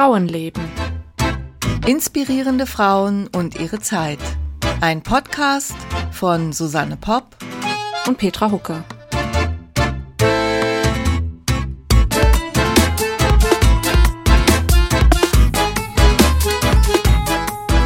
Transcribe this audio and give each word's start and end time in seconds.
Frauenleben. 0.00 0.66
Inspirierende 1.86 2.64
Frauen 2.64 3.28
und 3.36 3.60
ihre 3.60 3.80
Zeit. 3.80 4.18
Ein 4.80 5.02
Podcast 5.02 5.76
von 6.10 6.54
Susanne 6.54 6.96
Popp 6.96 7.36
und 8.06 8.16
Petra 8.16 8.50
Hucke. 8.50 8.82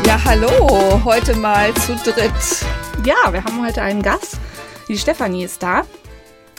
Ja, 0.06 0.24
hallo, 0.24 1.02
heute 1.04 1.34
mal 1.34 1.74
zu 1.74 1.96
dritt. 1.96 2.30
Ja, 3.04 3.32
wir 3.32 3.42
haben 3.42 3.60
heute 3.60 3.82
einen 3.82 4.02
Gast. 4.02 4.38
Die 4.86 4.96
Stefanie 4.96 5.42
ist 5.42 5.60
da. 5.60 5.82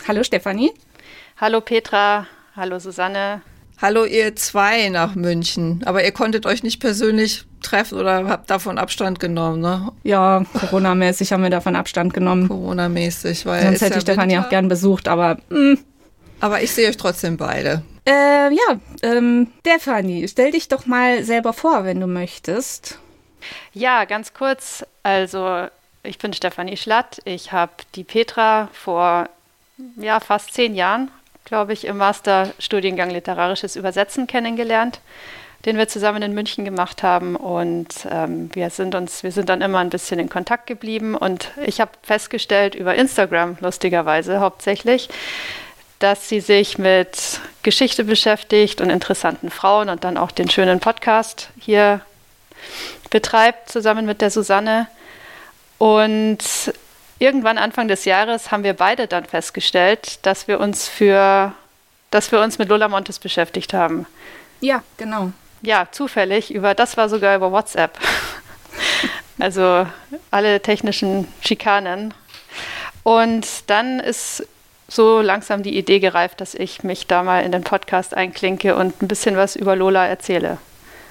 Hallo 0.06 0.22
Stefanie. 0.22 0.74
Hallo 1.40 1.62
Petra, 1.62 2.26
hallo 2.54 2.78
Susanne. 2.78 3.40
Hallo 3.80 4.06
ihr 4.06 4.34
zwei 4.36 4.88
nach 4.88 5.14
München. 5.14 5.82
Aber 5.84 6.02
ihr 6.02 6.12
konntet 6.12 6.46
euch 6.46 6.62
nicht 6.62 6.80
persönlich 6.80 7.44
treffen 7.62 7.98
oder 7.98 8.26
habt 8.26 8.48
davon 8.48 8.78
Abstand 8.78 9.20
genommen, 9.20 9.60
ne? 9.60 9.92
Ja, 10.02 10.44
Corona-mäßig 10.60 11.32
haben 11.32 11.42
wir 11.42 11.50
davon 11.50 11.76
Abstand 11.76 12.14
genommen. 12.14 12.48
Corona-mäßig, 12.48 13.44
weil. 13.44 13.62
Sonst 13.64 13.82
hätte 13.82 13.96
ich 13.96 14.02
Stefanie 14.02 14.38
auch 14.38 14.48
gern 14.48 14.68
besucht, 14.68 15.08
aber. 15.08 15.36
Mh. 15.50 15.56
Hm. 15.58 15.78
Aber 16.40 16.62
ich 16.62 16.70
sehe 16.72 16.88
euch 16.88 16.96
trotzdem 16.96 17.36
beide. 17.36 17.82
Äh, 18.06 18.52
ja, 18.52 18.80
ähm, 19.02 19.48
Stefanie, 19.60 20.28
stell 20.28 20.52
dich 20.52 20.68
doch 20.68 20.86
mal 20.86 21.24
selber 21.24 21.52
vor, 21.52 21.84
wenn 21.84 21.98
du 21.98 22.06
möchtest. 22.06 22.98
Ja, 23.72 24.04
ganz 24.04 24.32
kurz. 24.34 24.84
Also, 25.02 25.66
ich 26.02 26.18
bin 26.18 26.32
Stefanie 26.32 26.76
Schlatt. 26.76 27.20
Ich 27.24 27.52
habe 27.52 27.72
die 27.94 28.04
Petra 28.04 28.68
vor 28.72 29.28
ja, 29.96 30.20
fast 30.20 30.54
zehn 30.54 30.74
Jahren 30.74 31.10
glaube 31.46 31.72
ich, 31.72 31.86
im 31.86 31.96
Masterstudiengang 31.96 33.08
Literarisches 33.08 33.76
Übersetzen 33.76 34.26
kennengelernt, 34.26 35.00
den 35.64 35.78
wir 35.78 35.88
zusammen 35.88 36.20
in 36.22 36.34
München 36.34 36.64
gemacht 36.66 37.02
haben. 37.02 37.36
Und 37.36 37.88
ähm, 38.10 38.50
wir 38.52 38.68
sind 38.68 38.94
uns, 38.94 39.22
wir 39.22 39.32
sind 39.32 39.48
dann 39.48 39.62
immer 39.62 39.78
ein 39.78 39.88
bisschen 39.88 40.18
in 40.18 40.28
Kontakt 40.28 40.66
geblieben. 40.66 41.14
Und 41.14 41.52
ich 41.64 41.80
habe 41.80 41.92
festgestellt 42.02 42.74
über 42.74 42.94
Instagram, 42.96 43.56
lustigerweise 43.60 44.40
hauptsächlich, 44.40 45.08
dass 46.00 46.28
sie 46.28 46.40
sich 46.40 46.76
mit 46.76 47.40
Geschichte 47.62 48.04
beschäftigt 48.04 48.80
und 48.80 48.90
interessanten 48.90 49.50
Frauen 49.50 49.88
und 49.88 50.04
dann 50.04 50.18
auch 50.18 50.32
den 50.32 50.50
schönen 50.50 50.80
Podcast 50.80 51.48
hier 51.58 52.00
betreibt, 53.10 53.70
zusammen 53.70 54.04
mit 54.04 54.20
der 54.20 54.30
Susanne. 54.30 54.88
Und 55.78 56.38
irgendwann 57.18 57.58
Anfang 57.58 57.88
des 57.88 58.04
Jahres 58.04 58.50
haben 58.50 58.64
wir 58.64 58.74
beide 58.74 59.06
dann 59.06 59.24
festgestellt, 59.24 60.18
dass 60.22 60.48
wir 60.48 60.60
uns 60.60 60.88
für, 60.88 61.52
dass 62.10 62.32
wir 62.32 62.40
uns 62.40 62.58
mit 62.58 62.68
Lola 62.68 62.88
Montes 62.88 63.18
beschäftigt 63.18 63.74
haben. 63.74 64.06
Ja, 64.60 64.82
genau. 64.96 65.32
Ja, 65.62 65.88
zufällig. 65.90 66.52
Über 66.52 66.74
das 66.74 66.96
war 66.96 67.08
sogar 67.08 67.36
über 67.36 67.52
WhatsApp. 67.52 67.98
also 69.38 69.86
alle 70.30 70.60
technischen 70.60 71.28
Schikanen. 71.40 72.14
Und 73.02 73.46
dann 73.68 74.00
ist 74.00 74.46
so 74.88 75.20
langsam 75.20 75.62
die 75.62 75.76
Idee 75.76 75.98
gereift, 75.98 76.40
dass 76.40 76.54
ich 76.54 76.82
mich 76.84 77.06
da 77.06 77.22
mal 77.22 77.44
in 77.44 77.52
den 77.52 77.64
Podcast 77.64 78.14
einklinke 78.14 78.76
und 78.76 79.02
ein 79.02 79.08
bisschen 79.08 79.36
was 79.36 79.56
über 79.56 79.76
Lola 79.76 80.06
erzähle. 80.06 80.58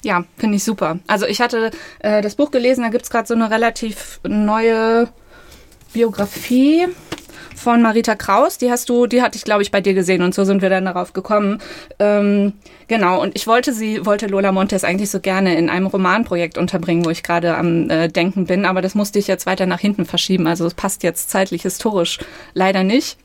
Ja, 0.02 0.24
finde 0.38 0.56
ich 0.56 0.64
super. 0.64 0.98
Also 1.06 1.26
ich 1.26 1.40
hatte 1.40 1.70
äh, 1.98 2.22
das 2.22 2.36
Buch 2.36 2.50
gelesen, 2.50 2.82
da 2.82 2.90
gibt 2.90 3.04
es 3.04 3.10
gerade 3.10 3.26
so 3.26 3.34
eine 3.34 3.50
relativ 3.50 4.20
neue 4.24 5.08
Biografie 5.92 6.86
von 7.56 7.82
Marita 7.82 8.14
Kraus. 8.14 8.58
Die 8.58 8.70
hast 8.70 8.88
du, 8.88 9.06
die 9.06 9.22
hatte 9.22 9.36
ich, 9.36 9.44
glaube 9.44 9.62
ich, 9.62 9.70
bei 9.70 9.80
dir 9.80 9.94
gesehen 9.94 10.22
und 10.22 10.34
so 10.34 10.44
sind 10.44 10.62
wir 10.62 10.70
dann 10.70 10.84
darauf 10.84 11.12
gekommen. 11.12 11.58
Ähm, 11.98 12.52
genau, 12.86 13.20
und 13.20 13.34
ich 13.34 13.46
wollte 13.46 13.72
sie, 13.72 14.04
wollte 14.06 14.26
Lola 14.26 14.52
Montes 14.52 14.84
eigentlich 14.84 15.10
so 15.10 15.20
gerne 15.20 15.56
in 15.56 15.68
einem 15.70 15.86
Romanprojekt 15.86 16.58
unterbringen, 16.58 17.04
wo 17.04 17.10
ich 17.10 17.22
gerade 17.22 17.56
am 17.56 17.90
äh, 17.90 18.08
Denken 18.08 18.46
bin, 18.46 18.64
aber 18.64 18.82
das 18.82 18.94
musste 18.94 19.18
ich 19.18 19.26
jetzt 19.26 19.46
weiter 19.46 19.66
nach 19.66 19.80
hinten 19.80 20.04
verschieben. 20.04 20.46
Also 20.46 20.66
es 20.66 20.74
passt 20.74 21.02
jetzt 21.02 21.30
zeitlich 21.30 21.62
historisch 21.62 22.18
leider 22.54 22.84
nicht. 22.84 23.18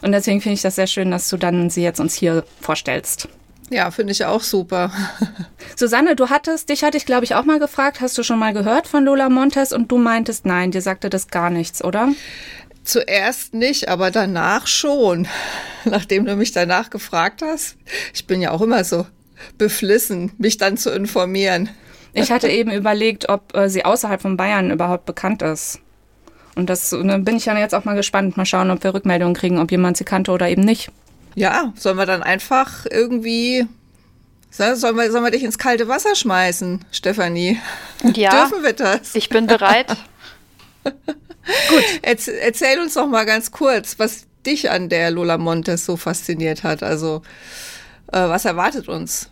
Und 0.00 0.12
deswegen 0.12 0.40
finde 0.40 0.54
ich 0.54 0.62
das 0.62 0.76
sehr 0.76 0.86
schön, 0.86 1.10
dass 1.10 1.28
du 1.28 1.36
dann 1.36 1.70
sie 1.70 1.82
jetzt 1.82 1.98
uns 1.98 2.14
hier 2.14 2.44
vorstellst. 2.60 3.28
Ja, 3.70 3.90
finde 3.90 4.12
ich 4.12 4.24
auch 4.24 4.42
super. 4.42 4.90
Susanne, 5.76 6.16
du 6.16 6.30
hattest, 6.30 6.68
dich 6.70 6.82
hatte 6.82 6.96
ich 6.96 7.06
glaube 7.06 7.24
ich 7.24 7.34
auch 7.34 7.44
mal 7.44 7.58
gefragt, 7.58 8.00
hast 8.00 8.16
du 8.16 8.22
schon 8.22 8.38
mal 8.38 8.52
gehört 8.52 8.86
von 8.86 9.04
Lola 9.04 9.28
Montes 9.28 9.72
und 9.72 9.90
du 9.90 9.98
meintest 9.98 10.46
nein, 10.46 10.70
dir 10.70 10.80
sagte 10.80 11.10
das 11.10 11.28
gar 11.28 11.50
nichts, 11.50 11.84
oder? 11.84 12.08
Zuerst 12.84 13.52
nicht, 13.52 13.88
aber 13.88 14.10
danach 14.10 14.66
schon. 14.66 15.28
Nachdem 15.84 16.24
du 16.24 16.36
mich 16.36 16.52
danach 16.52 16.88
gefragt 16.88 17.42
hast. 17.42 17.76
Ich 18.14 18.26
bin 18.26 18.40
ja 18.40 18.50
auch 18.50 18.62
immer 18.62 18.82
so 18.84 19.06
beflissen, 19.58 20.32
mich 20.38 20.56
dann 20.56 20.76
zu 20.76 20.90
informieren. 20.90 21.68
Ich 22.14 22.32
hatte 22.32 22.48
eben 22.48 22.72
überlegt, 22.72 23.28
ob 23.28 23.54
äh, 23.54 23.68
sie 23.68 23.84
außerhalb 23.84 24.20
von 24.20 24.36
Bayern 24.36 24.70
überhaupt 24.70 25.04
bekannt 25.04 25.42
ist. 25.42 25.78
Und 26.56 26.68
das 26.68 26.90
dann 26.90 27.22
bin 27.22 27.36
ich 27.36 27.44
dann 27.44 27.58
jetzt 27.58 27.74
auch 27.74 27.84
mal 27.84 27.94
gespannt. 27.94 28.36
Mal 28.36 28.46
schauen, 28.46 28.70
ob 28.72 28.82
wir 28.82 28.92
Rückmeldungen 28.92 29.34
kriegen, 29.34 29.58
ob 29.60 29.70
jemand 29.70 29.98
sie 29.98 30.04
kannte 30.04 30.32
oder 30.32 30.48
eben 30.48 30.62
nicht. 30.62 30.90
Ja, 31.38 31.72
sollen 31.76 31.96
wir 31.96 32.06
dann 32.06 32.24
einfach 32.24 32.84
irgendwie 32.90 33.66
Sollen 34.50 34.96
wir, 34.96 35.12
sollen 35.12 35.24
wir 35.24 35.30
dich 35.30 35.44
ins 35.44 35.58
kalte 35.58 35.88
Wasser 35.88 36.16
schmeißen, 36.16 36.84
Stefanie? 36.90 37.60
Ja. 38.02 38.30
Dürfen 38.30 38.64
wir 38.64 38.72
das? 38.72 39.14
Ich 39.14 39.28
bin 39.28 39.46
bereit. 39.46 39.94
Gut. 40.84 41.84
erzähl 42.02 42.80
uns 42.80 42.94
doch 42.94 43.06
mal 43.06 43.24
ganz 43.24 43.52
kurz, 43.52 43.98
was 43.98 44.26
dich 44.46 44.70
an 44.70 44.88
der 44.88 45.10
Lola 45.10 45.38
Montes 45.38 45.84
so 45.84 45.96
fasziniert 45.96 46.64
hat. 46.64 46.82
Also, 46.82 47.22
äh, 48.10 48.18
was 48.18 48.46
erwartet 48.46 48.88
uns? 48.88 49.30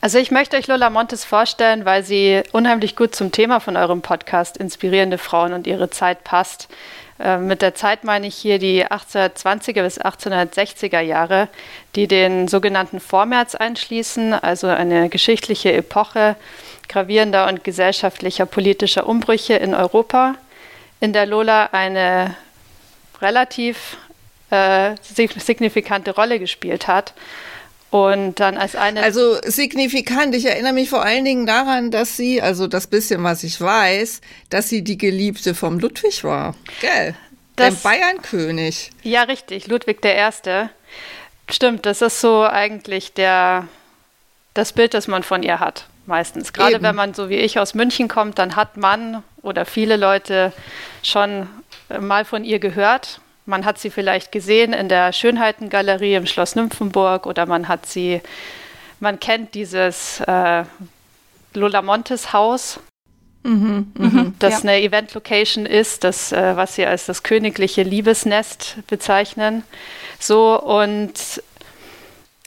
Also 0.00 0.18
ich 0.18 0.30
möchte 0.30 0.56
euch 0.56 0.68
Lola 0.68 0.88
Montes 0.88 1.24
vorstellen, 1.24 1.84
weil 1.84 2.04
sie 2.04 2.42
unheimlich 2.52 2.94
gut 2.96 3.14
zum 3.14 3.32
Thema 3.32 3.58
von 3.58 3.76
eurem 3.76 4.02
Podcast 4.02 4.56
Inspirierende 4.56 5.18
Frauen 5.18 5.52
und 5.52 5.66
ihre 5.66 5.90
Zeit 5.90 6.22
passt. 6.22 6.68
Äh, 7.18 7.38
mit 7.38 7.62
der 7.62 7.74
Zeit 7.74 8.04
meine 8.04 8.26
ich 8.26 8.36
hier 8.36 8.58
die 8.58 8.86
1820er 8.86 9.82
bis 9.82 10.00
1860er 10.00 11.00
Jahre, 11.00 11.48
die 11.96 12.06
den 12.06 12.48
sogenannten 12.48 13.00
Vormärz 13.00 13.54
einschließen, 13.54 14.34
also 14.34 14.68
eine 14.68 15.08
geschichtliche 15.08 15.72
Epoche 15.72 16.36
gravierender 16.88 17.48
und 17.48 17.64
gesellschaftlicher 17.64 18.46
politischer 18.46 19.06
Umbrüche 19.06 19.54
in 19.54 19.74
Europa, 19.74 20.36
in 21.00 21.12
der 21.12 21.26
Lola 21.26 21.68
eine 21.72 22.34
relativ 23.20 23.98
äh, 24.50 24.94
signifikante 25.02 26.14
Rolle 26.14 26.38
gespielt 26.38 26.88
hat. 26.88 27.12
Und 27.90 28.38
dann 28.38 28.58
als 28.58 28.76
eine. 28.76 29.02
Also 29.02 29.38
signifikant. 29.44 30.34
Ich 30.34 30.44
erinnere 30.44 30.74
mich 30.74 30.90
vor 30.90 31.02
allen 31.02 31.24
Dingen 31.24 31.46
daran, 31.46 31.90
dass 31.90 32.16
sie, 32.16 32.42
also 32.42 32.66
das 32.66 32.86
bisschen, 32.86 33.24
was 33.24 33.42
ich 33.44 33.60
weiß, 33.60 34.20
dass 34.50 34.68
sie 34.68 34.84
die 34.84 34.98
Geliebte 34.98 35.54
vom 35.54 35.78
Ludwig 35.78 36.22
war. 36.22 36.54
Gell? 36.80 37.14
Der 37.56 37.72
Bayernkönig. 37.72 38.90
Ja, 39.02 39.22
richtig. 39.22 39.66
Ludwig 39.66 40.02
der 40.02 40.14
Erste. 40.14 40.70
Stimmt, 41.50 41.86
das 41.86 42.02
ist 42.02 42.20
so 42.20 42.44
eigentlich 42.44 43.14
der, 43.14 43.66
das 44.54 44.72
Bild, 44.72 44.92
das 44.92 45.08
man 45.08 45.22
von 45.22 45.42
ihr 45.42 45.58
hat, 45.58 45.86
meistens. 46.06 46.52
Gerade 46.52 46.74
Eben. 46.74 46.84
wenn 46.84 46.94
man 46.94 47.14
so 47.14 47.30
wie 47.30 47.36
ich 47.36 47.58
aus 47.58 47.74
München 47.74 48.06
kommt, 48.06 48.38
dann 48.38 48.54
hat 48.54 48.76
man 48.76 49.22
oder 49.42 49.64
viele 49.64 49.96
Leute 49.96 50.52
schon 51.02 51.48
mal 52.00 52.26
von 52.26 52.44
ihr 52.44 52.58
gehört 52.58 53.20
man 53.48 53.64
hat 53.64 53.78
sie 53.78 53.90
vielleicht 53.90 54.30
gesehen 54.30 54.72
in 54.72 54.88
der 54.88 55.12
Schönheitengalerie 55.12 56.14
im 56.14 56.26
Schloss 56.26 56.54
Nymphenburg 56.54 57.26
oder 57.26 57.46
man 57.46 57.66
hat 57.66 57.86
sie, 57.86 58.20
man 59.00 59.18
kennt 59.18 59.54
dieses 59.54 60.20
äh, 60.20 60.64
Lola 61.54 61.80
Montes 61.82 62.32
Haus, 62.34 62.78
mhm, 63.42 63.90
mhm, 63.96 64.34
das 64.38 64.62
ja. 64.62 64.70
eine 64.70 64.82
Event-Location 64.82 65.64
ist, 65.64 66.04
das, 66.04 66.30
äh, 66.30 66.56
was 66.56 66.74
sie 66.74 66.84
als 66.84 67.06
das 67.06 67.22
königliche 67.22 67.82
Liebesnest 67.82 68.76
bezeichnen. 68.86 69.64
So 70.20 70.60
und 70.60 71.42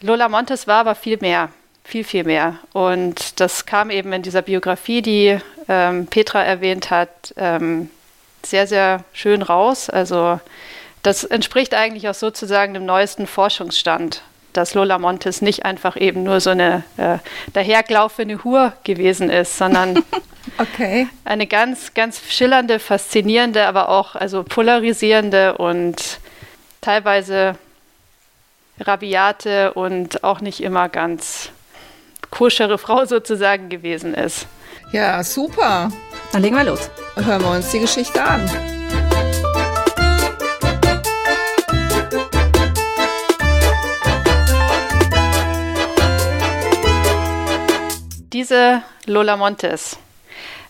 Lola 0.01 0.29
Montes 0.29 0.67
war 0.67 0.81
aber 0.81 0.93
viel 0.93 1.17
mehr, 1.19 1.49
viel, 1.83 2.03
viel 2.03 2.25
mehr. 2.25 2.59
Und 2.73 3.39
das 3.39 3.65
kam 3.65 3.89
eben 3.89 4.13
in 4.13 4.21
dieser 4.21 4.43
Biografie, 4.43 5.01
die 5.01 5.39
ähm, 5.67 6.05
Petra 6.05 6.43
erwähnt 6.43 6.91
hat, 6.91 7.33
ähm, 7.37 7.89
sehr, 8.43 8.67
sehr 8.67 9.03
schön 9.13 9.41
raus. 9.41 9.89
Also 9.89 10.39
das 11.03 11.23
entspricht 11.23 11.73
eigentlich 11.73 12.07
auch 12.09 12.13
sozusagen 12.13 12.73
dem 12.73 12.85
neuesten 12.85 13.27
Forschungsstand, 13.27 14.21
dass 14.53 14.73
Lola 14.73 14.99
Montes 14.99 15.41
nicht 15.41 15.65
einfach 15.65 15.97
eben 15.97 16.23
nur 16.23 16.39
so 16.39 16.51
eine 16.51 16.83
äh, 16.97 17.17
dahergelaufene 17.53 18.43
Hur 18.43 18.73
gewesen 18.83 19.29
ist, 19.29 19.57
sondern 19.57 20.03
okay. 20.57 21.07
eine 21.25 21.47
ganz, 21.47 21.93
ganz 21.93 22.21
schillernde, 22.29 22.79
faszinierende, 22.79 23.65
aber 23.65 23.89
auch 23.89 24.15
also 24.15 24.43
polarisierende 24.43 25.57
und 25.57 26.19
teilweise 26.81 27.55
rabiate 28.79 29.73
und 29.73 30.23
auch 30.23 30.41
nicht 30.41 30.61
immer 30.61 30.89
ganz 30.89 31.49
koschere 32.31 32.77
Frau 32.77 33.05
sozusagen 33.05 33.69
gewesen 33.69 34.13
ist. 34.13 34.47
Ja, 34.91 35.23
super. 35.23 35.91
Dann 36.31 36.41
legen 36.41 36.55
wir 36.55 36.63
los. 36.63 36.89
Hören 37.15 37.41
wir 37.41 37.51
uns 37.51 37.71
die 37.71 37.79
Geschichte 37.79 38.23
an. 38.23 38.49
Diese 48.33 48.81
Lola 49.07 49.35
Montes 49.35 49.97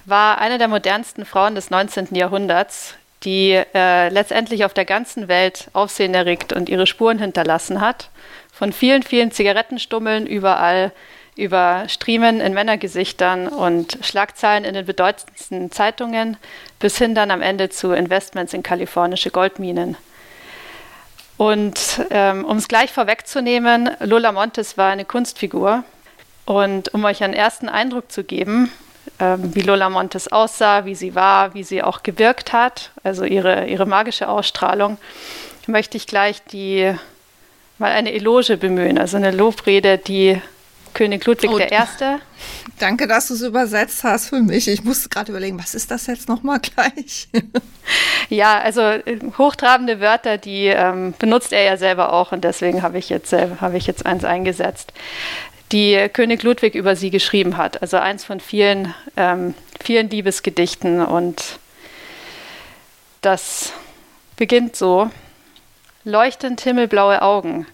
war 0.05 0.39
eine 0.39 0.57
der 0.57 0.67
modernsten 0.67 1.25
Frauen 1.25 1.53
des 1.53 1.69
19. 1.69 2.07
Jahrhunderts, 2.15 2.95
die 3.23 3.51
äh, 3.51 4.09
letztendlich 4.09 4.65
auf 4.65 4.73
der 4.73 4.85
ganzen 4.85 5.27
Welt 5.27 5.67
Aufsehen 5.73 6.15
erregt 6.15 6.53
und 6.53 6.69
ihre 6.69 6.87
Spuren 6.87 7.19
hinterlassen 7.19 7.79
hat. 7.79 8.09
Von 8.51 8.73
vielen, 8.73 9.03
vielen 9.03 9.31
Zigarettenstummeln 9.31 10.25
überall 10.25 10.91
über 11.35 11.83
Striemen 11.87 12.41
in 12.41 12.55
Männergesichtern 12.55 13.47
und 13.47 13.99
Schlagzeilen 14.01 14.65
in 14.65 14.73
den 14.73 14.87
bedeutendsten 14.87 15.71
Zeitungen 15.71 16.37
bis 16.79 16.97
hin 16.97 17.13
dann 17.13 17.29
am 17.29 17.43
Ende 17.43 17.69
zu 17.69 17.91
Investments 17.91 18.55
in 18.55 18.63
kalifornische 18.63 19.29
Goldminen. 19.29 19.97
Und 21.37 22.01
ähm, 22.09 22.43
um 22.43 22.57
es 22.57 22.67
gleich 22.67 22.91
vorwegzunehmen, 22.91 23.91
Lola 23.99 24.31
Montes 24.31 24.79
war 24.79 24.91
eine 24.91 25.05
Kunstfigur. 25.05 25.83
Und 26.51 26.93
um 26.93 27.05
euch 27.05 27.23
einen 27.23 27.33
ersten 27.33 27.69
Eindruck 27.69 28.11
zu 28.11 28.25
geben, 28.25 28.69
ähm, 29.21 29.55
wie 29.55 29.61
Lola 29.61 29.89
Montes 29.89 30.29
aussah, 30.29 30.83
wie 30.83 30.95
sie 30.95 31.15
war, 31.15 31.53
wie 31.53 31.63
sie 31.63 31.81
auch 31.81 32.03
gewirkt 32.03 32.51
hat, 32.51 32.91
also 33.03 33.23
ihre, 33.23 33.67
ihre 33.67 33.85
magische 33.85 34.27
Ausstrahlung, 34.27 34.97
möchte 35.65 35.95
ich 35.95 36.07
gleich 36.07 36.43
die 36.43 36.93
mal 37.77 37.93
eine 37.93 38.11
Eloge 38.11 38.57
bemühen, 38.57 38.97
also 38.97 39.15
eine 39.15 39.31
Lobrede, 39.31 39.97
die 39.97 40.41
König 40.93 41.25
Ludwig 41.25 41.51
oh, 41.51 41.57
I. 41.57 41.69
Danke, 42.79 43.07
dass 43.07 43.29
du 43.29 43.35
es 43.35 43.41
übersetzt 43.41 44.03
hast 44.03 44.27
für 44.27 44.41
mich. 44.41 44.67
Ich 44.67 44.83
musste 44.83 45.07
gerade 45.07 45.31
überlegen, 45.31 45.57
was 45.57 45.73
ist 45.73 45.89
das 45.89 46.07
jetzt 46.07 46.27
nochmal 46.27 46.59
gleich? 46.59 47.29
ja, 48.29 48.59
also 48.59 48.81
äh, 48.81 49.19
hochtrabende 49.37 50.01
Wörter, 50.01 50.37
die 50.37 50.65
ähm, 50.65 51.13
benutzt 51.17 51.53
er 51.53 51.63
ja 51.63 51.77
selber 51.77 52.11
auch 52.11 52.33
und 52.33 52.43
deswegen 52.43 52.81
habe 52.81 52.97
ich, 52.97 53.07
jetzt, 53.07 53.31
äh, 53.31 53.47
hab 53.61 53.73
ich 53.73 53.87
jetzt 53.87 54.05
eins 54.05 54.25
eingesetzt, 54.25 54.91
die 55.71 56.09
König 56.11 56.43
Ludwig 56.43 56.75
über 56.75 56.95
sie 56.95 57.09
geschrieben 57.09 57.57
hat. 57.57 57.81
Also 57.81 57.97
eins 57.97 58.23
von 58.23 58.39
vielen, 58.39 58.93
ähm, 59.15 59.53
vielen 59.81 60.09
Liebesgedichten 60.09 61.01
und 61.05 61.59
das 63.21 63.73
beginnt 64.35 64.75
so. 64.75 65.09
Leuchtend 66.03 66.61
himmelblaue 66.61 67.21
Augen, 67.21 67.67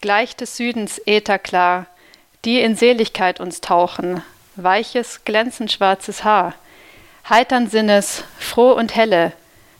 gleich 0.00 0.34
des 0.34 0.56
Südens 0.56 1.00
ätherklar, 1.04 1.86
die 2.44 2.60
in 2.60 2.74
Seligkeit 2.74 3.38
uns 3.38 3.60
tauchen, 3.60 4.22
weiches, 4.56 5.24
glänzend 5.24 5.70
schwarzes 5.70 6.24
Haar, 6.24 6.54
heitern 7.28 7.68
Sinnes, 7.68 8.24
froh 8.38 8.72
und 8.72 8.96
helle, 8.96 9.32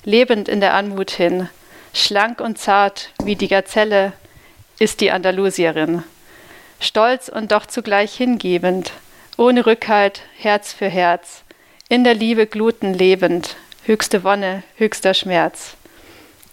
lebend 0.05 0.49
in 0.49 0.61
der 0.61 0.75
Anmut 0.75 1.11
hin, 1.11 1.49
schlank 1.95 2.41
und 2.41 2.59
zart 2.59 3.11
wie 3.25 3.37
die 3.37 3.49
Gazelle 3.49 4.13
ist 4.79 5.01
die 5.01 5.11
Andalusierin, 5.11 6.03
stolz 6.81 7.29
und 7.29 7.53
doch 7.53 7.67
zugleich 7.67 8.15
hingebend, 8.15 8.93
ohne 9.37 9.67
Rückhalt, 9.67 10.23
Herz 10.39 10.73
für 10.73 10.89
Herz, 10.89 11.43
in 11.89 12.05
der 12.05 12.15
Liebe 12.15 12.47
gluten 12.47 12.95
lebend, 12.95 13.57
höchste 13.85 14.25
Wonne, 14.25 14.63
höchster 14.77 15.15
Schmerz. 15.15 15.75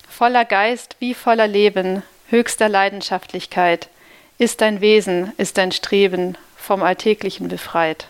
Voller 0.09 0.45
Geist 0.45 0.95
wie 0.99 1.13
voller 1.13 1.47
Leben, 1.47 2.03
höchster 2.29 2.69
Leidenschaftlichkeit, 2.69 3.89
ist 4.37 4.61
dein 4.61 4.81
Wesen, 4.81 5.31
ist 5.37 5.57
dein 5.57 5.71
Streben 5.71 6.37
vom 6.55 6.83
Alltäglichen 6.83 7.47
befreit. 7.47 8.07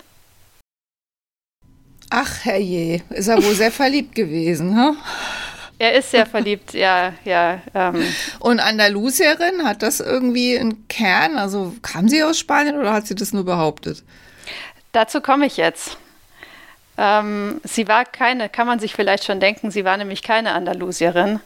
Ach, 2.09 2.45
herrje, 2.45 3.01
ist 3.09 3.27
er 3.27 3.43
wohl 3.43 3.55
sehr 3.55 3.71
verliebt 3.81 4.15
gewesen, 4.15 4.77
ha? 4.77 4.95
Er 5.83 5.95
ist 5.95 6.11
sehr 6.11 6.25
verliebt, 6.25 6.73
ja, 6.73 7.11
ja. 7.25 7.59
Ähm. 7.75 8.07
Und 8.39 8.61
Andalusierin, 8.61 9.65
hat 9.65 9.83
das 9.83 9.99
irgendwie 9.99 10.57
einen 10.57 10.87
Kern? 10.87 11.37
Also 11.37 11.75
kam 11.81 12.07
sie 12.07 12.23
aus 12.23 12.39
Spanien 12.39 12.79
oder 12.79 12.93
hat 12.93 13.05
sie 13.05 13.15
das 13.15 13.33
nur 13.33 13.43
behauptet? 13.43 14.01
Dazu 14.93 15.19
komme 15.19 15.45
ich 15.45 15.57
jetzt. 15.57 15.97
Ähm, 16.97 17.59
sie 17.65 17.89
war 17.89 18.05
keine, 18.05 18.47
kann 18.47 18.65
man 18.65 18.79
sich 18.79 18.93
vielleicht 18.93 19.25
schon 19.25 19.41
denken, 19.41 19.71
sie 19.71 19.83
war 19.83 19.97
nämlich 19.97 20.23
keine 20.23 20.53
Andalusierin. 20.53 21.41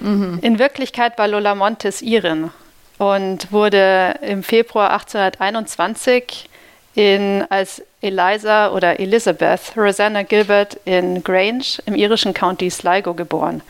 Mhm. 0.00 0.40
In 0.42 0.58
Wirklichkeit 0.58 1.16
war 1.16 1.28
Lola 1.28 1.54
Montes 1.54 2.02
Irin 2.02 2.50
und 2.98 3.52
wurde 3.52 4.18
im 4.20 4.42
Februar 4.42 4.90
1821 4.94 6.48
in, 6.96 7.44
als 7.50 7.82
Eliza 8.00 8.72
oder 8.72 8.98
Elizabeth 8.98 9.76
Rosanna 9.76 10.22
Gilbert 10.22 10.78
in 10.84 11.22
Grange 11.22 11.80
im 11.86 11.94
irischen 11.94 12.34
County 12.34 12.70
Sligo 12.70 13.14
geboren. 13.14 13.62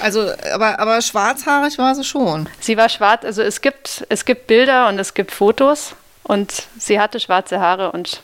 Also, 0.00 0.26
aber, 0.52 0.80
aber 0.80 1.00
schwarzhaarig 1.00 1.78
war 1.78 1.94
sie 1.94 2.02
schon. 2.02 2.48
Sie 2.58 2.76
war 2.76 2.88
schwarz, 2.88 3.24
also 3.24 3.42
es 3.42 3.60
gibt, 3.60 4.04
es 4.08 4.24
gibt 4.24 4.48
Bilder 4.48 4.88
und 4.88 4.98
es 4.98 5.14
gibt 5.14 5.30
Fotos 5.30 5.94
und 6.24 6.66
sie 6.78 6.98
hatte 6.98 7.20
schwarze 7.20 7.60
Haare 7.60 7.92
und 7.92 8.22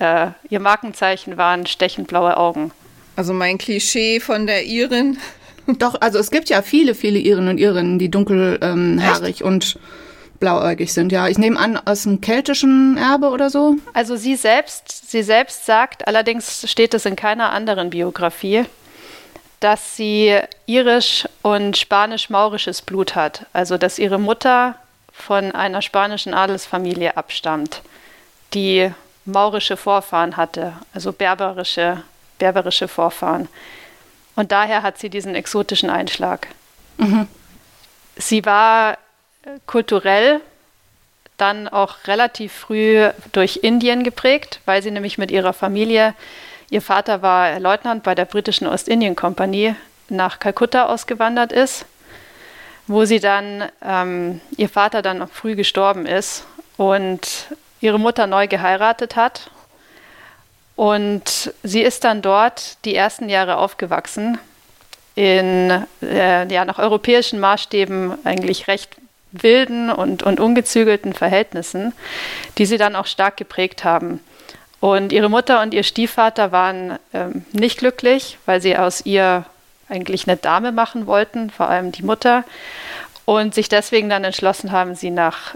äh, 0.00 0.26
ihr 0.50 0.60
Markenzeichen 0.60 1.38
waren 1.38 1.66
stechend 1.66 2.08
blaue 2.08 2.36
Augen. 2.36 2.72
Also 3.16 3.32
mein 3.32 3.58
Klischee 3.58 4.20
von 4.20 4.46
der 4.46 4.66
Irin 4.66 5.18
Doch, 5.78 5.94
also 6.00 6.18
es 6.18 6.30
gibt 6.30 6.48
ja 6.48 6.62
viele, 6.62 6.94
viele 6.94 7.18
Iren 7.18 7.48
und 7.48 7.58
Irinnen, 7.58 7.98
die 7.98 8.10
dunkelhaarig 8.10 9.40
ähm, 9.40 9.46
und 9.46 9.78
blauäugig 10.42 10.92
sind. 10.92 11.12
Ja, 11.12 11.28
ich 11.28 11.38
nehme 11.38 11.58
an 11.58 11.76
aus 11.76 12.02
dem 12.02 12.20
keltischen 12.20 12.96
Erbe 12.98 13.30
oder 13.30 13.48
so. 13.48 13.76
Also 13.94 14.16
sie 14.16 14.34
selbst, 14.34 15.08
sie 15.08 15.22
selbst 15.22 15.66
sagt, 15.66 16.08
allerdings 16.08 16.68
steht 16.68 16.94
es 16.94 17.06
in 17.06 17.14
keiner 17.14 17.52
anderen 17.52 17.90
Biografie, 17.90 18.64
dass 19.60 19.94
sie 19.96 20.36
irisch 20.66 21.28
und 21.42 21.76
spanisch-maurisches 21.76 22.82
Blut 22.82 23.14
hat. 23.14 23.46
Also 23.52 23.78
dass 23.78 24.00
ihre 24.00 24.18
Mutter 24.18 24.74
von 25.12 25.52
einer 25.52 25.80
spanischen 25.80 26.34
Adelsfamilie 26.34 27.16
abstammt, 27.16 27.82
die 28.52 28.90
maurische 29.24 29.76
Vorfahren 29.76 30.36
hatte, 30.36 30.72
also 30.92 31.12
berberische, 31.12 32.02
berberische 32.40 32.88
Vorfahren. 32.88 33.48
Und 34.34 34.50
daher 34.50 34.82
hat 34.82 34.98
sie 34.98 35.08
diesen 35.08 35.36
exotischen 35.36 35.88
Einschlag. 35.88 36.48
Mhm. 36.96 37.28
Sie 38.16 38.44
war 38.44 38.98
kulturell 39.66 40.40
dann 41.36 41.68
auch 41.68 42.06
relativ 42.06 42.52
früh 42.52 43.08
durch 43.32 43.60
Indien 43.62 44.04
geprägt, 44.04 44.60
weil 44.64 44.82
sie 44.82 44.90
nämlich 44.90 45.18
mit 45.18 45.30
ihrer 45.30 45.52
Familie, 45.52 46.14
ihr 46.70 46.82
Vater 46.82 47.22
war 47.22 47.58
Leutnant 47.58 48.02
bei 48.02 48.14
der 48.14 48.26
britischen 48.26 48.66
Ostindien-Kompanie, 48.66 49.74
nach 50.08 50.38
Kalkutta 50.38 50.86
ausgewandert 50.86 51.52
ist, 51.52 51.86
wo 52.86 53.04
sie 53.04 53.18
dann, 53.18 53.64
ähm, 53.84 54.40
ihr 54.56 54.68
Vater 54.68 55.02
dann 55.02 55.26
früh 55.28 55.56
gestorben 55.56 56.06
ist 56.06 56.44
und 56.76 57.46
ihre 57.80 57.98
Mutter 57.98 58.26
neu 58.26 58.46
geheiratet 58.46 59.16
hat. 59.16 59.50
Und 60.76 61.52
sie 61.62 61.82
ist 61.82 62.04
dann 62.04 62.22
dort 62.22 62.84
die 62.84 62.94
ersten 62.94 63.28
Jahre 63.28 63.56
aufgewachsen, 63.56 64.38
in 65.14 65.84
äh, 66.02 66.46
ja, 66.50 66.64
nach 66.64 66.78
europäischen 66.78 67.40
Maßstäben 67.40 68.24
eigentlich 68.24 68.68
recht 68.68 68.96
wilden 69.32 69.90
und, 69.90 70.22
und 70.22 70.40
ungezügelten 70.40 71.12
Verhältnissen, 71.12 71.92
die 72.58 72.66
sie 72.66 72.76
dann 72.76 72.96
auch 72.96 73.06
stark 73.06 73.36
geprägt 73.36 73.84
haben. 73.84 74.20
Und 74.80 75.12
ihre 75.12 75.28
Mutter 75.28 75.62
und 75.62 75.74
ihr 75.74 75.84
Stiefvater 75.84 76.52
waren 76.52 76.98
ähm, 77.14 77.44
nicht 77.52 77.78
glücklich, 77.78 78.38
weil 78.46 78.60
sie 78.60 78.76
aus 78.76 79.06
ihr 79.06 79.44
eigentlich 79.88 80.26
eine 80.26 80.36
Dame 80.36 80.72
machen 80.72 81.06
wollten, 81.06 81.50
vor 81.50 81.68
allem 81.68 81.92
die 81.92 82.02
Mutter, 82.02 82.44
und 83.24 83.54
sich 83.54 83.68
deswegen 83.68 84.08
dann 84.08 84.24
entschlossen 84.24 84.72
haben, 84.72 84.94
sie 84.94 85.10
nach 85.10 85.54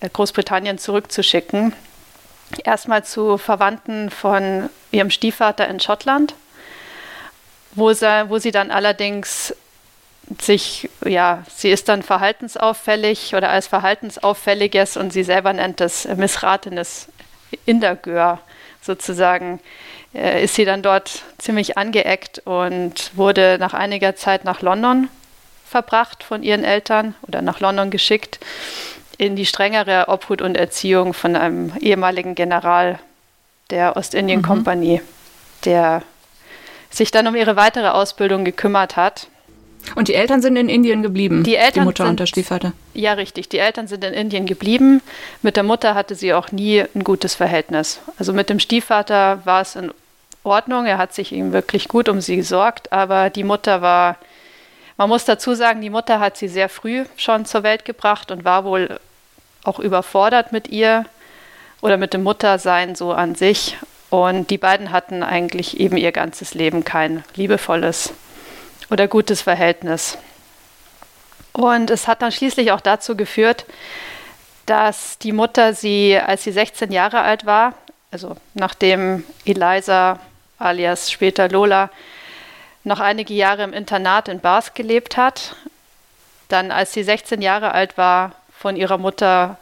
äh, 0.00 0.08
Großbritannien 0.08 0.78
zurückzuschicken, 0.78 1.72
erstmal 2.64 3.04
zu 3.04 3.38
Verwandten 3.38 4.10
von 4.10 4.68
ihrem 4.90 5.10
Stiefvater 5.10 5.68
in 5.68 5.80
Schottland, 5.80 6.34
wo 7.74 7.92
sie, 7.92 8.24
wo 8.28 8.38
sie 8.38 8.50
dann 8.50 8.70
allerdings 8.70 9.54
sich, 10.40 10.88
ja, 11.04 11.44
sie 11.54 11.70
ist 11.70 11.88
dann 11.88 12.02
verhaltensauffällig 12.02 13.34
oder 13.34 13.50
als 13.50 13.66
verhaltensauffälliges 13.66 14.96
und 14.96 15.12
sie 15.12 15.22
selber 15.22 15.52
nennt 15.52 15.80
es 15.80 16.06
missratenes 16.06 17.08
Indergör 17.66 18.40
sozusagen, 18.80 19.60
äh, 20.14 20.44
ist 20.44 20.54
sie 20.54 20.64
dann 20.64 20.82
dort 20.82 21.22
ziemlich 21.38 21.76
angeeckt 21.76 22.40
und 22.44 23.10
wurde 23.14 23.56
nach 23.58 23.74
einiger 23.74 24.16
Zeit 24.16 24.44
nach 24.44 24.62
London 24.62 25.08
verbracht 25.66 26.22
von 26.22 26.42
ihren 26.42 26.64
Eltern 26.64 27.14
oder 27.22 27.42
nach 27.42 27.60
London 27.60 27.90
geschickt 27.90 28.38
in 29.18 29.36
die 29.36 29.46
strengere 29.46 30.08
Obhut 30.08 30.42
und 30.42 30.56
Erziehung 30.56 31.14
von 31.14 31.36
einem 31.36 31.72
ehemaligen 31.80 32.34
General 32.34 32.98
der 33.70 33.96
Ostindien-Kompanie, 33.96 34.98
mhm. 34.98 35.02
der 35.64 36.02
sich 36.90 37.10
dann 37.10 37.26
um 37.26 37.34
ihre 37.34 37.56
weitere 37.56 37.88
Ausbildung 37.88 38.44
gekümmert 38.44 38.96
hat. 38.96 39.28
Und 39.94 40.08
die 40.08 40.14
Eltern 40.14 40.40
sind 40.42 40.56
in 40.56 40.68
Indien 40.68 41.02
geblieben, 41.02 41.42
die, 41.44 41.56
Eltern 41.56 41.82
die 41.82 41.86
Mutter 41.86 42.04
sind, 42.04 42.10
und 42.10 42.20
der 42.20 42.26
Stiefvater. 42.26 42.72
Ja, 42.94 43.12
richtig. 43.12 43.48
Die 43.48 43.58
Eltern 43.58 43.86
sind 43.86 44.02
in 44.04 44.14
Indien 44.14 44.46
geblieben. 44.46 45.02
Mit 45.42 45.56
der 45.56 45.62
Mutter 45.62 45.94
hatte 45.94 46.14
sie 46.14 46.32
auch 46.32 46.52
nie 46.52 46.82
ein 46.94 47.04
gutes 47.04 47.34
Verhältnis. 47.34 48.00
Also 48.18 48.32
mit 48.32 48.48
dem 48.48 48.60
Stiefvater 48.60 49.40
war 49.44 49.60
es 49.60 49.76
in 49.76 49.92
Ordnung. 50.42 50.86
Er 50.86 50.98
hat 50.98 51.14
sich 51.14 51.32
ihm 51.32 51.52
wirklich 51.52 51.88
gut 51.88 52.08
um 52.08 52.20
sie 52.20 52.36
gesorgt, 52.36 52.92
aber 52.92 53.30
die 53.30 53.44
Mutter 53.44 53.82
war 53.82 54.16
man 54.96 55.08
muss 55.08 55.24
dazu 55.24 55.54
sagen, 55.54 55.80
die 55.80 55.90
Mutter 55.90 56.20
hat 56.20 56.36
sie 56.36 56.48
sehr 56.48 56.68
früh 56.68 57.04
schon 57.16 57.46
zur 57.46 57.62
Welt 57.62 57.84
gebracht 57.84 58.30
und 58.30 58.44
war 58.44 58.64
wohl 58.64 59.00
auch 59.64 59.80
überfordert 59.80 60.52
mit 60.52 60.68
ihr 60.68 61.06
oder 61.80 61.96
mit 61.96 62.14
dem 62.14 62.22
Muttersein 62.22 62.94
so 62.94 63.12
an 63.12 63.34
sich. 63.34 63.76
Und 64.10 64.50
die 64.50 64.58
beiden 64.58 64.92
hatten 64.92 65.24
eigentlich 65.24 65.80
eben 65.80 65.96
ihr 65.96 66.12
ganzes 66.12 66.54
Leben 66.54 66.84
kein 66.84 67.24
liebevolles 67.34 68.12
oder 68.90 69.08
gutes 69.08 69.42
Verhältnis. 69.42 70.18
Und 71.52 71.90
es 71.90 72.08
hat 72.08 72.22
dann 72.22 72.32
schließlich 72.32 72.72
auch 72.72 72.80
dazu 72.80 73.16
geführt, 73.16 73.64
dass 74.66 75.18
die 75.18 75.32
Mutter 75.32 75.74
sie, 75.74 76.18
als 76.18 76.44
sie 76.44 76.52
16 76.52 76.90
Jahre 76.90 77.20
alt 77.20 77.46
war, 77.46 77.74
also 78.10 78.36
nachdem 78.54 79.24
Eliza 79.44 80.18
alias 80.58 81.10
später 81.10 81.48
Lola 81.48 81.90
noch 82.84 83.00
einige 83.00 83.34
Jahre 83.34 83.64
im 83.64 83.72
Internat 83.72 84.28
in 84.28 84.40
Bath 84.40 84.74
gelebt 84.74 85.16
hat, 85.16 85.56
dann 86.48 86.70
als 86.70 86.92
sie 86.92 87.02
16 87.02 87.42
Jahre 87.42 87.72
alt 87.72 87.96
war, 87.96 88.32
von 88.58 88.76
ihrer 88.76 88.98
Mutter 88.98 89.58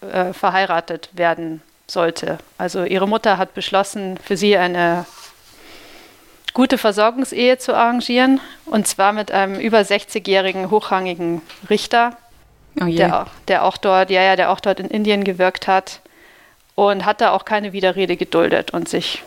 äh, 0.00 0.32
verheiratet 0.32 1.10
werden 1.12 1.62
sollte. 1.86 2.38
Also 2.58 2.84
ihre 2.84 3.06
Mutter 3.06 3.38
hat 3.38 3.54
beschlossen, 3.54 4.18
für 4.18 4.36
sie 4.36 4.56
eine 4.56 5.06
gute 6.52 6.78
Versorgungsehe 6.78 7.58
zu 7.58 7.74
arrangieren, 7.74 8.40
und 8.66 8.86
zwar 8.86 9.12
mit 9.12 9.30
einem 9.32 9.58
über 9.58 9.80
60-jährigen 9.80 10.70
hochrangigen 10.70 11.42
Richter, 11.70 12.16
oh 12.80 12.84
der, 12.84 13.26
der, 13.48 13.64
auch 13.64 13.76
dort, 13.76 14.10
ja, 14.10 14.22
ja, 14.22 14.36
der 14.36 14.50
auch 14.50 14.60
dort 14.60 14.80
in 14.80 14.88
Indien 14.88 15.24
gewirkt 15.24 15.66
hat 15.66 16.00
und 16.74 17.04
hat 17.04 17.20
da 17.20 17.32
auch 17.32 17.44
keine 17.44 17.72
Widerrede 17.72 18.16
geduldet 18.16 18.72
und 18.72 18.88
sich 18.88 19.22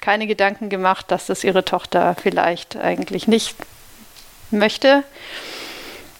keine 0.00 0.26
Gedanken 0.26 0.68
gemacht, 0.68 1.10
dass 1.10 1.26
das 1.26 1.44
ihre 1.44 1.64
Tochter 1.64 2.16
vielleicht 2.20 2.76
eigentlich 2.76 3.28
nicht 3.28 3.56
möchte. 4.50 5.04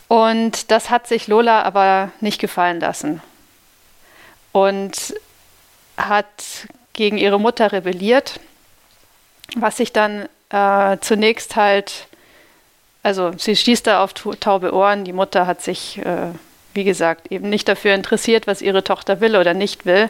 Und 0.08 0.70
das 0.70 0.90
hat 0.90 1.06
sich 1.06 1.26
Lola 1.26 1.62
aber 1.62 2.10
nicht 2.20 2.40
gefallen 2.40 2.80
lassen 2.80 3.22
und 4.52 5.14
hat 5.96 6.66
gegen 6.92 7.18
ihre 7.18 7.40
Mutter 7.40 7.72
rebelliert, 7.72 8.38
was 9.56 9.78
sich 9.78 9.92
dann 9.92 10.28
äh, 10.52 10.98
zunächst 11.00 11.56
halt, 11.56 12.06
also 13.02 13.32
sie 13.36 13.56
stieß 13.56 13.82
da 13.82 14.04
auf 14.04 14.12
taube 14.12 14.72
Ohren, 14.74 15.04
die 15.04 15.12
Mutter 15.12 15.46
hat 15.46 15.62
sich, 15.62 15.98
äh, 15.98 16.28
wie 16.74 16.84
gesagt, 16.84 17.32
eben 17.32 17.48
nicht 17.48 17.68
dafür 17.68 17.94
interessiert, 17.94 18.46
was 18.46 18.62
ihre 18.62 18.84
Tochter 18.84 19.20
will 19.20 19.36
oder 19.36 19.54
nicht 19.54 19.86
will. 19.86 20.08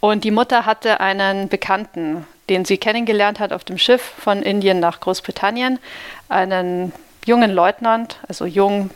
Und 0.00 0.24
die 0.24 0.30
Mutter 0.30 0.64
hatte 0.64 1.00
einen 1.00 1.48
Bekannten, 1.48 2.26
den 2.48 2.64
sie 2.64 2.78
kennengelernt 2.78 3.40
hat 3.40 3.52
auf 3.52 3.64
dem 3.64 3.78
Schiff 3.78 4.02
von 4.02 4.42
Indien 4.42 4.80
nach 4.80 5.00
Großbritannien, 5.00 5.78
einen 6.28 6.92
jungen 7.26 7.50
Leutnant, 7.50 8.18
also 8.28 8.46
jung 8.46 8.90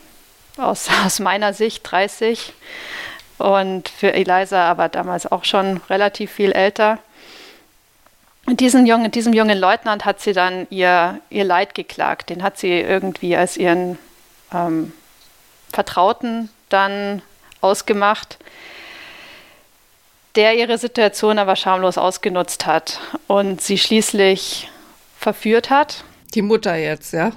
aus, 0.56 0.88
aus 1.04 1.18
meiner 1.18 1.52
Sicht, 1.52 1.82
30, 1.90 2.52
und 3.38 3.88
für 3.88 4.12
Eliza 4.12 4.70
aber 4.70 4.88
damals 4.88 5.30
auch 5.30 5.44
schon 5.44 5.78
relativ 5.90 6.30
viel 6.30 6.52
älter. 6.52 6.98
Diesen 8.48 8.86
jungen, 8.86 9.10
diesem 9.10 9.32
jungen 9.32 9.58
Leutnant 9.58 10.04
hat 10.04 10.20
sie 10.20 10.32
dann 10.32 10.66
ihr, 10.70 11.20
ihr 11.30 11.44
Leid 11.44 11.74
geklagt. 11.74 12.30
Den 12.30 12.42
hat 12.42 12.58
sie 12.58 12.80
irgendwie 12.80 13.36
als 13.36 13.56
ihren 13.56 13.98
ähm, 14.52 14.92
Vertrauten 15.72 16.50
dann 16.68 17.22
ausgemacht 17.60 18.38
der 20.34 20.56
ihre 20.56 20.78
Situation 20.78 21.38
aber 21.38 21.56
schamlos 21.56 21.98
ausgenutzt 21.98 22.66
hat 22.66 23.00
und 23.26 23.60
sie 23.60 23.78
schließlich 23.78 24.70
verführt 25.18 25.70
hat. 25.70 26.04
Die 26.34 26.42
Mutter 26.42 26.74
jetzt, 26.76 27.12
ja? 27.12 27.32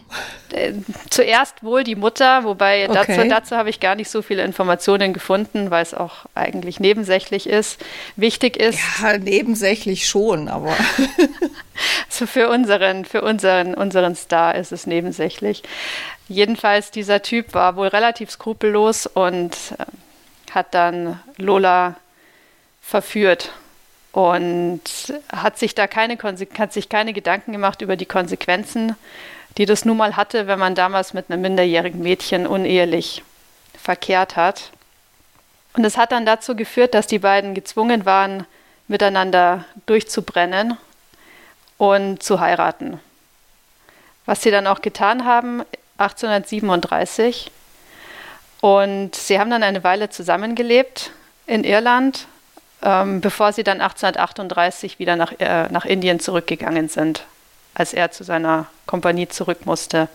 Äh, 0.54 0.74
zuerst 1.10 1.64
wohl 1.64 1.84
die 1.84 1.96
Mutter, 1.96 2.46
wobei 2.46 2.90
okay. 2.90 3.16
dazu, 3.16 3.28
dazu 3.28 3.56
habe 3.58 3.70
ich 3.70 3.82
gar 3.82 3.96
nicht 3.96 4.10
so 4.10 4.22
viele 4.22 4.44
Informationen 4.44 5.14
gefunden, 5.14 5.70
weil 5.70 5.84
es 5.84 5.94
auch 5.94 6.26
eigentlich 6.34 6.80
nebensächlich 6.80 7.48
ist. 7.48 7.84
Wichtig 8.16 8.56
ist. 8.56 8.80
Ja, 9.02 9.18
nebensächlich 9.18 10.08
schon, 10.08 10.48
aber. 10.48 10.74
also 12.10 12.26
für 12.26 12.50
unseren, 12.50 13.04
für 13.04 13.22
unseren, 13.22 13.74
unseren 13.74 14.16
Star 14.16 14.56
ist 14.56 14.72
es 14.72 14.88
nebensächlich. 14.88 15.64
Jedenfalls, 16.30 16.92
dieser 16.92 17.22
Typ 17.22 17.54
war 17.54 17.76
wohl 17.76 17.88
relativ 17.88 18.32
skrupellos 18.32 19.08
und 19.08 19.54
äh, 19.78 19.86
hat 20.52 20.74
dann 20.74 21.20
Lola 21.38 21.96
verführt 22.82 23.52
und 24.16 24.82
hat 25.30 25.58
sich 25.58 25.76
da 25.76 25.88
keine, 25.88 26.18
hat 26.58 26.72
sich 26.72 26.88
keine 26.88 27.12
Gedanken 27.12 27.52
gemacht 27.52 27.82
über 27.82 27.98
die 27.98 28.06
Konsequenzen, 28.06 28.96
die 29.58 29.66
das 29.66 29.84
nun 29.84 29.98
mal 29.98 30.16
hatte, 30.16 30.48
wenn 30.48 30.58
man 30.58 30.74
damals 30.74 31.14
mit 31.14 31.30
einem 31.30 31.42
minderjährigen 31.42 32.02
Mädchen 32.02 32.48
unehelich 32.48 33.24
verkehrt 33.78 34.38
hat. 34.38 34.72
Und 35.74 35.84
es 35.84 35.98
hat 35.98 36.14
dann 36.14 36.26
dazu 36.26 36.56
geführt, 36.56 36.94
dass 36.94 37.08
die 37.08 37.20
beiden 37.20 37.54
gezwungen 37.56 38.06
waren, 38.06 38.46
miteinander 38.88 39.66
durchzubrennen 39.86 40.78
und 41.78 42.24
zu 42.24 42.40
heiraten. 42.40 43.02
Was 44.26 44.44
sie 44.44 44.52
dann 44.52 44.66
auch 44.66 44.82
getan 44.82 45.26
haben, 45.26 45.64
1837. 45.98 47.52
Und 48.62 49.14
sie 49.14 49.40
haben 49.40 49.50
dann 49.50 49.62
eine 49.62 49.84
Weile 49.84 50.10
zusammengelebt 50.10 51.12
in 51.48 51.66
Irland 51.66 52.28
ähm, 52.86 53.20
bevor 53.20 53.52
sie 53.52 53.64
dann 53.64 53.82
1838 53.82 55.00
wieder 55.00 55.16
nach, 55.16 55.34
äh, 55.40 55.68
nach 55.70 55.86
Indien 55.86 56.20
zurückgegangen 56.20 56.88
sind, 56.88 57.26
als 57.74 57.94
er 57.94 58.12
zu 58.12 58.24
seiner 58.24 58.68
Kompanie 58.86 59.28
zurück 59.28 59.66
musste. 59.66 60.08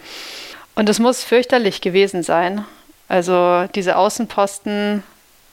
Und 0.77 0.89
es 0.89 1.01
muss 1.01 1.25
fürchterlich 1.25 1.81
gewesen 1.81 2.23
sein. 2.23 2.65
Also 3.09 3.67
diese 3.75 3.97
Außenposten, 3.97 5.03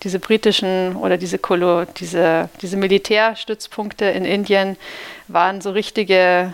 diese 0.04 0.20
britischen 0.20 0.96
oder 0.96 1.18
diese, 1.18 1.40
Kolo, 1.40 1.86
diese, 1.86 2.50
diese 2.62 2.78
Militärstützpunkte 2.78 4.06
in 4.06 4.24
Indien 4.24 4.78
waren 5.28 5.60
so 5.60 5.72
richtige, 5.72 6.54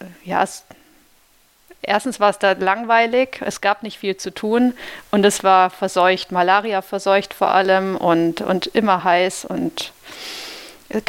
äh, 0.00 0.04
ja, 0.24 0.44
erstens 1.82 2.20
war 2.20 2.30
es 2.30 2.38
da 2.38 2.52
langweilig, 2.52 3.40
es 3.40 3.60
gab 3.60 3.82
nicht 3.82 3.98
viel 3.98 4.16
zu 4.16 4.32
tun 4.32 4.74
und 5.10 5.24
es 5.24 5.44
war 5.44 5.70
verseucht, 5.70 6.32
Malaria 6.32 6.82
verseucht 6.82 7.34
vor 7.34 7.48
allem 7.48 7.96
und, 7.96 8.40
und 8.40 8.66
immer 8.68 9.04
heiß 9.04 9.44
und 9.44 9.92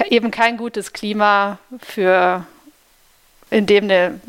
eben 0.09 0.31
kein 0.31 0.57
gutes 0.57 0.93
Klima 0.93 1.57
für 1.81 2.45
in 3.49 3.65
dem 3.65 3.85
eine 3.85 4.19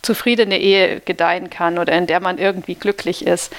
zufriedene 0.00 0.58
Ehe 0.58 1.00
gedeihen 1.00 1.50
kann 1.50 1.78
oder 1.78 1.92
in 1.92 2.06
der 2.06 2.20
man 2.20 2.38
irgendwie 2.38 2.74
glücklich 2.74 3.26
ist. 3.26 3.52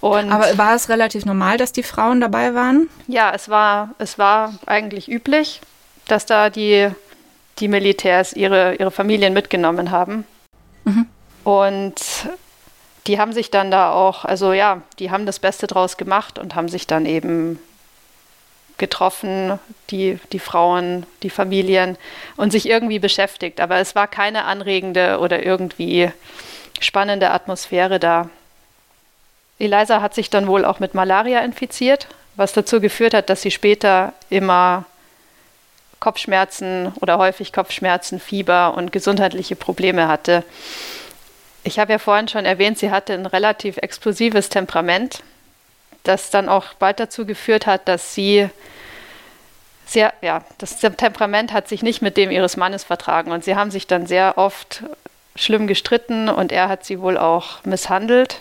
Und 0.00 0.30
Aber 0.30 0.56
war 0.58 0.74
es 0.74 0.88
relativ 0.88 1.24
normal, 1.24 1.56
dass 1.56 1.72
die 1.72 1.82
Frauen 1.82 2.20
dabei 2.20 2.54
waren? 2.54 2.88
Ja, 3.06 3.32
es 3.34 3.48
war, 3.48 3.94
es 3.98 4.18
war 4.18 4.54
eigentlich 4.66 5.10
üblich, 5.10 5.60
dass 6.06 6.26
da 6.26 6.50
die, 6.50 6.88
die 7.58 7.68
Militärs 7.68 8.32
ihre, 8.32 8.74
ihre 8.74 8.90
Familien 8.90 9.32
mitgenommen 9.32 9.90
haben. 9.90 10.24
Und 11.48 11.94
die 13.06 13.18
haben 13.18 13.32
sich 13.32 13.50
dann 13.50 13.70
da 13.70 13.90
auch, 13.90 14.26
also 14.26 14.52
ja, 14.52 14.82
die 14.98 15.10
haben 15.10 15.24
das 15.24 15.38
Beste 15.38 15.66
draus 15.66 15.96
gemacht 15.96 16.38
und 16.38 16.54
haben 16.54 16.68
sich 16.68 16.86
dann 16.86 17.06
eben 17.06 17.58
getroffen, 18.76 19.58
die, 19.88 20.18
die 20.32 20.40
Frauen, 20.40 21.06
die 21.22 21.30
Familien 21.30 21.96
und 22.36 22.52
sich 22.52 22.68
irgendwie 22.68 22.98
beschäftigt. 22.98 23.62
Aber 23.62 23.78
es 23.78 23.94
war 23.94 24.08
keine 24.08 24.44
anregende 24.44 25.20
oder 25.20 25.42
irgendwie 25.42 26.12
spannende 26.80 27.30
Atmosphäre 27.30 27.98
da. 27.98 28.28
Eliza 29.58 30.02
hat 30.02 30.14
sich 30.14 30.28
dann 30.28 30.48
wohl 30.48 30.66
auch 30.66 30.80
mit 30.80 30.92
Malaria 30.92 31.40
infiziert, 31.40 32.08
was 32.36 32.52
dazu 32.52 32.78
geführt 32.78 33.14
hat, 33.14 33.30
dass 33.30 33.40
sie 33.40 33.52
später 33.52 34.12
immer 34.28 34.84
Kopfschmerzen 35.98 36.92
oder 37.00 37.16
häufig 37.16 37.54
Kopfschmerzen, 37.54 38.20
Fieber 38.20 38.74
und 38.76 38.92
gesundheitliche 38.92 39.56
Probleme 39.56 40.08
hatte. 40.08 40.44
Ich 41.68 41.78
habe 41.78 41.92
ja 41.92 41.98
vorhin 41.98 42.28
schon 42.28 42.46
erwähnt, 42.46 42.78
sie 42.78 42.90
hatte 42.90 43.12
ein 43.12 43.26
relativ 43.26 43.76
explosives 43.76 44.48
Temperament, 44.48 45.22
das 46.02 46.30
dann 46.30 46.48
auch 46.48 46.72
bald 46.72 46.98
dazu 46.98 47.26
geführt 47.26 47.66
hat, 47.66 47.88
dass 47.88 48.14
sie 48.14 48.48
sehr, 49.84 50.14
ja, 50.22 50.46
das 50.56 50.78
Temperament 50.78 51.52
hat 51.52 51.68
sich 51.68 51.82
nicht 51.82 52.00
mit 52.00 52.16
dem 52.16 52.30
ihres 52.30 52.56
Mannes 52.56 52.84
vertragen. 52.84 53.32
Und 53.32 53.44
sie 53.44 53.54
haben 53.54 53.70
sich 53.70 53.86
dann 53.86 54.06
sehr 54.06 54.38
oft 54.38 54.82
schlimm 55.36 55.66
gestritten 55.66 56.30
und 56.30 56.52
er 56.52 56.70
hat 56.70 56.86
sie 56.86 57.02
wohl 57.02 57.18
auch 57.18 57.62
misshandelt 57.66 58.40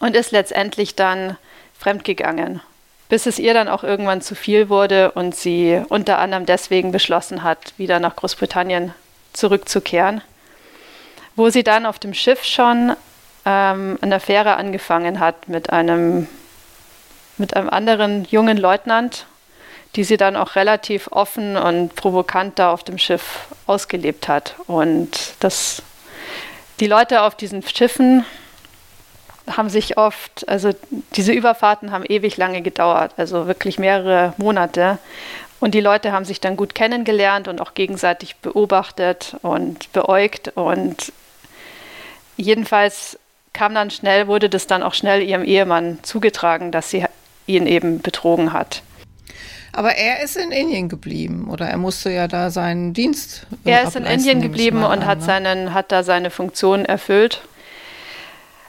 und 0.00 0.16
ist 0.16 0.30
letztendlich 0.30 0.94
dann 0.94 1.36
fremdgegangen, 1.78 2.62
bis 3.10 3.26
es 3.26 3.38
ihr 3.38 3.52
dann 3.52 3.68
auch 3.68 3.84
irgendwann 3.84 4.22
zu 4.22 4.34
viel 4.34 4.70
wurde 4.70 5.10
und 5.10 5.36
sie 5.36 5.82
unter 5.90 6.20
anderem 6.20 6.46
deswegen 6.46 6.90
beschlossen 6.90 7.42
hat, 7.42 7.74
wieder 7.76 8.00
nach 8.00 8.16
Großbritannien 8.16 8.94
zurückzukehren 9.34 10.22
wo 11.38 11.50
sie 11.50 11.62
dann 11.62 11.86
auf 11.86 12.00
dem 12.00 12.14
Schiff 12.14 12.42
schon 12.42 12.96
ähm, 13.46 13.96
eine 14.00 14.16
Affäre 14.16 14.56
angefangen 14.56 15.20
hat 15.20 15.48
mit 15.48 15.70
einem, 15.70 16.26
mit 17.38 17.56
einem 17.56 17.70
anderen 17.70 18.24
jungen 18.24 18.58
Leutnant, 18.58 19.26
die 19.94 20.02
sie 20.02 20.16
dann 20.16 20.34
auch 20.34 20.56
relativ 20.56 21.06
offen 21.12 21.56
und 21.56 21.94
provokant 21.94 22.58
da 22.58 22.72
auf 22.72 22.82
dem 22.82 22.98
Schiff 22.98 23.46
ausgelebt 23.68 24.26
hat. 24.26 24.56
Und 24.66 25.34
das, 25.38 25.80
die 26.80 26.88
Leute 26.88 27.22
auf 27.22 27.36
diesen 27.36 27.62
Schiffen 27.62 28.24
haben 29.48 29.70
sich 29.70 29.96
oft, 29.96 30.46
also 30.48 30.72
diese 31.14 31.32
Überfahrten 31.32 31.92
haben 31.92 32.04
ewig 32.04 32.36
lange 32.36 32.62
gedauert, 32.62 33.12
also 33.16 33.46
wirklich 33.46 33.78
mehrere 33.78 34.34
Monate. 34.38 34.98
Und 35.60 35.74
die 35.74 35.80
Leute 35.80 36.10
haben 36.10 36.24
sich 36.24 36.40
dann 36.40 36.56
gut 36.56 36.74
kennengelernt 36.74 37.46
und 37.46 37.60
auch 37.60 37.74
gegenseitig 37.74 38.36
beobachtet 38.36 39.36
und 39.42 39.92
beäugt. 39.92 40.52
Und 40.56 41.12
jedenfalls 42.38 43.18
kam 43.52 43.74
dann 43.74 43.90
schnell, 43.90 44.28
wurde 44.28 44.48
das 44.48 44.66
dann 44.66 44.82
auch 44.82 44.94
schnell 44.94 45.22
ihrem 45.22 45.44
Ehemann 45.44 45.98
zugetragen, 46.02 46.72
dass 46.72 46.90
sie 46.90 47.04
ihn 47.46 47.66
eben 47.66 48.00
betrogen 48.00 48.52
hat. 48.52 48.82
Aber 49.72 49.94
er 49.96 50.22
ist 50.22 50.36
in 50.36 50.50
Indien 50.50 50.88
geblieben 50.88 51.48
oder 51.50 51.66
er 51.68 51.76
musste 51.76 52.10
ja 52.10 52.26
da 52.26 52.50
seinen 52.50 52.94
Dienst. 52.94 53.46
Äh, 53.64 53.72
er 53.72 53.82
ist 53.82 53.96
in 53.96 54.04
Indien 54.04 54.40
geblieben 54.40 54.78
und 54.78 54.84
an, 54.84 55.06
hat, 55.06 55.18
ne? 55.18 55.24
seinen, 55.24 55.74
hat 55.74 55.92
da 55.92 56.02
seine 56.02 56.30
Funktion 56.30 56.84
erfüllt. 56.84 57.42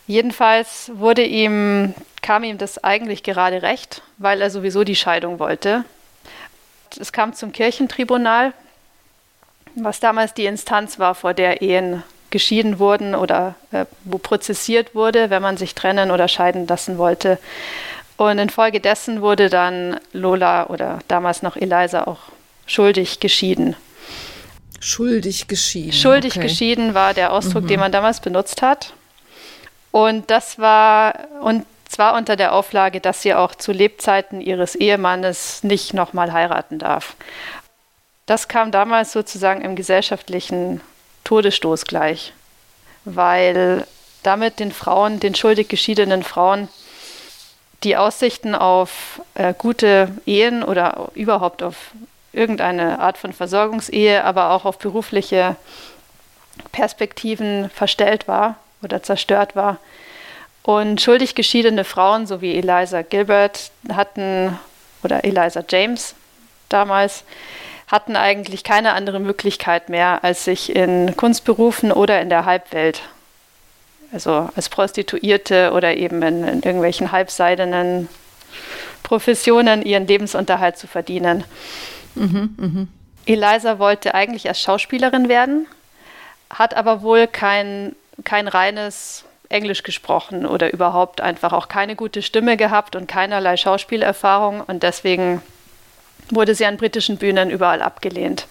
Jedenfalls 0.07 0.91
wurde 0.95 1.23
ihm, 1.23 1.93
kam 2.21 2.43
ihm 2.43 2.57
das 2.57 2.83
eigentlich 2.83 3.23
gerade 3.23 3.61
recht, 3.61 4.01
weil 4.17 4.41
er 4.41 4.49
sowieso 4.49 4.83
die 4.83 4.95
Scheidung 4.95 5.39
wollte. 5.39 5.85
Es 6.99 7.11
kam 7.11 7.33
zum 7.33 7.51
Kirchentribunal, 7.51 8.53
was 9.75 9.99
damals 9.99 10.33
die 10.33 10.45
Instanz 10.45 10.99
war, 10.99 11.13
vor 11.15 11.33
der 11.33 11.61
Ehen 11.61 12.03
geschieden 12.31 12.79
wurden 12.79 13.15
oder 13.15 13.55
äh, 13.71 13.86
wo 14.03 14.17
prozessiert 14.17 14.95
wurde, 14.95 15.29
wenn 15.29 15.41
man 15.41 15.57
sich 15.57 15.75
trennen 15.75 16.12
oder 16.12 16.27
scheiden 16.27 16.67
lassen 16.67 16.98
wollte. 16.98 17.39
Und 18.17 18.38
infolgedessen 18.38 19.21
wurde 19.21 19.50
dann 19.50 20.00
Lola 20.12 20.67
oder 20.67 21.00
damals 21.07 21.41
noch 21.41 21.55
Eliza 21.55 22.03
auch 22.03 22.19
schuldig 22.65 23.19
geschieden. 23.19 23.75
Schuldig 24.79 25.48
geschieden. 25.48 25.93
Schuldig 25.93 26.33
okay. 26.38 26.48
geschieden 26.48 26.93
war 26.93 27.13
der 27.13 27.33
Ausdruck, 27.33 27.63
mhm. 27.63 27.67
den 27.67 27.79
man 27.79 27.91
damals 27.91 28.19
benutzt 28.19 28.62
hat. 28.62 28.93
Und 29.91 30.29
das 30.29 30.59
war, 30.59 31.15
und 31.41 31.65
zwar 31.88 32.15
unter 32.15 32.36
der 32.36 32.53
Auflage, 32.53 33.01
dass 33.01 33.21
sie 33.21 33.33
auch 33.33 33.55
zu 33.55 33.71
Lebzeiten 33.71 34.41
ihres 34.41 34.75
Ehemannes 34.75 35.63
nicht 35.63 35.93
nochmal 35.93 36.31
heiraten 36.31 36.77
darf. 36.79 37.15
Das 38.25 38.48
kam 38.48 38.71
damals 38.71 39.12
sozusagen 39.12 39.62
im 39.62 39.75
gesellschaftlichen 39.75 40.81
Todesstoß 41.29 41.86
gleich, 41.86 42.33
weil 43.05 43.86
damit 44.24 44.59
den 44.59 44.71
Frauen, 44.71 45.19
den 45.19 45.36
schuldig 45.36 45.67
geschiedenen 45.67 46.24
Frauen, 46.24 46.69
die 47.83 47.98
Aussichten 47.98 48.55
auf 48.55 49.21
äh, 49.36 49.53
gute 49.55 50.09
Ehen 50.25 50.63
oder 50.63 51.12
überhaupt 51.13 51.62
auf 51.62 51.75
irgendeine 52.33 52.98
Art 52.98 53.19
von 53.19 53.31
Versorgungsehe, 53.31 54.24
aber 54.24 54.50
auch 54.50 54.65
auf 54.65 54.79
berufliche 54.79 55.55
Perspektiven 56.71 57.69
verstellt 57.69 58.27
war 58.27 58.55
oder 58.81 59.03
zerstört 59.03 59.55
war. 59.55 59.77
Und 60.63 61.00
schuldig 61.00 61.36
geschiedene 61.36 61.83
Frauen, 61.83 62.25
so 62.25 62.41
wie 62.41 62.55
Eliza 62.55 63.03
Gilbert, 63.03 63.69
hatten, 63.93 64.57
oder 65.03 65.24
Eliza 65.24 65.63
James 65.69 66.15
damals, 66.69 67.24
hatten 67.89 68.15
eigentlich 68.15 68.63
keine 68.63 68.93
andere 68.93 69.19
Möglichkeit 69.19 69.89
mehr, 69.89 70.24
als 70.24 70.46
sich 70.46 70.75
in 70.75 71.17
Kunstberufen 71.17 71.91
oder 71.91 72.22
in 72.22 72.29
der 72.29 72.46
Halbwelt 72.46 73.01
also 74.12 74.50
als 74.55 74.69
Prostituierte 74.69 75.72
oder 75.74 75.96
eben 75.96 76.22
in, 76.22 76.43
in 76.43 76.62
irgendwelchen 76.62 77.12
halbseidenen 77.12 78.10
Professionen 79.03 79.81
ihren 79.81 80.08
Lebensunterhalt 80.08 80.77
zu 80.77 80.88
verdienen. 80.88 81.43
Mhm, 82.15 82.55
mh. 82.58 82.88
Eliza 83.25 83.79
wollte 83.79 84.15
eigentlich 84.15 84.48
als 84.48 84.62
Schauspielerin 84.62 85.29
werden, 85.29 85.67
hat 86.50 86.74
aber 86.74 87.01
wohl 87.03 87.27
kein, 87.27 87.96
kein 88.24 88.48
reines 88.48 89.25
Englisch 89.50 89.84
gesprochen 89.84 90.46
oder 90.46 90.74
überhaupt 90.74 91.22
einfach 91.22 91.53
auch 91.53 91.67
keine 91.67 91.96
gute 91.96 92.22
Stimme 92.22 92.58
gehabt 92.58 92.96
und 92.96 93.08
keinerlei 93.08 93.58
Schauspielerfahrung 93.58 94.62
und 94.62 94.84
deswegen 94.84 95.41
wurde 96.29 96.55
sie 96.55 96.65
an 96.65 96.77
britischen 96.77 97.17
Bühnen 97.17 97.50
überall 97.50 97.81
abgelehnt. 97.81 98.48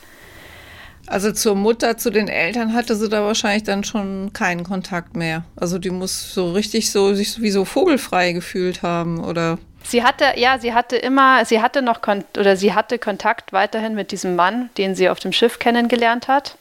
Also 1.06 1.32
zur 1.32 1.54
Mutter, 1.54 1.96
zu 1.96 2.10
den 2.10 2.28
Eltern 2.28 2.74
hatte 2.74 2.94
sie 2.94 3.08
da 3.08 3.24
wahrscheinlich 3.24 3.64
dann 3.64 3.82
schon 3.82 4.32
keinen 4.34 4.62
Kontakt 4.62 5.16
mehr. 5.16 5.42
Also 5.56 5.78
die 5.78 5.90
muss 5.90 6.34
so 6.34 6.52
richtig 6.52 6.90
so 6.90 7.14
sich 7.14 7.40
wie 7.40 7.50
so 7.50 7.64
vogelfrei 7.64 8.32
gefühlt 8.32 8.82
haben, 8.82 9.24
oder? 9.24 9.58
Sie 9.84 10.04
hatte, 10.04 10.34
ja, 10.36 10.58
sie 10.58 10.74
hatte 10.74 10.96
immer, 10.96 11.46
sie 11.46 11.62
hatte 11.62 11.80
noch 11.80 12.02
Kon 12.02 12.24
oder 12.36 12.56
sie 12.56 12.74
hatte 12.74 12.98
Kontakt 12.98 13.54
weiterhin 13.54 13.94
mit 13.94 14.12
diesem 14.12 14.36
Mann, 14.36 14.68
den 14.76 14.94
sie 14.94 15.08
auf 15.08 15.18
dem 15.18 15.32
Schiff 15.32 15.58
kennengelernt 15.58 16.28
hat. 16.28 16.58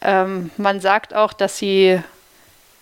Ähm, 0.00 0.50
man 0.56 0.80
sagt 0.80 1.12
auch, 1.12 1.32
dass 1.32 1.58
sie 1.58 2.00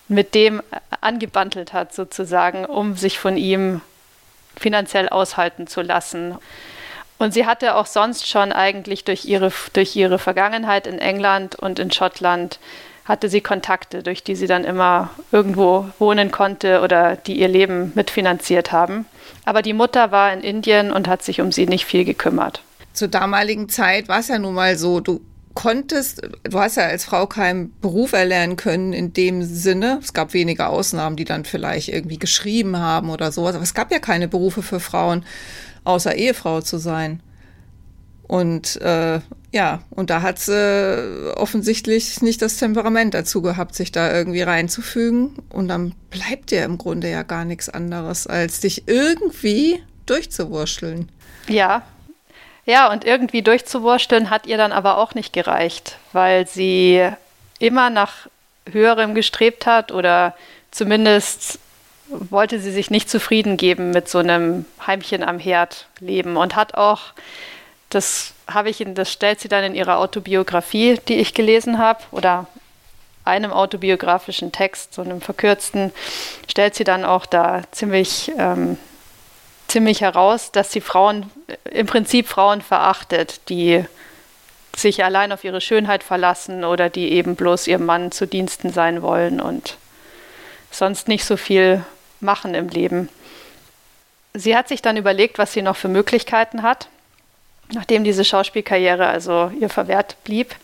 mit 0.08 0.34
dem 0.34 0.62
angebandelt 1.00 1.72
hat, 1.72 1.94
sozusagen, 1.94 2.66
um 2.66 2.96
sich 2.96 3.18
von 3.18 3.38
ihm 3.38 3.80
finanziell 4.56 5.08
aushalten 5.08 5.66
zu 5.66 5.80
lassen. 5.80 6.36
Und 7.18 7.32
sie 7.32 7.46
hatte 7.46 7.76
auch 7.76 7.86
sonst 7.86 8.28
schon 8.28 8.52
eigentlich 8.52 9.04
durch 9.04 9.24
ihre, 9.24 9.52
durch 9.72 9.94
ihre 9.96 10.18
Vergangenheit 10.18 10.86
in 10.86 10.98
England 10.98 11.54
und 11.54 11.78
in 11.78 11.90
Schottland 11.90 12.58
hatte 13.04 13.28
sie 13.28 13.40
Kontakte, 13.40 14.02
durch 14.02 14.24
die 14.24 14.34
sie 14.34 14.46
dann 14.46 14.64
immer 14.64 15.10
irgendwo 15.30 15.88
wohnen 15.98 16.30
konnte 16.30 16.80
oder 16.80 17.16
die 17.16 17.38
ihr 17.38 17.48
Leben 17.48 17.92
mitfinanziert 17.94 18.72
haben. 18.72 19.04
Aber 19.44 19.62
die 19.62 19.74
Mutter 19.74 20.10
war 20.10 20.32
in 20.32 20.40
Indien 20.40 20.90
und 20.90 21.06
hat 21.06 21.22
sich 21.22 21.40
um 21.40 21.52
sie 21.52 21.66
nicht 21.66 21.84
viel 21.84 22.04
gekümmert. 22.04 22.62
Zur 22.94 23.08
damaligen 23.08 23.68
Zeit 23.68 24.08
war 24.08 24.20
es 24.20 24.28
ja 24.28 24.38
nun 24.38 24.54
mal 24.54 24.76
so, 24.76 25.00
du 25.00 25.20
konntest, 25.54 26.22
du 26.42 26.58
hast 26.58 26.76
ja 26.76 26.84
als 26.84 27.04
Frau 27.04 27.26
keinen 27.26 27.78
Beruf 27.80 28.12
erlernen 28.12 28.56
können 28.56 28.92
in 28.92 29.12
dem 29.12 29.42
Sinne. 29.42 30.00
Es 30.02 30.12
gab 30.12 30.32
wenige 30.34 30.66
Ausnahmen, 30.66 31.16
die 31.16 31.24
dann 31.24 31.44
vielleicht 31.44 31.88
irgendwie 31.88 32.18
geschrieben 32.18 32.78
haben 32.78 33.10
oder 33.10 33.32
sowas, 33.32 33.54
aber 33.54 33.64
es 33.64 33.74
gab 33.74 33.92
ja 33.92 33.98
keine 33.98 34.28
Berufe 34.28 34.62
für 34.62 34.80
Frauen 34.80 35.24
außer 35.84 36.14
Ehefrau 36.14 36.60
zu 36.60 36.78
sein. 36.78 37.20
Und 38.26 38.80
äh, 38.80 39.20
ja, 39.52 39.82
und 39.90 40.10
da 40.10 40.22
hat 40.22 40.38
sie 40.38 41.32
offensichtlich 41.36 42.20
nicht 42.22 42.42
das 42.42 42.56
Temperament 42.56 43.14
dazu 43.14 43.42
gehabt, 43.42 43.74
sich 43.74 43.92
da 43.92 44.12
irgendwie 44.12 44.42
reinzufügen. 44.42 45.36
Und 45.50 45.68
dann 45.68 45.94
bleibt 46.10 46.50
dir 46.50 46.64
im 46.64 46.78
Grunde 46.78 47.10
ja 47.10 47.22
gar 47.22 47.44
nichts 47.44 47.68
anderes, 47.68 48.26
als 48.26 48.60
dich 48.60 48.88
irgendwie 48.88 49.82
durchzuwurschteln. 50.06 51.08
Ja. 51.48 51.82
Ja, 52.66 52.90
und 52.90 53.04
irgendwie 53.04 53.42
durchzuwursteln 53.42 54.30
hat 54.30 54.46
ihr 54.46 54.56
dann 54.56 54.72
aber 54.72 54.96
auch 54.96 55.14
nicht 55.14 55.34
gereicht, 55.34 55.98
weil 56.12 56.48
sie 56.48 57.06
immer 57.58 57.90
nach 57.90 58.26
höherem 58.70 59.14
gestrebt 59.14 59.66
hat 59.66 59.92
oder 59.92 60.34
zumindest 60.70 61.58
wollte 62.08 62.60
sie 62.60 62.70
sich 62.70 62.90
nicht 62.90 63.08
zufrieden 63.08 63.56
geben 63.56 63.90
mit 63.90 64.08
so 64.08 64.18
einem 64.18 64.66
Heimchen 64.86 65.22
am 65.22 65.38
Herd 65.38 65.86
leben 66.00 66.36
und 66.36 66.56
hat 66.56 66.74
auch, 66.74 67.00
das 67.90 68.34
habe 68.46 68.70
ich 68.70 68.84
das 68.86 69.10
stellt 69.10 69.40
sie 69.40 69.48
dann 69.48 69.64
in 69.64 69.74
ihrer 69.74 69.98
Autobiografie, 69.98 71.00
die 71.08 71.16
ich 71.16 71.34
gelesen 71.34 71.78
habe, 71.78 72.00
oder 72.10 72.46
einem 73.24 73.52
autobiografischen 73.52 74.52
Text, 74.52 74.94
so 74.94 75.02
einem 75.02 75.20
verkürzten, 75.20 75.92
stellt 76.48 76.74
sie 76.74 76.84
dann 76.84 77.04
auch 77.04 77.24
da 77.24 77.62
ziemlich, 77.70 78.30
ähm, 78.38 78.76
ziemlich 79.68 80.02
heraus, 80.02 80.52
dass 80.52 80.72
sie 80.72 80.82
Frauen, 80.82 81.30
im 81.70 81.86
Prinzip 81.86 82.28
Frauen 82.28 82.60
verachtet, 82.60 83.48
die 83.48 83.84
sich 84.76 85.04
allein 85.04 85.32
auf 85.32 85.44
ihre 85.44 85.60
Schönheit 85.60 86.02
verlassen 86.02 86.64
oder 86.64 86.90
die 86.90 87.12
eben 87.12 87.36
bloß 87.36 87.66
ihrem 87.66 87.86
Mann 87.86 88.12
zu 88.12 88.26
Diensten 88.26 88.70
sein 88.70 89.02
wollen 89.02 89.40
und 89.40 89.78
sonst 90.74 91.08
nicht 91.08 91.24
so 91.24 91.36
viel 91.36 91.84
machen 92.20 92.54
im 92.54 92.68
Leben. 92.68 93.08
Sie 94.34 94.56
hat 94.56 94.68
sich 94.68 94.82
dann 94.82 94.96
überlegt, 94.96 95.38
was 95.38 95.52
sie 95.52 95.62
noch 95.62 95.76
für 95.76 95.88
Möglichkeiten 95.88 96.62
hat, 96.62 96.88
nachdem 97.72 98.02
diese 98.04 98.24
Schauspielkarriere 98.24 99.06
also 99.06 99.52
ihr 99.60 99.68
verwehrt 99.68 100.16
blieb 100.24 100.54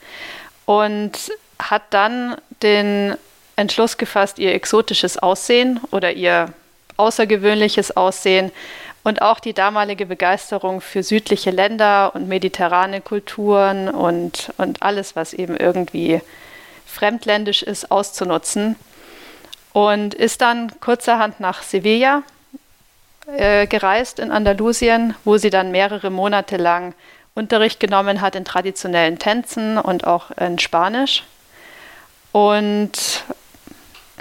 und 0.66 1.12
hat 1.58 1.82
dann 1.90 2.36
den 2.62 3.16
Entschluss 3.56 3.96
gefasst, 3.96 4.38
ihr 4.38 4.54
exotisches 4.54 5.18
Aussehen 5.18 5.80
oder 5.90 6.12
ihr 6.12 6.52
außergewöhnliches 6.96 7.96
Aussehen 7.96 8.50
und 9.04 9.22
auch 9.22 9.40
die 9.40 9.54
damalige 9.54 10.06
Begeisterung 10.06 10.80
für 10.80 11.02
südliche 11.02 11.50
Länder 11.50 12.14
und 12.14 12.28
mediterrane 12.28 13.00
Kulturen 13.00 13.88
und, 13.88 14.52
und 14.58 14.82
alles, 14.82 15.16
was 15.16 15.32
eben 15.32 15.56
irgendwie 15.56 16.20
fremdländisch 16.86 17.62
ist, 17.62 17.90
auszunutzen 17.90 18.76
und 19.72 20.14
ist 20.14 20.40
dann 20.40 20.72
kurzerhand 20.80 21.40
nach 21.40 21.62
Sevilla 21.62 22.22
äh, 23.36 23.66
gereist 23.66 24.18
in 24.18 24.30
Andalusien, 24.30 25.14
wo 25.24 25.36
sie 25.36 25.50
dann 25.50 25.70
mehrere 25.70 26.10
Monate 26.10 26.56
lang 26.56 26.94
Unterricht 27.34 27.78
genommen 27.78 28.20
hat 28.20 28.34
in 28.34 28.44
traditionellen 28.44 29.18
Tänzen 29.18 29.78
und 29.78 30.06
auch 30.06 30.30
in 30.32 30.58
Spanisch 30.58 31.22
und 32.32 33.24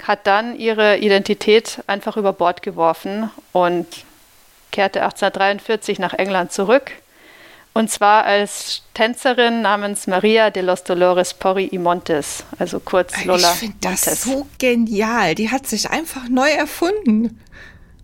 hat 0.02 0.26
dann 0.26 0.56
ihre 0.56 0.98
Identität 0.98 1.82
einfach 1.86 2.16
über 2.16 2.32
Bord 2.32 2.62
geworfen 2.62 3.30
und 3.52 3.86
kehrte 4.70 5.02
1843 5.02 5.98
nach 5.98 6.14
England 6.14 6.52
zurück 6.52 6.92
und 7.80 7.90
zwar 7.90 8.24
als 8.24 8.82
Tänzerin 8.94 9.62
namens 9.62 10.06
Maria 10.06 10.50
de 10.50 10.62
los 10.62 10.84
Dolores 10.84 11.34
Porri 11.34 11.68
y 11.72 11.78
Montes, 11.78 12.44
also 12.58 12.78
kurz 12.78 13.24
Lola. 13.24 13.50
Ich 13.52 13.58
finde 13.58 13.76
das 13.80 14.04
so 14.22 14.46
genial. 14.58 15.34
Die 15.34 15.50
hat 15.50 15.66
sich 15.66 15.90
einfach 15.90 16.28
neu 16.28 16.50
erfunden. 16.50 17.40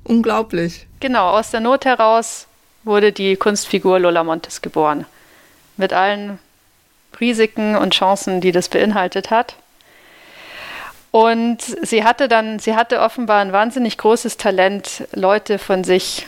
Unglaublich. 0.02 0.86
Genau, 1.00 1.30
aus 1.30 1.50
der 1.50 1.60
Not 1.60 1.84
heraus 1.84 2.46
wurde 2.84 3.12
die 3.12 3.36
Kunstfigur 3.36 4.00
Lola 4.00 4.24
Montes 4.24 4.62
geboren. 4.62 5.06
mit 5.76 5.92
allen 5.92 6.38
Risiken 7.20 7.76
und 7.76 7.94
Chancen, 7.94 8.40
die 8.40 8.52
das 8.52 8.68
beinhaltet 8.68 9.30
hat. 9.30 9.56
Und 11.10 11.58
sie 11.82 12.04
hatte 12.04 12.28
dann, 12.28 12.58
sie 12.58 12.74
hatte 12.74 13.00
offenbar 13.00 13.40
ein 13.40 13.52
wahnsinnig 13.52 13.96
großes 13.96 14.36
Talent, 14.36 15.06
Leute 15.12 15.58
von 15.58 15.84
sich, 15.84 16.26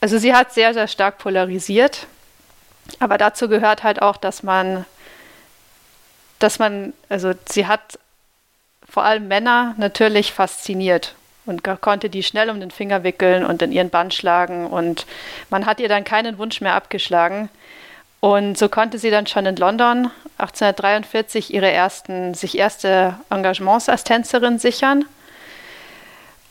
also 0.00 0.18
sie 0.18 0.34
hat 0.34 0.52
sehr, 0.52 0.74
sehr 0.74 0.88
stark 0.88 1.18
polarisiert, 1.18 2.06
aber 2.98 3.18
dazu 3.18 3.48
gehört 3.48 3.82
halt 3.82 4.02
auch, 4.02 4.16
dass 4.16 4.42
man, 4.42 4.84
dass 6.38 6.58
man, 6.58 6.92
also 7.08 7.32
sie 7.48 7.66
hat 7.66 7.98
vor 8.88 9.04
allem 9.04 9.28
Männer 9.28 9.74
natürlich 9.78 10.32
fasziniert 10.32 11.14
und 11.46 11.62
konnte 11.80 12.10
die 12.10 12.22
schnell 12.22 12.50
um 12.50 12.60
den 12.60 12.70
Finger 12.70 13.02
wickeln 13.04 13.44
und 13.44 13.62
in 13.62 13.72
ihren 13.72 13.90
Bann 13.90 14.10
schlagen 14.10 14.66
und 14.66 15.06
man 15.50 15.66
hat 15.66 15.80
ihr 15.80 15.88
dann 15.88 16.04
keinen 16.04 16.38
Wunsch 16.38 16.60
mehr 16.60 16.74
abgeschlagen. 16.74 17.48
Und 18.20 18.56
so 18.56 18.68
konnte 18.68 18.98
sie 18.98 19.10
dann 19.10 19.26
schon 19.26 19.46
in 19.46 19.56
London 19.56 20.08
1843 20.38 21.52
ihre 21.52 21.70
ersten, 21.70 22.34
sich 22.34 22.56
erste 22.56 23.16
Engagements 23.30 23.88
als 23.88 24.04
Tänzerin 24.04 24.60
sichern 24.60 25.04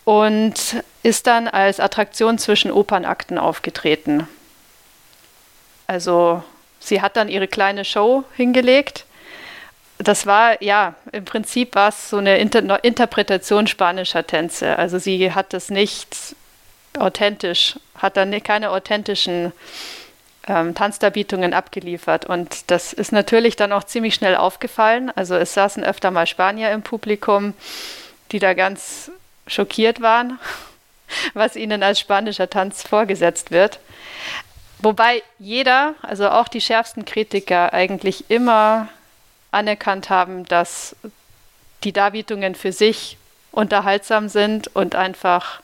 und 0.04 0.84
ist 1.04 1.28
dann 1.28 1.48
als 1.48 1.80
Attraktion 1.80 2.38
zwischen 2.38 2.72
Opernakten 2.72 3.38
aufgetreten. 3.38 4.28
Also 5.92 6.42
sie 6.80 7.02
hat 7.02 7.18
dann 7.18 7.28
ihre 7.28 7.50
kleine 7.50 7.84
Show 7.84 8.24
hingelegt. 8.38 9.04
Das 9.98 10.26
war, 10.26 10.64
ja, 10.64 10.96
im 11.12 11.26
Prinzip 11.26 11.76
war 11.76 11.92
so 11.92 12.16
eine 12.16 12.38
Inter 12.38 12.82
Interpretation 12.82 13.68
spanischer 13.68 14.26
Tänze. 14.26 14.80
Also 14.80 15.00
sie 15.00 15.34
hat 15.34 15.54
es 15.54 15.70
nicht 15.70 16.34
authentisch, 16.98 17.78
hat 17.98 18.16
dann 18.16 18.32
keine 18.42 18.72
authentischen 18.72 19.52
ähm, 20.48 20.76
Tanzdarbietungen 20.76 21.54
abgeliefert. 21.54 22.26
Und 22.26 22.72
das 22.72 22.94
ist 22.94 23.12
natürlich 23.12 23.58
dann 23.58 23.74
auch 23.74 23.84
ziemlich 23.84 24.16
schnell 24.16 24.38
aufgefallen. 24.38 25.12
Also 25.14 25.36
es 25.36 25.54
saßen 25.54 25.84
öfter 25.84 26.10
mal 26.10 26.26
Spanier 26.26 26.72
im 26.72 26.84
Publikum, 26.84 27.54
die 28.32 28.40
da 28.40 28.54
ganz 28.54 29.12
schockiert 29.46 30.00
waren, 30.00 30.40
was 31.34 31.58
ihnen 31.58 31.84
als 31.84 32.00
spanischer 32.00 32.50
Tanz 32.50 32.82
vorgesetzt 32.82 33.52
wird. 33.52 33.82
Wobei 34.82 35.22
jeder, 35.40 35.96
also 36.02 36.30
auch 36.30 36.48
die 36.48 36.62
schärfsten 36.62 37.06
Kritiker, 37.06 37.74
eigentlich 37.74 38.30
immer 38.30 38.88
anerkannt 39.52 40.10
haben, 40.10 40.46
dass 40.46 40.96
die 41.84 41.94
Darbietungen 41.94 42.56
für 42.56 42.72
sich 42.72 43.18
unterhaltsam 43.52 44.30
sind 44.30 44.74
und 44.76 44.96
einfach 44.96 45.62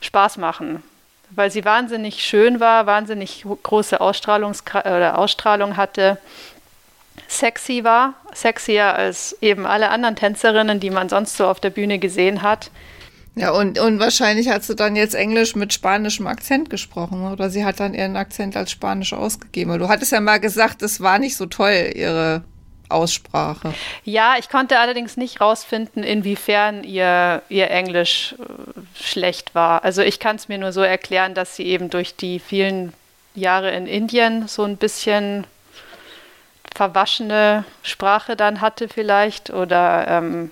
Spaß 0.00 0.36
machen 0.36 0.82
weil 1.30 1.50
sie 1.50 1.64
wahnsinnig 1.64 2.24
schön 2.24 2.60
war, 2.60 2.86
wahnsinnig 2.86 3.44
große 3.62 3.96
oder 4.00 5.18
Ausstrahlung 5.18 5.76
hatte, 5.76 6.18
sexy 7.26 7.84
war, 7.84 8.14
sexier 8.32 8.94
als 8.94 9.36
eben 9.42 9.66
alle 9.66 9.90
anderen 9.90 10.16
Tänzerinnen, 10.16 10.80
die 10.80 10.90
man 10.90 11.08
sonst 11.08 11.36
so 11.36 11.46
auf 11.46 11.60
der 11.60 11.70
Bühne 11.70 11.98
gesehen 11.98 12.42
hat. 12.42 12.70
Ja, 13.38 13.52
und, 13.52 13.78
und 13.78 14.00
wahrscheinlich 14.00 14.48
hat 14.48 14.64
sie 14.64 14.74
dann 14.74 14.96
jetzt 14.96 15.14
Englisch 15.14 15.54
mit 15.54 15.72
spanischem 15.72 16.26
Akzent 16.26 16.70
gesprochen 16.70 17.24
oder 17.30 17.50
sie 17.50 17.64
hat 17.64 17.78
dann 17.78 17.94
ihren 17.94 18.16
Akzent 18.16 18.56
als 18.56 18.72
Spanisch 18.72 19.12
ausgegeben. 19.12 19.78
Du 19.78 19.88
hattest 19.88 20.10
ja 20.10 20.20
mal 20.20 20.38
gesagt, 20.38 20.82
es 20.82 21.00
war 21.00 21.20
nicht 21.20 21.36
so 21.36 21.46
toll, 21.46 21.92
ihre 21.94 22.42
Aussprache. 22.88 23.74
Ja, 24.04 24.34
ich 24.38 24.48
konnte 24.48 24.78
allerdings 24.78 25.16
nicht 25.16 25.40
rausfinden, 25.40 26.02
inwiefern 26.02 26.82
ihr, 26.82 27.42
ihr 27.48 27.70
Englisch 27.70 28.34
äh, 28.38 29.02
schlecht 29.02 29.54
war. 29.54 29.84
Also 29.84 30.02
ich 30.02 30.18
kann 30.18 30.36
es 30.36 30.48
mir 30.48 30.58
nur 30.58 30.72
so 30.72 30.80
erklären, 30.80 31.34
dass 31.34 31.54
sie 31.54 31.64
eben 31.64 31.90
durch 31.90 32.16
die 32.16 32.40
vielen 32.40 32.92
Jahre 33.34 33.70
in 33.70 33.86
Indien 33.86 34.48
so 34.48 34.64
ein 34.64 34.78
bisschen 34.78 35.46
verwaschene 36.74 37.64
Sprache 37.82 38.36
dann 38.36 38.60
hatte 38.60 38.88
vielleicht 38.88 39.50
oder 39.50 40.06
ähm, 40.08 40.50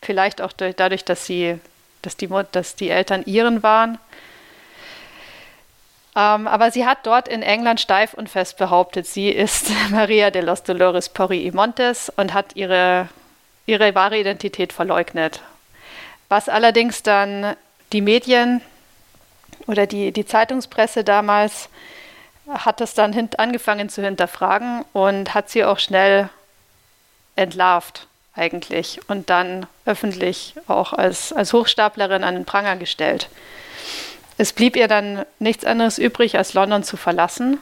vielleicht 0.00 0.40
auch 0.40 0.52
durch, 0.52 0.76
dadurch, 0.76 1.04
dass 1.04 1.26
sie, 1.26 1.58
dass 2.02 2.16
die, 2.16 2.28
dass 2.52 2.76
die 2.76 2.90
Eltern 2.90 3.22
ihren 3.24 3.62
waren. 3.62 3.98
Ähm, 6.14 6.46
aber 6.46 6.70
sie 6.70 6.86
hat 6.86 7.06
dort 7.06 7.26
in 7.28 7.42
England 7.42 7.80
steif 7.80 8.12
und 8.12 8.28
fest 8.28 8.58
behauptet, 8.58 9.06
sie 9.06 9.30
ist 9.30 9.70
Maria 9.90 10.30
de 10.30 10.42
los 10.42 10.62
Dolores 10.62 11.08
Porri 11.08 11.46
y 11.46 11.54
Montes 11.54 12.12
und 12.16 12.34
hat 12.34 12.54
ihre, 12.54 13.08
ihre 13.66 13.94
wahre 13.94 14.18
Identität 14.18 14.72
verleugnet. 14.72 15.40
Was 16.28 16.48
allerdings 16.48 17.02
dann 17.02 17.56
die 17.92 18.02
Medien 18.02 18.60
oder 19.66 19.86
die, 19.86 20.12
die 20.12 20.26
Zeitungspresse 20.26 21.04
damals 21.04 21.68
hat 22.48 22.80
es 22.80 22.94
dann 22.94 23.30
angefangen 23.38 23.88
zu 23.88 24.02
hinterfragen 24.02 24.84
und 24.92 25.32
hat 25.32 25.48
sie 25.48 25.64
auch 25.64 25.78
schnell 25.78 26.28
entlarvt 27.36 28.08
eigentlich 28.34 29.00
und 29.08 29.30
dann 29.30 29.66
öffentlich 29.84 30.54
auch 30.66 30.92
als, 30.92 31.32
als 31.32 31.52
Hochstaplerin 31.52 32.24
an 32.24 32.34
den 32.34 32.44
Pranger 32.44 32.76
gestellt. 32.76 33.28
Es 34.38 34.52
blieb 34.52 34.76
ihr 34.76 34.88
dann 34.88 35.24
nichts 35.38 35.64
anderes 35.64 35.98
übrig, 35.98 36.38
als 36.38 36.54
London 36.54 36.82
zu 36.82 36.96
verlassen 36.96 37.58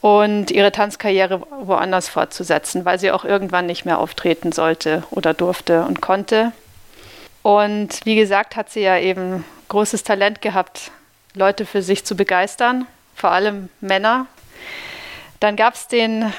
und 0.00 0.50
ihre 0.50 0.72
Tanzkarriere 0.72 1.42
woanders 1.62 2.08
fortzusetzen, 2.08 2.84
weil 2.84 2.98
sie 2.98 3.10
auch 3.10 3.24
irgendwann 3.24 3.66
nicht 3.66 3.84
mehr 3.84 3.98
auftreten 3.98 4.52
sollte 4.52 5.02
oder 5.10 5.34
durfte 5.34 5.82
und 5.82 6.00
konnte. 6.00 6.52
Und 7.42 8.04
wie 8.04 8.16
gesagt, 8.16 8.56
hat 8.56 8.70
sie 8.70 8.80
ja 8.80 8.98
eben 8.98 9.44
großes 9.68 10.02
Talent 10.02 10.42
gehabt, 10.42 10.90
Leute 11.34 11.66
für 11.66 11.82
sich 11.82 12.04
zu 12.04 12.16
begeistern, 12.16 12.86
vor 13.14 13.30
allem 13.30 13.68
Männer. 13.80 14.26
Dann 15.40 15.56
gab 15.56 15.74
es 15.74 15.88
den, 15.88 16.32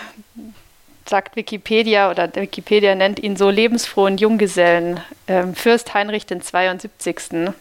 sagt 1.09 1.35
Wikipedia 1.35 2.09
oder 2.11 2.33
Wikipedia 2.35 2.95
nennt 2.95 3.19
ihn 3.19 3.35
so 3.35 3.49
lebensfrohen 3.49 4.17
Junggesellen, 4.17 5.01
äh, 5.27 5.43
Fürst 5.53 5.93
Heinrich 5.93 6.25
den 6.25 6.41
72. 6.41 7.51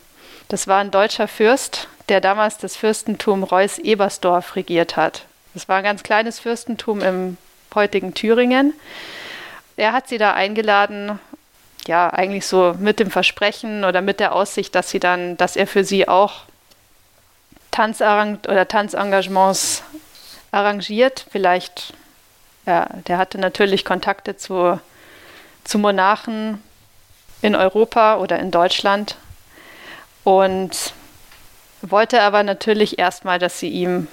Das 0.49 0.69
war 0.69 0.79
ein 0.79 0.91
deutscher 0.91 1.29
Fürst, 1.29 1.89
der 2.09 2.21
damals 2.21 2.59
das 2.59 2.77
Fürstentum 2.77 3.43
Reuß-Ebersdorf 3.43 4.57
regiert 4.57 4.97
hat. 4.97 5.25
Das 5.55 5.69
war 5.69 5.77
ein 5.77 5.85
ganz 5.85 6.03
kleines 6.03 6.39
Fürstentum 6.41 7.01
im 7.01 7.37
heutigen 7.75 8.15
Thüringen. 8.15 8.75
Er 9.77 9.93
hat 9.93 10.09
sie 10.09 10.19
da 10.19 10.35
eingeladen, 10.35 11.19
ja, 11.87 12.11
eigentlich 12.11 12.47
so 12.47 12.75
mit 12.79 13.01
dem 13.01 13.11
Versprechen 13.11 13.85
oder 13.85 14.03
mit 14.03 14.21
der 14.21 14.35
Aussicht, 14.35 14.75
dass 14.75 14.91
sie 14.91 15.01
dann, 15.01 15.37
dass 15.37 15.57
er 15.57 15.67
für 15.67 15.85
sie 15.85 16.07
auch 16.09 16.43
Tanzarrang 17.71 18.39
oder 18.47 18.69
Tanzengagements 18.69 19.83
arrangiert. 20.51 21.27
Vielleicht, 21.31 21.95
ja, 22.68 22.87
der 23.07 23.16
hatte 23.16 23.38
natürlich 23.38 23.85
Kontakte 23.85 24.37
zu, 24.37 24.78
zu 25.64 25.78
Monarchen 25.78 26.62
in 27.40 27.54
Europa 27.54 28.18
oder 28.18 28.38
in 28.38 28.50
Deutschland 28.50 29.16
und 30.22 30.92
wollte 31.81 32.20
aber 32.20 32.42
natürlich 32.42 32.98
erstmal, 32.98 33.38
dass 33.38 33.59
sie 33.59 33.70
ihm 33.70 34.07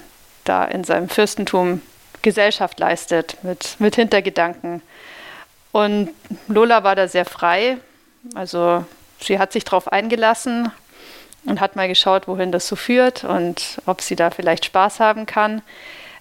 da 0.44 0.64
in 0.64 0.84
seinem 0.84 1.10
Fürstentum 1.10 1.82
Gesellschaft 2.22 2.80
leistet, 2.80 3.36
mit, 3.42 3.76
mit 3.78 3.96
Hintergedanken. 3.96 4.80
Und 5.72 6.10
Lola 6.48 6.82
war 6.82 6.96
da 6.96 7.08
sehr 7.08 7.26
frei, 7.26 7.76
also 8.34 8.86
sie 9.20 9.38
hat 9.38 9.52
sich 9.52 9.64
darauf 9.64 9.92
eingelassen 9.92 10.72
und 11.44 11.60
hat 11.60 11.76
mal 11.76 11.88
geschaut, 11.88 12.26
wohin 12.26 12.52
das 12.52 12.66
so 12.66 12.74
führt 12.74 13.22
und 13.22 13.82
ob 13.84 14.00
sie 14.00 14.16
da 14.16 14.30
vielleicht 14.30 14.64
Spaß 14.64 14.98
haben 14.98 15.26
kann. 15.26 15.60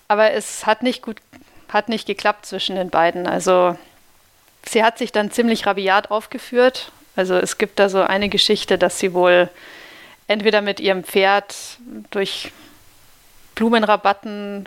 Aber 0.09 0.31
es 0.31 0.65
hat 0.65 0.83
nicht 0.83 1.01
gut, 1.01 1.21
hat 1.69 1.89
nicht 1.89 2.05
geklappt 2.05 2.45
zwischen 2.45 2.75
den 2.75 2.89
beiden. 2.89 3.27
Also 3.27 3.77
sie 4.67 4.83
hat 4.83 4.97
sich 4.97 5.11
dann 5.11 5.31
ziemlich 5.31 5.65
rabiat 5.65 6.11
aufgeführt. 6.11 6.91
Also 7.15 7.35
es 7.35 7.57
gibt 7.57 7.79
da 7.79 7.89
so 7.89 8.01
eine 8.01 8.29
Geschichte, 8.29 8.77
dass 8.77 8.99
sie 8.99 9.13
wohl 9.13 9.49
entweder 10.27 10.61
mit 10.61 10.79
ihrem 10.79 11.03
Pferd 11.03 11.55
durch 12.11 12.51
Blumenrabatten 13.55 14.65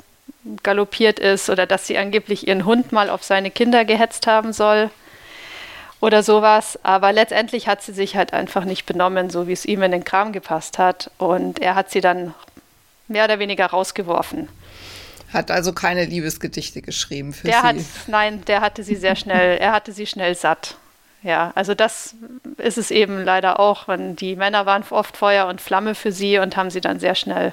galoppiert 0.62 1.18
ist 1.18 1.50
oder 1.50 1.66
dass 1.66 1.86
sie 1.86 1.98
angeblich 1.98 2.48
ihren 2.48 2.64
Hund 2.64 2.92
mal 2.92 3.10
auf 3.10 3.22
seine 3.22 3.50
Kinder 3.50 3.84
gehetzt 3.84 4.26
haben 4.26 4.52
soll 4.52 4.90
oder 6.00 6.22
sowas. 6.22 6.78
Aber 6.82 7.12
letztendlich 7.12 7.68
hat 7.68 7.82
sie 7.82 7.92
sich 7.92 8.16
halt 8.16 8.32
einfach 8.32 8.64
nicht 8.64 8.86
benommen, 8.86 9.30
so 9.30 9.46
wie 9.46 9.52
es 9.52 9.66
ihm 9.66 9.82
in 9.82 9.92
den 9.92 10.04
Kram 10.04 10.32
gepasst 10.32 10.78
hat. 10.78 11.10
Und 11.18 11.60
er 11.60 11.74
hat 11.74 11.90
sie 11.90 12.00
dann 12.00 12.34
mehr 13.08 13.24
oder 13.24 13.38
weniger 13.38 13.66
rausgeworfen. 13.66 14.48
Hat 15.32 15.50
also 15.50 15.72
keine 15.72 16.04
Liebesgedichte 16.04 16.82
geschrieben 16.82 17.32
für 17.32 17.46
der 17.46 17.60
sie. 17.60 17.66
Hat, 17.66 17.76
nein, 18.06 18.44
der 18.46 18.60
hatte 18.60 18.82
sie 18.82 18.96
sehr 18.96 19.16
schnell, 19.16 19.58
er 19.58 19.72
hatte 19.72 19.92
sie 19.92 20.06
schnell 20.06 20.34
satt. 20.34 20.76
Ja, 21.22 21.52
also 21.54 21.74
das 21.74 22.14
ist 22.58 22.78
es 22.78 22.90
eben 22.90 23.24
leider 23.24 23.58
auch, 23.58 23.88
wenn 23.88 24.14
die 24.16 24.36
Männer 24.36 24.66
waren 24.66 24.84
oft 24.90 25.16
Feuer 25.16 25.46
und 25.46 25.60
Flamme 25.60 25.94
für 25.94 26.12
sie 26.12 26.38
und 26.38 26.56
haben 26.56 26.70
sie 26.70 26.80
dann 26.80 27.00
sehr 27.00 27.14
schnell 27.14 27.52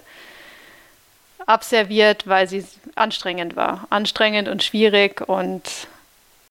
abserviert, 1.48 2.28
weil 2.28 2.48
sie 2.48 2.66
anstrengend 2.96 3.56
war. 3.56 3.88
Anstrengend 3.90 4.48
und 4.48 4.64
schwierig 4.64 5.28
und 5.28 5.88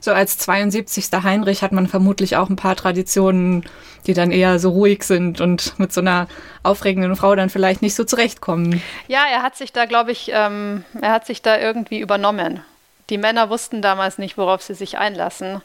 so 0.04 0.12
als 0.12 0.38
72. 0.38 1.06
Heinrich 1.22 1.62
hat 1.62 1.72
man 1.72 1.88
vermutlich 1.88 2.36
auch 2.36 2.50
ein 2.50 2.56
paar 2.56 2.76
Traditionen, 2.76 3.64
die 4.06 4.14
dann 4.14 4.30
eher 4.30 4.58
so 4.58 4.70
ruhig 4.70 5.02
sind 5.04 5.40
und 5.40 5.78
mit 5.78 5.92
so 5.92 6.00
einer 6.00 6.28
aufregenden 6.62 7.16
Frau 7.16 7.34
dann 7.34 7.50
vielleicht 7.50 7.82
nicht 7.82 7.94
so 7.94 8.04
zurechtkommen. 8.04 8.82
Ja, 9.08 9.24
er 9.30 9.42
hat 9.42 9.56
sich 9.56 9.72
da, 9.72 9.86
glaube 9.86 10.12
ich, 10.12 10.30
ähm, 10.32 10.84
er 11.00 11.12
hat 11.12 11.26
sich 11.26 11.42
da 11.42 11.58
irgendwie 11.58 12.00
übernommen. 12.00 12.62
Die 13.10 13.18
Männer 13.18 13.50
wussten 13.50 13.82
damals 13.82 14.18
nicht, 14.18 14.38
worauf 14.38 14.62
sie 14.62 14.74
sich 14.74 14.98
einlassen, 14.98 15.60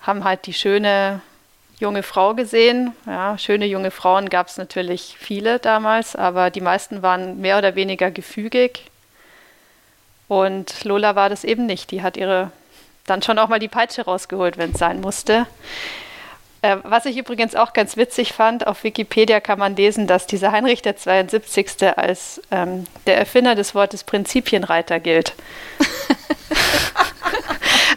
haben 0.00 0.24
halt 0.24 0.46
die 0.46 0.54
schöne 0.54 1.20
junge 1.78 2.02
Frau 2.02 2.34
gesehen. 2.34 2.94
Ja, 3.06 3.38
schöne 3.38 3.66
junge 3.66 3.90
Frauen 3.90 4.28
gab 4.28 4.48
es 4.48 4.56
natürlich 4.56 5.16
viele 5.18 5.58
damals, 5.58 6.16
aber 6.16 6.50
die 6.50 6.60
meisten 6.60 7.02
waren 7.02 7.40
mehr 7.40 7.58
oder 7.58 7.74
weniger 7.74 8.10
gefügig. 8.10 8.84
Und 10.26 10.84
Lola 10.84 11.16
war 11.16 11.28
das 11.28 11.44
eben 11.44 11.66
nicht. 11.66 11.90
Die 11.90 12.02
hat 12.02 12.16
ihre 12.16 12.50
dann 13.08 13.22
schon 13.22 13.38
auch 13.38 13.48
mal 13.48 13.58
die 13.58 13.68
Peitsche 13.68 14.04
rausgeholt, 14.04 14.58
wenn 14.58 14.72
es 14.72 14.78
sein 14.78 15.00
musste. 15.00 15.46
Äh, 16.60 16.78
was 16.82 17.06
ich 17.06 17.16
übrigens 17.16 17.54
auch 17.54 17.72
ganz 17.72 17.96
witzig 17.96 18.32
fand, 18.32 18.66
auf 18.66 18.82
Wikipedia 18.82 19.40
kann 19.40 19.58
man 19.58 19.76
lesen, 19.76 20.06
dass 20.06 20.26
dieser 20.26 20.50
Heinrich 20.50 20.82
der 20.82 20.96
72. 20.96 21.96
als 21.96 22.42
ähm, 22.50 22.84
der 23.06 23.16
Erfinder 23.16 23.54
des 23.54 23.74
Wortes 23.74 24.02
Prinzipienreiter 24.02 24.98
gilt. 24.98 25.34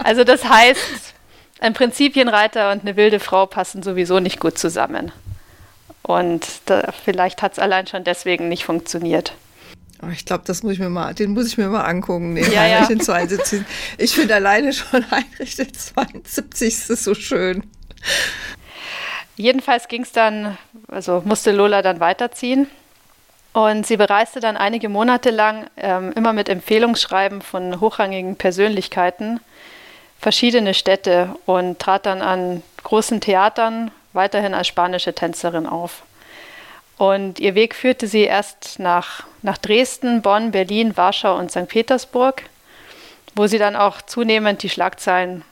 also 0.03 0.23
das 0.23 0.47
heißt, 0.47 1.13
ein 1.59 1.73
Prinzipienreiter 1.73 2.71
und 2.71 2.81
eine 2.81 2.95
wilde 2.95 3.19
Frau 3.19 3.47
passen 3.47 3.81
sowieso 3.81 4.19
nicht 4.19 4.39
gut 4.39 4.57
zusammen. 4.57 5.11
Und 6.03 6.45
da, 6.65 6.91
vielleicht 7.03 7.41
hat 7.41 7.53
es 7.53 7.59
allein 7.59 7.87
schon 7.87 8.03
deswegen 8.03 8.47
nicht 8.47 8.65
funktioniert. 8.65 9.33
Oh, 10.01 10.09
ich 10.11 10.25
glaube, 10.25 10.43
das 10.45 10.63
muss 10.63 10.73
ich 10.73 10.79
mir 10.79 10.89
mal, 10.89 11.13
den 11.13 11.31
muss 11.31 11.47
ich 11.47 11.57
mir 11.57 11.67
mal 11.67 11.83
angucken, 11.83 12.35
den 12.35 12.51
ja, 12.51 12.61
Heinrich 12.61 12.81
ja. 12.81 12.87
den 12.87 13.01
72. 13.01 13.63
Ich 13.97 14.15
finde 14.15 14.35
alleine 14.35 14.73
schon 14.73 15.09
Heinrich 15.11 15.55
den 15.55 15.73
72. 15.73 16.89
ist 16.89 17.03
so 17.03 17.13
schön. 17.13 17.63
Jedenfalls 19.35 19.87
ging 19.87 20.03
es 20.03 20.11
dann, 20.11 20.57
also 20.87 21.21
musste 21.25 21.51
Lola 21.51 21.81
dann 21.81 21.99
weiterziehen. 21.99 22.67
Und 23.53 23.85
sie 23.85 23.97
bereiste 23.97 24.39
dann 24.39 24.55
einige 24.55 24.87
Monate 24.87 25.29
lang 25.29 25.67
ähm, 25.75 26.13
immer 26.15 26.31
mit 26.31 26.47
Empfehlungsschreiben 26.47 27.41
von 27.41 27.81
hochrangigen 27.81 28.37
Persönlichkeiten 28.37 29.41
verschiedene 30.21 30.75
Städte 30.75 31.35
und 31.47 31.79
trat 31.79 32.05
dann 32.05 32.21
an 32.21 32.61
großen 32.83 33.21
Theatern 33.21 33.89
weiterhin 34.13 34.53
als 34.53 34.67
spanische 34.67 35.13
Tänzerin 35.13 35.65
auf. 35.65 36.03
Und 37.01 37.39
ihr 37.39 37.55
Weg 37.55 37.73
führte 37.73 38.05
sie 38.05 38.25
erst 38.25 38.77
nach, 38.77 39.23
nach 39.41 39.57
Dresden, 39.57 40.21
Bonn, 40.21 40.51
Berlin, 40.51 40.95
Warschau 40.95 41.35
und 41.35 41.49
St. 41.49 41.67
Petersburg, 41.67 42.43
wo 43.33 43.47
sie 43.47 43.57
dann 43.57 43.75
auch 43.75 44.03
zunehmend 44.03 44.61
die 44.61 44.69
Schlagzeilen 44.69 45.43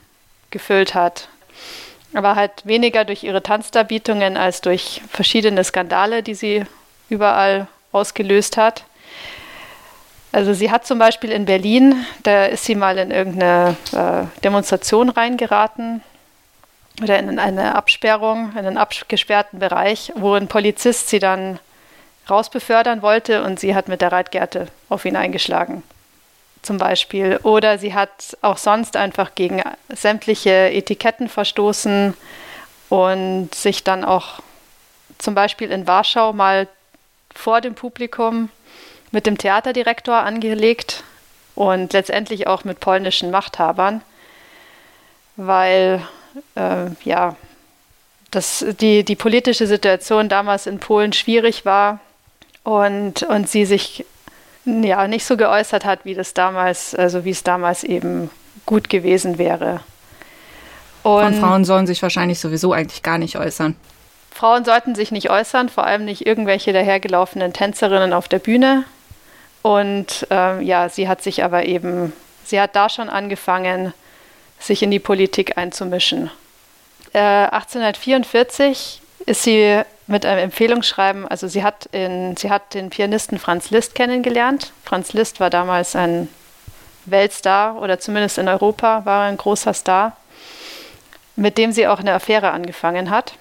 gefüllt 0.52 0.94
hat. 0.94 1.28
Aber 2.14 2.36
halt 2.36 2.52
weniger 2.66 3.04
durch 3.04 3.24
ihre 3.24 3.42
Tanzdarbietungen 3.42 4.38
als 4.38 4.62
durch 4.62 5.02
verschiedene 5.10 5.64
Skandale, 5.64 6.22
die 6.22 6.36
sie 6.36 6.66
überall 7.10 7.66
ausgelöst 7.92 8.56
hat. 8.56 8.84
Also 10.32 10.54
sie 10.54 10.70
hat 10.70 10.86
zum 10.86 11.00
Beispiel 11.00 11.32
in 11.32 11.46
Berlin, 11.46 12.06
da 12.22 12.46
ist 12.46 12.66
sie 12.66 12.76
mal 12.76 13.00
in 13.00 13.10
irgendeine 13.10 13.76
äh, 13.92 14.42
Demonstration 14.44 15.10
reingeraten 15.10 16.04
oder 17.02 17.20
in 17.20 17.40
eine 17.40 17.76
Absperrung, 17.76 18.52
in 18.54 18.66
einen 18.66 18.78
abgesperrten 18.78 19.60
Bereich, 19.60 20.12
wo 20.16 20.34
ein 20.34 20.48
Polizist 20.48 21.10
sie 21.10 21.20
dann 21.20 21.60
rausbefördern 22.30 23.02
wollte 23.02 23.44
und 23.44 23.60
sie 23.60 23.76
hat 23.76 23.88
mit 23.88 24.02
der 24.02 24.12
Reitgerte 24.12 24.68
auf 24.90 25.06
ihn 25.06 25.16
eingeschlagen. 25.16 25.84
Zum 26.62 26.78
Beispiel. 26.78 27.40
Oder 27.44 27.78
sie 27.78 27.94
hat 27.94 28.38
auch 28.42 28.58
sonst 28.58 28.98
einfach 28.98 29.34
gegen 29.34 29.62
sämtliche 29.90 30.72
Etiketten 30.72 31.30
verstoßen 31.30 32.14
und 32.90 33.56
sich 33.56 33.84
dann 33.84 34.04
auch 34.04 34.42
zum 35.18 35.36
Beispiel 35.36 35.72
in 35.72 35.88
Warschau 35.88 36.34
mal 36.34 36.68
vor 37.34 37.62
dem 37.62 37.76
Publikum 37.76 38.50
mit 39.12 39.26
dem 39.26 39.38
Theaterdirektor 39.38 40.18
angelegt 40.18 41.04
und 41.56 41.94
letztendlich 41.94 42.48
auch 42.48 42.64
mit 42.64 42.80
polnischen 42.80 43.32
Machthabern, 43.32 44.02
weil 45.36 46.06
äh, 46.56 46.86
ja, 47.04 47.36
dass 48.32 48.66
die, 48.80 49.04
die 49.04 49.16
politische 49.16 49.68
Situation 49.68 50.30
damals 50.30 50.68
in 50.68 50.80
Polen 50.80 51.14
schwierig 51.14 51.66
war 51.66 52.00
und, 52.64 53.24
und 53.24 53.50
sie 53.50 53.66
sich 53.66 54.06
ja 54.66 55.08
nicht 55.08 55.26
so 55.26 55.38
geäußert 55.38 55.86
hat, 55.86 56.06
wie 56.06 56.14
das 56.14 56.34
damals, 56.34 56.94
also 56.94 57.26
wie 57.26 57.32
es 57.32 57.44
damals 57.44 57.84
eben 57.84 58.30
gut 58.66 58.90
gewesen 58.90 59.38
wäre. 59.38 59.82
Und 61.02 61.36
Frauen 61.36 61.66
sollen 61.66 61.88
sich 61.88 62.02
wahrscheinlich 62.02 62.40
sowieso 62.40 62.74
eigentlich 62.74 63.04
gar 63.04 63.18
nicht 63.18 63.38
äußern. 63.38 63.76
Frauen 64.32 64.64
sollten 64.64 64.96
sich 64.96 65.12
nicht 65.12 65.30
äußern, 65.30 65.70
vor 65.70 65.86
allem 65.86 66.06
nicht 66.06 66.26
irgendwelche 66.26 66.72
dahergelaufenen 66.72 67.52
Tänzerinnen 67.52 68.14
auf 68.14 68.28
der 68.28 68.40
Bühne. 68.40 68.84
Und 69.62 70.28
ähm, 70.30 70.62
ja, 70.62 70.88
sie 70.90 71.08
hat 71.08 71.22
sich 71.22 71.44
aber 71.44 71.66
eben, 71.66 72.14
sie 72.46 72.62
hat 72.62 72.76
da 72.76 72.90
schon 72.90 73.10
angefangen, 73.10 73.94
sich 74.60 74.84
in 74.84 74.92
die 74.92 75.00
Politik 75.00 75.58
einzumischen. 75.58 76.30
Äh, 77.14 77.20
1844 77.20 79.02
ist 79.26 79.44
sie 79.44 79.82
mit 80.08 80.26
einem 80.26 80.40
Empfehlungsschreiben, 80.40 81.28
also 81.28 81.48
sie 81.48 81.64
hat, 81.64 81.88
in, 81.92 82.36
sie 82.36 82.50
hat 82.50 82.74
den 82.74 82.90
Pianisten 82.90 83.38
Franz 83.38 83.70
Liszt 83.70 83.96
kennengelernt. 83.96 84.72
Franz 84.84 85.14
Liszt 85.14 85.40
war 85.40 85.50
damals 85.50 85.96
ein 85.96 86.28
Weltstar 87.06 87.82
oder 87.82 88.00
zumindest 88.00 88.38
in 88.38 88.48
Europa 88.48 89.06
war 89.06 89.26
er 89.26 89.30
ein 89.30 89.38
großer 89.38 89.74
Star, 89.74 90.18
mit 91.36 91.58
dem 91.58 91.72
sie 91.72 91.88
auch 91.88 92.00
eine 92.00 92.14
Affäre 92.14 92.52
angefangen 92.52 93.10
hat. 93.10 93.36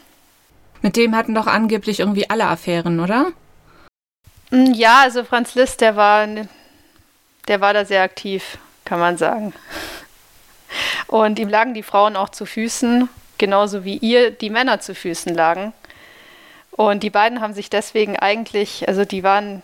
Mit 0.83 0.96
dem 0.96 1.16
hatten 1.16 1.35
doch 1.35 1.46
angeblich 1.46 2.00
irgendwie 2.00 2.31
alle 2.31 2.46
Affären, 2.46 3.00
oder? 3.00 3.33
Mm, 4.50 4.72
ja, 4.74 5.00
also 5.02 5.24
Franz 5.24 5.54
Liszt, 5.54 5.81
der 5.81 5.96
war, 5.96 6.26
der 7.48 7.61
war 7.61 7.74
da 7.74 7.85
sehr 7.85 8.02
aktiv, 8.02 8.59
kann 8.85 9.00
man 9.00 9.16
sagen. 9.16 9.52
Und 11.07 11.38
ihm 11.38 11.48
lagen 11.48 11.74
die 11.74 11.83
Frauen 11.83 12.16
auch 12.16 12.28
zu 12.28 12.46
Füßen, 12.46 13.09
genauso 13.38 13.85
wie 13.85 13.96
ihr 13.96 14.31
die 14.31 14.50
Männer 14.50 14.81
zu 14.81 14.94
Füßen 14.94 15.35
lagen. 15.35 15.72
Und 16.72 17.02
die 17.02 17.11
beiden 17.11 17.40
haben 17.40 17.54
sich 17.54 17.70
deswegen 17.70 18.16
eigentlich, 18.16 18.87
also 18.87 19.04
die 19.04 19.22
waren, 19.22 19.62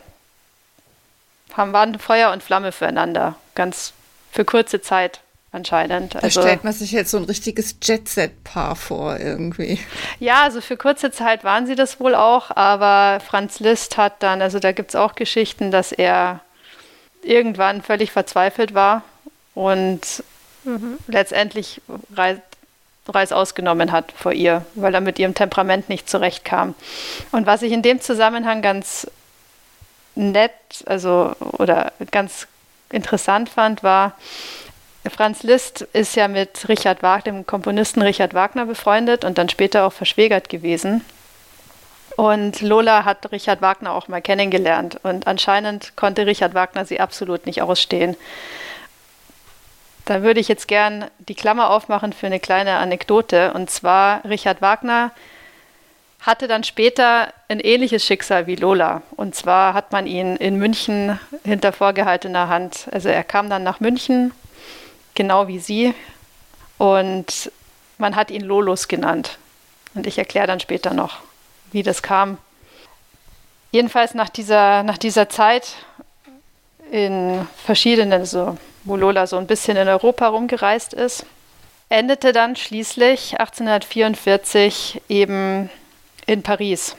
haben, 1.52 1.72
waren 1.72 1.98
Feuer 1.98 2.32
und 2.32 2.42
Flamme 2.42 2.72
füreinander, 2.72 3.36
ganz 3.54 3.92
für 4.32 4.44
kurze 4.44 4.80
Zeit 4.80 5.20
anscheinend. 5.52 6.16
Also, 6.16 6.40
da 6.40 6.46
stellt 6.46 6.64
man 6.64 6.72
sich 6.72 6.90
jetzt 6.90 7.12
so 7.12 7.16
ein 7.16 7.24
richtiges 7.24 7.76
Jet-Set-Paar 7.80 8.74
vor 8.74 9.18
irgendwie. 9.18 9.78
Ja, 10.18 10.42
also 10.42 10.60
für 10.60 10.76
kurze 10.76 11.12
Zeit 11.12 11.44
waren 11.44 11.66
sie 11.66 11.76
das 11.76 12.00
wohl 12.00 12.16
auch, 12.16 12.50
aber 12.50 13.20
Franz 13.20 13.60
Liszt 13.60 13.96
hat 13.96 14.22
dann, 14.22 14.42
also 14.42 14.58
da 14.58 14.72
gibt 14.72 14.90
es 14.90 14.96
auch 14.96 15.14
Geschichten, 15.14 15.70
dass 15.70 15.92
er 15.92 16.40
irgendwann 17.22 17.82
völlig 17.82 18.10
verzweifelt 18.10 18.74
war 18.74 19.02
und 19.54 20.24
mhm. 20.64 20.98
letztendlich 21.06 21.80
Reis, 22.14 22.38
Reis 23.08 23.32
ausgenommen 23.32 23.92
hat 23.92 24.12
vor 24.12 24.32
ihr, 24.32 24.64
weil 24.74 24.94
er 24.94 25.00
mit 25.00 25.18
ihrem 25.18 25.34
Temperament 25.34 25.88
nicht 25.88 26.08
zurechtkam. 26.08 26.74
Und 27.32 27.46
was 27.46 27.62
ich 27.62 27.72
in 27.72 27.82
dem 27.82 28.00
Zusammenhang 28.00 28.62
ganz 28.62 29.06
nett, 30.14 30.52
also 30.86 31.34
oder 31.58 31.92
ganz 32.10 32.46
interessant 32.90 33.48
fand, 33.48 33.82
war, 33.82 34.12
Franz 35.10 35.42
Liszt 35.42 35.82
ist 35.92 36.16
ja 36.16 36.28
mit 36.28 36.66
Richard 36.68 37.02
Wagner, 37.02 37.32
dem 37.32 37.46
Komponisten 37.46 38.00
Richard 38.00 38.32
Wagner 38.32 38.64
befreundet 38.64 39.24
und 39.24 39.36
dann 39.36 39.50
später 39.50 39.84
auch 39.84 39.92
verschwägert 39.92 40.48
gewesen. 40.48 41.04
Und 42.16 42.60
Lola 42.60 43.04
hat 43.04 43.30
Richard 43.32 43.60
Wagner 43.60 43.92
auch 43.92 44.08
mal 44.08 44.22
kennengelernt 44.22 44.98
und 45.02 45.26
anscheinend 45.26 45.96
konnte 45.96 46.26
Richard 46.26 46.54
Wagner 46.54 46.84
sie 46.84 47.00
absolut 47.00 47.44
nicht 47.44 47.60
ausstehen. 47.60 48.16
Da 50.04 50.22
würde 50.22 50.40
ich 50.40 50.48
jetzt 50.48 50.68
gern 50.68 51.06
die 51.18 51.34
Klammer 51.34 51.70
aufmachen 51.70 52.12
für 52.12 52.26
eine 52.26 52.40
kleine 52.40 52.76
Anekdote. 52.76 53.52
Und 53.54 53.70
zwar, 53.70 54.24
Richard 54.24 54.60
Wagner 54.60 55.12
hatte 56.20 56.48
dann 56.48 56.64
später 56.64 57.32
ein 57.48 57.60
ähnliches 57.60 58.04
Schicksal 58.04 58.46
wie 58.46 58.56
Lola. 58.56 59.02
Und 59.16 59.34
zwar 59.34 59.74
hat 59.74 59.92
man 59.92 60.06
ihn 60.06 60.36
in 60.36 60.56
München 60.56 61.18
hinter 61.44 61.72
vorgehaltener 61.72 62.48
Hand, 62.48 62.86
also 62.90 63.08
er 63.08 63.24
kam 63.24 63.50
dann 63.50 63.62
nach 63.62 63.80
München, 63.80 64.32
genau 65.14 65.48
wie 65.48 65.58
sie. 65.58 65.94
Und 66.78 67.50
man 67.98 68.16
hat 68.16 68.30
ihn 68.30 68.42
Lolos 68.42 68.88
genannt. 68.88 69.38
Und 69.94 70.06
ich 70.06 70.18
erkläre 70.18 70.46
dann 70.46 70.60
später 70.60 70.92
noch, 70.92 71.18
wie 71.72 71.82
das 71.82 72.02
kam. 72.02 72.38
Jedenfalls 73.70 74.14
nach 74.14 74.28
dieser, 74.28 74.82
nach 74.82 74.98
dieser 74.98 75.28
Zeit 75.28 75.74
in 76.90 77.46
verschiedenen, 77.64 78.24
so, 78.24 78.56
wo 78.84 78.96
Lola 78.96 79.26
so 79.26 79.36
ein 79.36 79.46
bisschen 79.46 79.76
in 79.76 79.88
Europa 79.88 80.28
rumgereist 80.28 80.94
ist, 80.94 81.26
endete 81.88 82.32
dann 82.32 82.56
schließlich 82.56 83.38
1844 83.40 85.02
eben 85.08 85.70
in 86.26 86.42
Paris. 86.42 86.96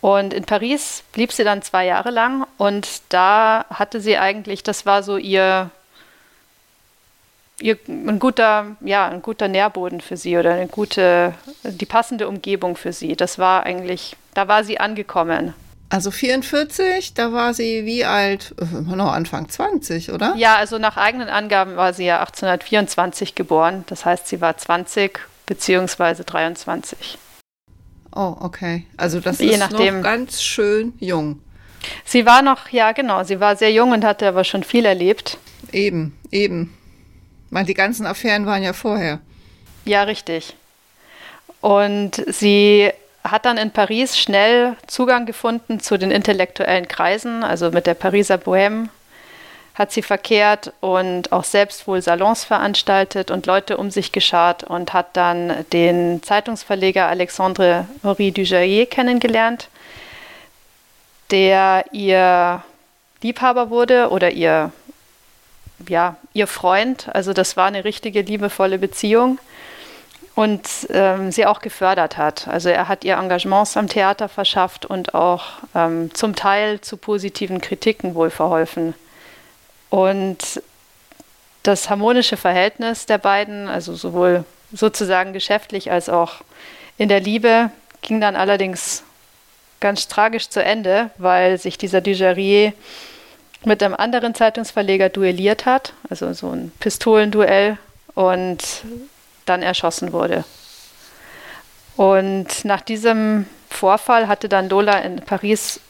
Und 0.00 0.32
in 0.32 0.44
Paris 0.44 1.02
blieb 1.12 1.32
sie 1.32 1.44
dann 1.44 1.62
zwei 1.62 1.86
Jahre 1.86 2.10
lang 2.10 2.46
und 2.56 3.02
da 3.08 3.66
hatte 3.70 4.00
sie 4.00 4.16
eigentlich, 4.16 4.62
das 4.62 4.86
war 4.86 5.02
so 5.02 5.16
ihr 5.16 5.70
ihr, 7.60 7.76
ein 7.88 8.18
guter, 8.18 8.76
ja, 8.80 9.08
ein 9.08 9.22
guter 9.22 9.48
Nährboden 9.48 10.00
für 10.00 10.16
sie 10.16 10.38
oder 10.38 10.54
eine 10.54 10.68
gute, 10.68 11.34
die 11.64 11.86
passende 11.86 12.28
Umgebung 12.28 12.76
für 12.76 12.92
sie. 12.92 13.16
Das 13.16 13.38
war 13.38 13.64
eigentlich, 13.64 14.16
da 14.34 14.48
war 14.48 14.64
sie 14.64 14.78
angekommen. 14.80 15.54
Also 15.90 16.10
44, 16.10 17.14
da 17.14 17.32
war 17.32 17.54
sie 17.54 17.86
wie 17.86 18.04
alt? 18.04 18.54
Noch 18.72 19.12
Anfang 19.12 19.48
20, 19.48 20.12
oder? 20.12 20.34
Ja, 20.36 20.56
also 20.56 20.78
nach 20.78 20.98
eigenen 20.98 21.28
Angaben 21.28 21.76
war 21.76 21.94
sie 21.94 22.04
ja 22.04 22.20
1824 22.20 23.34
geboren. 23.34 23.84
Das 23.86 24.04
heißt, 24.04 24.28
sie 24.28 24.40
war 24.42 24.56
20 24.56 25.18
beziehungsweise 25.46 26.24
23. 26.24 27.16
Oh, 28.14 28.36
okay. 28.40 28.84
Also 28.98 29.20
das 29.20 29.38
Je 29.38 29.52
ist 29.52 29.60
nachdem. 29.60 29.96
noch 29.98 30.02
ganz 30.02 30.42
schön 30.42 30.92
jung. 30.98 31.40
Sie 32.04 32.26
war 32.26 32.42
noch, 32.42 32.68
ja 32.68 32.92
genau, 32.92 33.24
sie 33.24 33.40
war 33.40 33.56
sehr 33.56 33.72
jung 33.72 33.92
und 33.92 34.04
hatte 34.04 34.28
aber 34.28 34.44
schon 34.44 34.64
viel 34.64 34.84
erlebt. 34.84 35.38
Eben, 35.72 36.18
eben. 36.30 36.74
Weil 37.50 37.64
die 37.64 37.74
ganzen 37.74 38.04
Affären 38.06 38.44
waren 38.44 38.62
ja 38.62 38.74
vorher. 38.74 39.20
Ja, 39.84 40.02
richtig. 40.02 40.54
Und 41.60 42.22
sie 42.26 42.90
hat 43.30 43.44
dann 43.44 43.58
in 43.58 43.70
Paris 43.70 44.18
schnell 44.18 44.76
Zugang 44.86 45.26
gefunden 45.26 45.80
zu 45.80 45.98
den 45.98 46.10
intellektuellen 46.10 46.88
Kreisen, 46.88 47.44
also 47.44 47.70
mit 47.70 47.86
der 47.86 47.94
Pariser 47.94 48.36
Bohème 48.36 48.88
hat 49.78 49.92
sie 49.92 50.02
verkehrt 50.02 50.72
und 50.80 51.30
auch 51.30 51.44
selbst 51.44 51.86
wohl 51.86 52.02
Salons 52.02 52.42
veranstaltet 52.42 53.30
und 53.30 53.46
Leute 53.46 53.76
um 53.76 53.92
sich 53.92 54.10
geschart 54.10 54.64
und 54.64 54.92
hat 54.92 55.16
dann 55.16 55.64
den 55.72 56.20
Zeitungsverleger 56.24 57.06
Alexandre 57.06 57.86
Henri 58.02 58.32
Dujaillet 58.32 58.90
kennengelernt, 58.90 59.68
der 61.30 61.84
ihr 61.92 62.64
Liebhaber 63.22 63.70
wurde 63.70 64.10
oder 64.10 64.32
ihr, 64.32 64.72
ja, 65.88 66.16
ihr 66.32 66.48
Freund. 66.48 67.08
Also 67.14 67.32
das 67.32 67.56
war 67.56 67.66
eine 67.66 67.84
richtige 67.84 68.22
liebevolle 68.22 68.78
Beziehung 68.78 69.38
und 70.38 70.86
ähm, 70.90 71.32
sie 71.32 71.46
auch 71.46 71.58
gefördert 71.58 72.16
hat. 72.16 72.46
Also 72.46 72.68
er 72.68 72.86
hat 72.86 73.02
ihr 73.02 73.16
Engagements 73.16 73.76
am 73.76 73.88
Theater 73.88 74.28
verschafft 74.28 74.86
und 74.86 75.12
auch 75.12 75.46
ähm, 75.74 76.14
zum 76.14 76.36
Teil 76.36 76.80
zu 76.80 76.96
positiven 76.96 77.60
Kritiken 77.60 78.14
wohl 78.14 78.30
verholfen. 78.30 78.94
Und 79.90 80.62
das 81.64 81.90
harmonische 81.90 82.36
Verhältnis 82.36 83.04
der 83.04 83.18
beiden, 83.18 83.66
also 83.66 83.96
sowohl 83.96 84.44
sozusagen 84.72 85.32
geschäftlich 85.32 85.90
als 85.90 86.08
auch 86.08 86.34
in 86.98 87.08
der 87.08 87.18
Liebe, 87.18 87.72
ging 88.02 88.20
dann 88.20 88.36
allerdings 88.36 89.02
ganz 89.80 90.06
tragisch 90.06 90.50
zu 90.50 90.62
Ende, 90.62 91.10
weil 91.18 91.58
sich 91.58 91.78
dieser 91.78 92.00
Dujarier 92.00 92.74
mit 93.64 93.82
einem 93.82 93.96
anderen 93.96 94.36
Zeitungsverleger 94.36 95.08
duelliert 95.08 95.66
hat, 95.66 95.94
also 96.08 96.32
so 96.32 96.50
ein 96.50 96.70
Pistolenduell 96.78 97.76
und 98.14 98.84
dann 99.48 99.62
erschossen 99.62 100.12
wurde. 100.12 100.44
Und 101.96 102.64
nach 102.64 102.80
diesem 102.80 103.46
Vorfall 103.70 104.28
hatte 104.28 104.48
dann 104.48 104.68
Lola 104.68 104.98
in 105.00 105.16
Paris, 105.16 105.80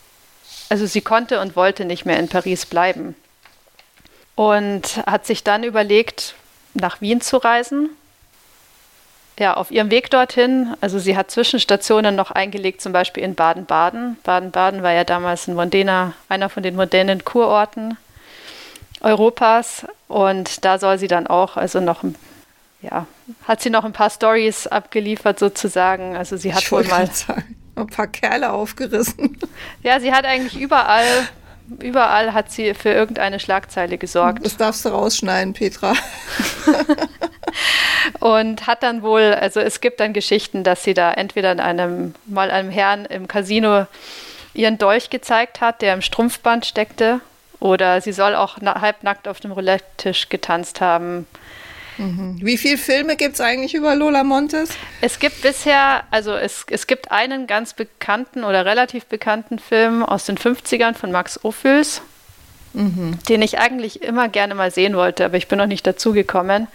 also 0.68 0.86
sie 0.86 1.00
konnte 1.00 1.40
und 1.40 1.56
wollte 1.56 1.84
nicht 1.84 2.06
mehr 2.06 2.18
in 2.18 2.28
Paris 2.28 2.66
bleiben 2.66 3.14
und 4.38 5.02
hat 5.04 5.26
sich 5.26 5.42
dann 5.42 5.64
überlegt, 5.64 6.34
nach 6.74 7.00
Wien 7.00 7.20
zu 7.20 7.38
reisen. 7.38 7.90
Ja, 9.36 9.54
auf 9.54 9.70
ihrem 9.70 9.90
Weg 9.90 10.10
dorthin, 10.10 10.74
also 10.80 10.98
sie 11.00 11.16
hat 11.16 11.30
Zwischenstationen 11.30 12.14
noch 12.14 12.30
eingelegt, 12.30 12.80
zum 12.80 12.92
Beispiel 12.92 13.24
in 13.24 13.34
Baden-Baden. 13.34 14.16
Baden-Baden 14.22 14.82
war 14.82 14.92
ja 14.92 15.02
damals 15.02 15.48
ein 15.48 15.54
mondäner, 15.54 16.14
einer 16.28 16.48
von 16.48 16.62
den 16.62 16.76
modernen 16.76 17.24
Kurorten 17.24 17.96
Europas 19.00 19.86
und 20.06 20.64
da 20.64 20.78
soll 20.78 20.98
sie 20.98 21.08
dann 21.08 21.26
auch, 21.26 21.56
also 21.56 21.80
noch, 21.80 22.04
ja, 22.80 23.06
hat 23.44 23.60
sie 23.60 23.70
noch 23.70 23.84
ein 23.84 23.92
paar 23.92 24.10
Stories 24.10 24.66
abgeliefert 24.66 25.38
sozusagen. 25.38 26.16
Also 26.16 26.36
sie 26.36 26.54
hat 26.54 26.62
ich 26.62 26.72
wohl 26.72 26.84
mal 26.84 27.06
sagen, 27.10 27.56
ein 27.76 27.86
paar 27.86 28.06
Kerle 28.06 28.52
aufgerissen. 28.52 29.38
Ja, 29.82 30.00
sie 30.00 30.12
hat 30.12 30.24
eigentlich 30.24 30.60
überall 30.60 31.28
Überall 31.80 32.32
hat 32.32 32.50
sie 32.50 32.72
für 32.72 32.88
irgendeine 32.88 33.38
Schlagzeile 33.38 33.98
gesorgt. 33.98 34.44
Das 34.44 34.56
darfst 34.56 34.84
du 34.84 34.88
rausschneiden, 34.88 35.52
Petra. 35.52 35.92
und 38.20 38.66
hat 38.66 38.82
dann 38.82 39.02
wohl, 39.02 39.34
also 39.34 39.60
es 39.60 39.82
gibt 39.82 40.00
dann 40.00 40.14
Geschichten, 40.14 40.64
dass 40.64 40.82
sie 40.82 40.94
da 40.94 41.12
entweder 41.12 41.52
in 41.52 41.60
einem, 41.60 42.14
mal 42.24 42.50
einem 42.50 42.70
Herrn 42.70 43.04
im 43.04 43.28
Casino 43.28 43.86
ihren 44.54 44.78
Dolch 44.78 45.10
gezeigt 45.10 45.60
hat, 45.60 45.82
der 45.82 45.92
im 45.92 46.00
Strumpfband 46.00 46.64
steckte. 46.64 47.20
Oder 47.60 48.00
sie 48.00 48.12
soll 48.12 48.34
auch 48.34 48.56
halbnackt 48.62 49.28
auf 49.28 49.40
dem 49.40 49.52
Roulette-Tisch 49.52 50.30
getanzt 50.30 50.80
haben. 50.80 51.26
Mhm. 51.98 52.36
Wie 52.40 52.56
viele 52.56 52.78
Filme 52.78 53.16
gibt 53.16 53.34
es 53.34 53.40
eigentlich 53.40 53.74
über 53.74 53.94
Lola 53.94 54.24
Montes? 54.24 54.70
Es 55.00 55.18
gibt 55.18 55.42
bisher, 55.42 56.04
also 56.10 56.32
es, 56.34 56.64
es 56.70 56.86
gibt 56.86 57.10
einen 57.10 57.46
ganz 57.46 57.74
bekannten 57.74 58.44
oder 58.44 58.64
relativ 58.64 59.06
bekannten 59.06 59.58
Film 59.58 60.04
aus 60.04 60.24
den 60.24 60.38
50ern 60.38 60.94
von 60.94 61.10
Max 61.10 61.44
Ophüls, 61.44 62.00
mhm. 62.72 63.18
den 63.28 63.42
ich 63.42 63.58
eigentlich 63.58 64.02
immer 64.02 64.28
gerne 64.28 64.54
mal 64.54 64.70
sehen 64.70 64.96
wollte, 64.96 65.24
aber 65.24 65.36
ich 65.36 65.48
bin 65.48 65.58
noch 65.58 65.66
nicht 65.66 65.86
dazu 65.86 66.12
gekommen. 66.12 66.68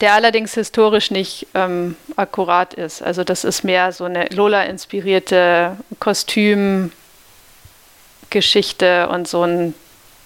Der 0.00 0.14
allerdings 0.14 0.54
historisch 0.54 1.10
nicht 1.10 1.46
ähm, 1.52 1.94
akkurat 2.16 2.72
ist. 2.72 3.02
Also 3.02 3.22
das 3.22 3.44
ist 3.44 3.64
mehr 3.64 3.92
so 3.92 4.04
eine 4.04 4.28
Lola-inspirierte 4.28 5.76
Kostümgeschichte 5.98 6.90
und 9.10 9.28
so 9.28 9.42
ein 9.42 9.74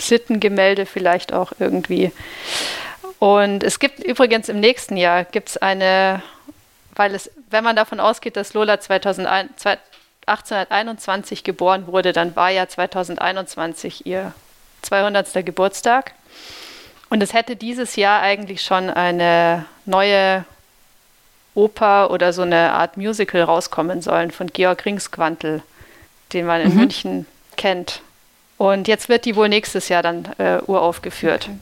Sittengemälde 0.01 0.87
vielleicht 0.87 1.33
auch 1.33 1.53
irgendwie. 1.59 2.12
Und 3.18 3.62
es 3.62 3.79
gibt 3.79 4.00
übrigens 4.00 4.48
im 4.48 4.61
nächsten 4.61 4.96
Jahr 4.96 5.24
gibt's 5.24 5.57
eine, 5.57 6.22
weil 6.94 7.14
es, 7.14 7.31
wenn 7.50 7.64
man 7.64 7.77
davon 7.77 8.00
ausgeht, 8.00 8.37
dass 8.37 8.55
Lola 8.55 8.81
2001, 8.81 9.53
1821 10.27 11.44
geboren 11.44 11.87
wurde, 11.87 12.12
dann 12.12 12.35
war 12.37 12.50
ja 12.50 12.66
2021 12.68 14.07
ihr 14.07 14.33
200. 14.83 15.44
Geburtstag. 15.44 16.12
Und 17.11 17.22
es 17.22 17.33
hätte 17.33 17.57
dieses 17.57 17.96
Jahr 17.96 18.20
eigentlich 18.20 18.62
schon 18.62 18.90
eine 18.90 19.66
neue 19.85 20.44
Oper 21.55 22.11
oder 22.11 22.33
so 22.33 22.42
eine 22.42 22.72
Art 22.72 22.96
Musical 22.96 23.42
rauskommen 23.42 24.03
sollen 24.03 24.31
von 24.31 24.48
Georg 24.48 24.85
Ringsquantel, 24.85 25.62
den 26.33 26.46
man 26.46 26.61
in 26.61 26.70
mhm. 26.70 26.77
München 26.77 27.27
kennt. 27.57 28.00
Und 28.59 28.88
jetzt 28.88 29.09
wird 29.09 29.24
die 29.24 29.37
wohl 29.37 29.48
nächstes 29.48 29.88
Jahr 29.88 30.03
dann 30.03 30.29
äh, 30.38 30.59
uraufgeführt. 30.66 31.44
Okay. 31.44 31.59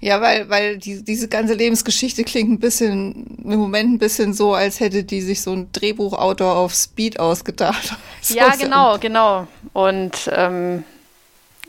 Ja, 0.00 0.20
weil, 0.20 0.48
weil 0.50 0.78
die, 0.78 1.02
diese 1.02 1.28
ganze 1.28 1.54
Lebensgeschichte 1.54 2.24
klingt 2.24 2.50
ein 2.50 2.58
bisschen, 2.58 3.38
im 3.44 3.58
Moment 3.58 3.94
ein 3.94 3.98
bisschen 3.98 4.34
so, 4.34 4.54
als 4.54 4.80
hätte 4.80 5.04
die 5.04 5.20
sich 5.20 5.42
so 5.42 5.52
ein 5.52 5.70
Drehbuchautor 5.72 6.56
auf 6.56 6.74
Speed 6.74 7.18
ausgedacht. 7.18 7.94
so 8.20 8.34
ja, 8.34 8.54
genau, 8.56 8.98
genau. 8.98 9.46
Und 9.72 10.30
ähm, 10.32 10.84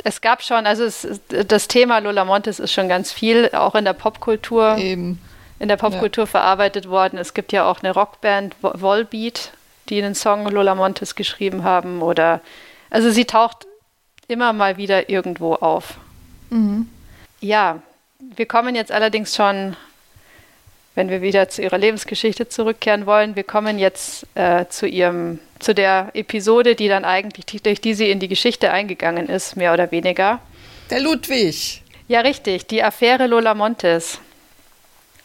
es 0.04 0.22
gab 0.22 0.44
schon, 0.44 0.66
also 0.66 0.84
es, 0.84 1.08
das 1.48 1.68
Thema 1.68 2.00
Lola 2.00 2.26
Montes 2.26 2.60
ist 2.60 2.72
schon 2.72 2.88
ganz 2.88 3.12
viel, 3.12 3.50
auch 3.54 3.76
in 3.76 3.86
der 3.86 3.94
Popkultur. 3.94 4.78
Eben. 4.78 5.20
In 5.58 5.70
der 5.70 5.78
Popkultur 5.78 6.26
ja. 6.26 6.30
verarbeitet 6.30 6.90
worden. 6.90 7.18
Es 7.18 7.34
gibt 7.34 7.54
ja 7.54 7.66
auch 7.66 7.82
eine 7.82 7.94
Rockband, 7.94 8.56
Volbeat, 8.62 9.54
die 9.88 10.04
einen 10.04 10.14
Song 10.14 10.46
Lola 10.48 10.76
Montes 10.76 11.16
geschrieben 11.16 11.64
haben. 11.64 12.02
Oder 12.02 12.42
also 12.90 13.10
sie 13.10 13.26
taucht 13.26 13.66
immer 14.28 14.54
mal 14.54 14.78
wieder 14.78 15.10
irgendwo 15.10 15.54
auf. 15.56 15.96
Mhm. 16.50 16.90
Ja, 17.40 17.82
wir 18.20 18.46
kommen 18.46 18.76
jetzt 18.76 18.92
allerdings 18.92 19.36
schon, 19.36 19.76
wenn 20.96 21.10
wir 21.10 21.22
wieder 21.22 21.50
zu 21.50 21.62
ihrer 21.62 21.78
Lebensgeschichte 21.78 22.48
zurückkehren 22.48 23.06
wollen, 23.06 23.36
wir 23.36 23.44
kommen 23.44 23.80
jetzt 23.80 24.26
äh, 24.36 24.66
zu 24.70 24.88
ihrem, 24.88 25.40
zu 25.60 25.76
der 25.76 26.10
Episode, 26.14 26.76
die 26.76 26.88
dann 26.88 27.04
eigentlich, 27.04 27.62
durch 27.62 27.82
die 27.82 27.94
sie 27.94 28.10
in 28.10 28.20
die 28.20 28.28
Geschichte 28.28 28.72
eingegangen 28.72 29.28
ist, 29.28 29.58
mehr 29.58 29.74
oder 29.74 29.92
weniger. 29.92 30.40
Der 30.90 31.02
Ludwig. 31.02 31.82
Ja, 32.08 32.22
richtig, 32.22 32.68
die 32.68 32.84
Affäre 32.84 33.28
Lola 33.28 33.54
Montes. 33.54 34.20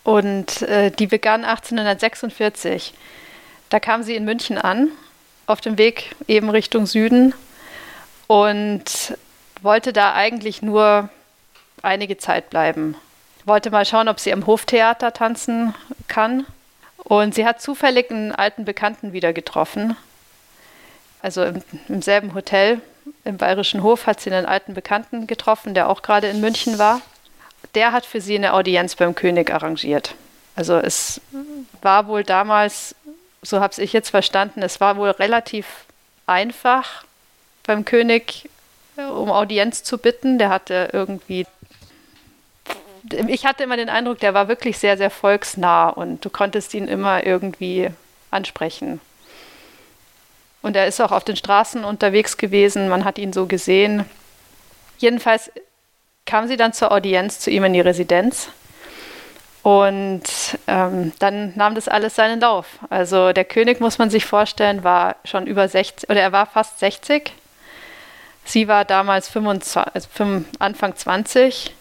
Und 0.03 0.63
äh, 0.63 0.91
die 0.91 1.07
begann 1.07 1.45
1846. 1.45 2.95
Da 3.69 3.79
kam 3.79 4.03
sie 4.03 4.17
in 4.17 4.25
München 4.25 4.59
an, 4.59 4.89
auf 5.47 5.61
dem 5.61 5.79
Weg 5.79 6.17
eben 6.27 6.51
Richtung 6.51 6.87
Süden 6.87 7.35
und 8.27 9.17
wollte 9.63 9.93
da 9.93 10.15
eigentlich 10.15 10.63
nur 10.63 11.11
einige 11.83 12.19
Zeit 12.19 12.51
bleiben. 12.51 12.97
Wollte 13.45 13.71
mal 13.71 13.85
schauen, 13.85 14.09
ob 14.09 14.21
sie 14.21 14.33
am 14.33 14.47
Hoftheater 14.47 15.13
tanzen 15.13 15.75
kann. 16.09 16.47
Und 16.99 17.35
sie 17.35 17.47
hat 17.47 17.63
zufällig 17.63 18.11
einen 18.11 18.33
alten 18.33 18.65
Bekannten 18.65 19.13
wieder 19.13 19.33
getroffen. 19.33 19.97
Also 21.23 21.45
im, 21.45 21.63
im 21.89 22.03
selben 22.03 22.35
Hotel 22.35 22.81
im 23.25 23.37
Bayerischen 23.37 23.83
Hof 23.83 24.07
hat 24.07 24.21
sie 24.21 24.31
einen 24.33 24.47
alten 24.47 24.75
Bekannten 24.75 25.27
getroffen, 25.27 25.75
der 25.75 25.89
auch 25.89 26.03
gerade 26.03 26.29
in 26.29 26.41
München 26.41 26.79
war. 26.79 27.01
Der 27.75 27.93
hat 27.93 28.07
für 28.07 28.21
sie 28.21 28.37
eine 28.37 28.55
Audienz 28.55 28.95
beim 28.95 29.15
König 29.15 29.51
arrangiert. 29.51 30.15
Also 30.57 30.77
es 30.77 31.21
war 31.83 32.07
wohl 32.07 32.25
damals, 32.25 32.95
so 33.43 33.61
habe 33.61 33.81
ich 33.83 33.93
jetzt 33.93 34.11
verstanden, 34.11 34.63
es 34.63 34.81
war 34.81 34.97
wohl 34.97 35.11
relativ 35.11 35.67
einfach 36.27 37.05
beim 37.65 37.85
König 37.85 38.49
um 38.97 39.31
Audienz 39.31 39.83
zu 39.83 39.99
bitten. 39.99 40.39
Der 40.39 40.51
hatte 40.51 40.91
irgendwie 40.93 41.47
ich 43.29 43.47
hatte 43.47 43.65
immer 43.65 43.77
den 43.77 43.89
Eindruck, 43.89 44.19
der 44.19 44.35
war 44.35 44.49
wirklich 44.49 44.79
sehr, 44.79 44.97
sehr 44.97 45.11
volksnah 45.11 45.89
und 45.89 46.25
du 46.25 46.31
konntest 46.31 46.75
ihn 46.75 46.89
immer 46.89 47.25
irgendwie 47.25 47.91
ansprechen. 48.31 49.01
Und 50.63 50.77
er 50.77 50.87
ist 50.87 51.01
auch 51.01 51.13
auf 51.13 51.25
den 51.25 51.37
Straßen 51.37 51.85
unterwegs 51.85 52.37
gewesen, 52.37 52.89
man 52.89 53.05
hat 53.05 53.19
ihn 53.19 53.33
so 53.33 53.47
gesehen. 53.47 54.05
Jedenfalls 54.99 55.51
kam 56.27 56.47
sie 56.49 56.57
dann 56.57 56.73
zur 56.73 56.93
Audienz 56.93 57.41
zu 57.41 57.51
ihm 57.51 57.65
in 57.65 57.73
die 57.73 57.81
Residenz. 57.81 58.51
Und 59.63 60.23
ähm, 60.67 61.13
dann 61.19 61.53
nahm 61.55 61.75
das 61.75 61.89
alles 61.89 62.15
seinen 62.15 62.41
Lauf. 62.41 62.79
Also 62.89 63.33
der 63.33 63.45
König, 63.45 63.81
muss 63.81 63.99
man 63.99 64.09
sich 64.09 64.25
vorstellen, 64.25 64.85
war 64.85 65.17
schon 65.25 65.47
über 65.47 65.69
60, 65.69 66.09
oder 66.09 66.21
er 66.21 66.33
war 66.33 66.47
fast 66.47 66.79
60. 66.79 67.33
Sie 68.45 68.69
war 68.69 68.85
damals 68.85 69.29
25, 69.29 69.77
also 69.95 70.09
Anfang 70.59 70.97
20. 70.97 71.75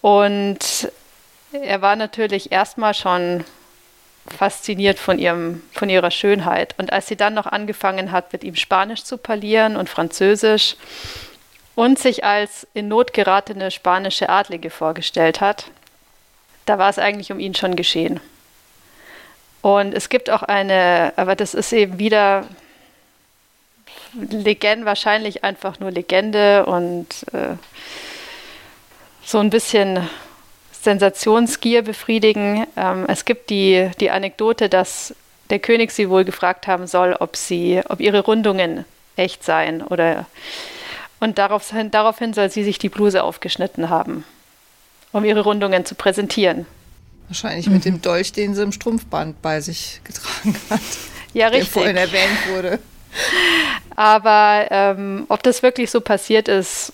Und 0.00 0.90
er 1.52 1.82
war 1.82 1.96
natürlich 1.96 2.52
erstmal 2.52 2.94
schon 2.94 3.44
fasziniert 4.26 4.98
von, 4.98 5.18
ihrem, 5.18 5.62
von 5.72 5.88
ihrer 5.90 6.10
Schönheit. 6.10 6.74
Und 6.78 6.92
als 6.92 7.06
sie 7.08 7.16
dann 7.16 7.34
noch 7.34 7.46
angefangen 7.46 8.12
hat, 8.12 8.32
mit 8.32 8.44
ihm 8.44 8.54
Spanisch 8.54 9.04
zu 9.04 9.18
parlieren 9.18 9.76
und 9.76 9.88
Französisch 9.88 10.76
und 11.74 11.98
sich 11.98 12.24
als 12.24 12.66
in 12.74 12.88
Not 12.88 13.12
geratene 13.12 13.70
spanische 13.70 14.28
Adlige 14.28 14.70
vorgestellt 14.70 15.40
hat, 15.40 15.66
da 16.66 16.78
war 16.78 16.90
es 16.90 16.98
eigentlich 16.98 17.32
um 17.32 17.40
ihn 17.40 17.54
schon 17.54 17.76
geschehen. 17.76 18.20
Und 19.62 19.92
es 19.92 20.08
gibt 20.08 20.30
auch 20.30 20.42
eine, 20.42 21.12
aber 21.16 21.34
das 21.34 21.54
ist 21.54 21.72
eben 21.72 21.98
wieder 21.98 22.46
Legende, 24.14 24.86
wahrscheinlich 24.86 25.44
einfach 25.44 25.80
nur 25.80 25.90
Legende 25.90 26.66
und 26.66 27.06
äh, 27.32 27.56
so 29.30 29.38
ein 29.38 29.50
bisschen 29.50 30.08
Sensationsgier 30.72 31.82
befriedigen. 31.82 32.66
Ähm, 32.76 33.04
es 33.08 33.24
gibt 33.24 33.50
die, 33.50 33.90
die 34.00 34.10
Anekdote, 34.10 34.68
dass 34.68 35.14
der 35.50 35.58
König 35.58 35.92
sie 35.92 36.10
wohl 36.10 36.24
gefragt 36.24 36.66
haben 36.66 36.86
soll, 36.86 37.16
ob 37.18 37.36
sie, 37.36 37.80
ob 37.88 38.00
ihre 38.00 38.20
Rundungen 38.20 38.84
echt 39.16 39.44
seien 39.44 39.82
oder 39.82 40.26
und 41.18 41.36
daraufhin, 41.36 41.90
daraufhin 41.90 42.32
soll 42.32 42.50
sie 42.50 42.64
sich 42.64 42.78
die 42.78 42.88
Bluse 42.88 43.22
aufgeschnitten 43.22 43.90
haben, 43.90 44.24
um 45.12 45.24
ihre 45.24 45.42
Rundungen 45.42 45.84
zu 45.84 45.94
präsentieren. 45.94 46.66
Wahrscheinlich 47.28 47.66
mhm. 47.66 47.74
mit 47.74 47.84
dem 47.84 48.00
Dolch, 48.00 48.32
den 48.32 48.54
sie 48.54 48.62
im 48.62 48.72
Strumpfband 48.72 49.42
bei 49.42 49.60
sich 49.60 50.00
getragen 50.04 50.56
hat. 50.70 50.80
Ja, 51.32 51.46
richtig. 51.46 51.72
Der 51.72 51.72
vorhin 51.72 51.96
erwähnt 51.96 52.48
wurde. 52.48 52.80
Aber 53.94 54.66
ähm, 54.72 55.26
ob 55.28 55.44
das 55.44 55.62
wirklich 55.62 55.88
so 55.88 56.00
passiert 56.00 56.48
ist, 56.48 56.92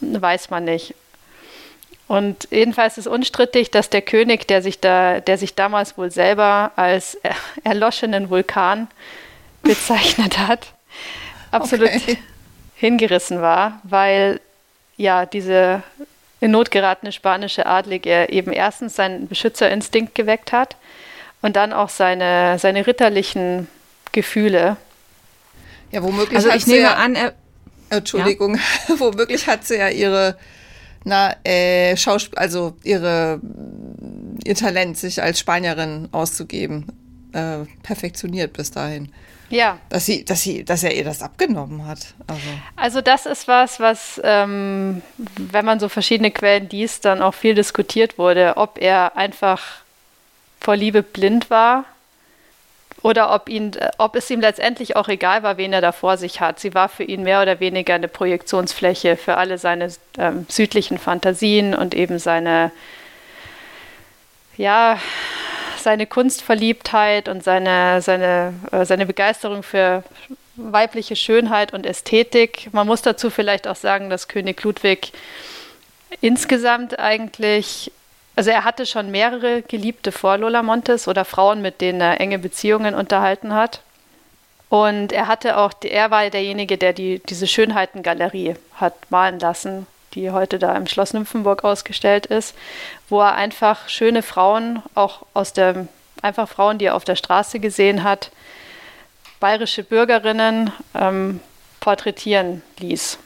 weiß 0.00 0.50
man 0.50 0.64
nicht. 0.64 0.92
Und 2.08 2.46
jedenfalls 2.50 2.98
ist 2.98 3.08
unstrittig, 3.08 3.70
dass 3.70 3.90
der 3.90 4.02
König, 4.02 4.46
der 4.46 4.62
sich 4.62 4.80
da, 4.80 5.20
der 5.20 5.38
sich 5.38 5.54
damals 5.54 5.98
wohl 5.98 6.10
selber 6.10 6.72
als 6.76 7.18
erloschenen 7.64 8.30
Vulkan 8.30 8.88
bezeichnet 9.62 10.38
hat, 10.48 10.72
absolut 11.50 11.88
okay. 11.88 12.18
hingerissen 12.76 13.42
war, 13.42 13.80
weil 13.82 14.40
ja 14.96 15.26
diese 15.26 15.82
in 16.40 16.50
Not 16.50 16.70
geratene 16.70 17.12
spanische 17.12 17.66
Adlige 17.66 18.28
eben 18.28 18.52
erstens 18.52 18.94
seinen 18.94 19.26
Beschützerinstinkt 19.26 20.14
geweckt 20.14 20.52
hat 20.52 20.76
und 21.42 21.56
dann 21.56 21.72
auch 21.72 21.88
seine, 21.88 22.58
seine 22.58 22.86
ritterlichen 22.86 23.68
Gefühle. 24.12 24.76
Ja, 25.90 26.02
womöglich 26.02 26.36
also 26.36 26.50
hat 26.50 26.56
ich 26.56 26.64
sie 26.64 26.72
nehme 26.72 26.82
ja, 26.84 26.94
an, 26.94 27.14
er, 27.14 27.34
Entschuldigung, 27.90 28.56
ja? 28.56 28.98
womöglich 28.98 29.46
hat 29.46 29.64
sie 29.64 29.76
ja 29.76 29.88
ihre 29.88 30.36
na, 31.06 31.36
äh, 31.44 31.96
Schauspiel, 31.96 32.36
also 32.36 32.76
ihre, 32.82 33.40
ihr 34.44 34.56
Talent, 34.56 34.98
sich 34.98 35.22
als 35.22 35.38
Spanierin 35.38 36.08
auszugeben, 36.10 36.86
äh, 37.32 37.58
perfektioniert 37.84 38.52
bis 38.52 38.72
dahin. 38.72 39.12
Ja. 39.48 39.78
Dass 39.88 40.04
sie, 40.04 40.24
dass 40.24 40.42
sie, 40.42 40.64
dass 40.64 40.82
er 40.82 40.96
ihr 40.96 41.04
das 41.04 41.22
abgenommen 41.22 41.86
hat. 41.86 42.14
Also, 42.26 42.42
also 42.74 43.00
das 43.02 43.24
ist 43.26 43.46
was, 43.46 43.78
was, 43.78 44.20
ähm, 44.24 45.00
wenn 45.36 45.64
man 45.64 45.78
so 45.78 45.88
verschiedene 45.88 46.32
Quellen 46.32 46.68
liest, 46.70 47.04
dann 47.04 47.22
auch 47.22 47.34
viel 47.34 47.54
diskutiert 47.54 48.18
wurde, 48.18 48.56
ob 48.56 48.78
er 48.82 49.16
einfach 49.16 49.62
vor 50.60 50.74
Liebe 50.74 51.04
blind 51.04 51.50
war 51.50 51.84
oder 53.02 53.32
ob, 53.34 53.48
ihn, 53.48 53.72
ob 53.98 54.16
es 54.16 54.30
ihm 54.30 54.40
letztendlich 54.40 54.96
auch 54.96 55.08
egal 55.08 55.42
war, 55.42 55.56
wen 55.58 55.72
er 55.72 55.80
da 55.80 55.92
vor 55.92 56.16
sich 56.16 56.40
hat. 56.40 56.58
Sie 56.58 56.74
war 56.74 56.88
für 56.88 57.04
ihn 57.04 57.22
mehr 57.22 57.42
oder 57.42 57.60
weniger 57.60 57.94
eine 57.94 58.08
Projektionsfläche 58.08 59.16
für 59.16 59.36
alle 59.36 59.58
seine 59.58 59.92
ähm, 60.18 60.46
südlichen 60.48 60.98
Fantasien 60.98 61.74
und 61.74 61.94
eben 61.94 62.18
seine, 62.18 62.72
ja, 64.56 64.98
seine 65.78 66.06
Kunstverliebtheit 66.06 67.28
und 67.28 67.44
seine, 67.44 68.00
seine, 68.02 68.54
äh, 68.72 68.84
seine 68.84 69.06
Begeisterung 69.06 69.62
für 69.62 70.02
weibliche 70.56 71.16
Schönheit 71.16 71.72
und 71.72 71.86
Ästhetik. 71.86 72.70
Man 72.72 72.86
muss 72.86 73.02
dazu 73.02 73.30
vielleicht 73.30 73.68
auch 73.68 73.76
sagen, 73.76 74.10
dass 74.10 74.26
König 74.26 74.62
Ludwig 74.64 75.12
insgesamt 76.20 76.98
eigentlich 76.98 77.92
also 78.36 78.50
er 78.50 78.64
hatte 78.64 78.84
schon 78.84 79.10
mehrere 79.10 79.62
Geliebte 79.62 80.12
vor 80.12 80.36
Lola 80.36 80.62
Montes 80.62 81.08
oder 81.08 81.24
Frauen, 81.24 81.62
mit 81.62 81.80
denen 81.80 82.02
er 82.02 82.20
enge 82.20 82.38
Beziehungen 82.38 82.94
unterhalten 82.94 83.54
hat. 83.54 83.80
Und 84.68 85.12
er 85.12 85.26
hatte 85.26 85.56
auch, 85.56 85.72
er 85.82 86.10
war 86.10 86.28
derjenige, 86.28 86.76
der 86.76 86.92
die, 86.92 87.20
diese 87.20 87.46
Schönheitengalerie 87.46 88.56
hat 88.74 88.94
malen 89.10 89.38
lassen, 89.38 89.86
die 90.12 90.30
heute 90.30 90.58
da 90.58 90.76
im 90.76 90.86
Schloss 90.86 91.14
Nymphenburg 91.14 91.64
ausgestellt 91.64 92.26
ist, 92.26 92.54
wo 93.08 93.20
er 93.20 93.36
einfach 93.36 93.88
schöne 93.88 94.22
Frauen, 94.22 94.82
auch 94.94 95.22
aus 95.32 95.54
der, 95.54 95.88
einfach 96.20 96.48
Frauen, 96.48 96.76
die 96.76 96.86
er 96.86 96.94
auf 96.94 97.04
der 97.04 97.16
Straße 97.16 97.58
gesehen 97.58 98.02
hat, 98.02 98.30
bayerische 99.40 99.82
Bürgerinnen 99.82 100.72
ähm, 100.94 101.40
porträtieren 101.80 102.62
ließ. 102.80 103.18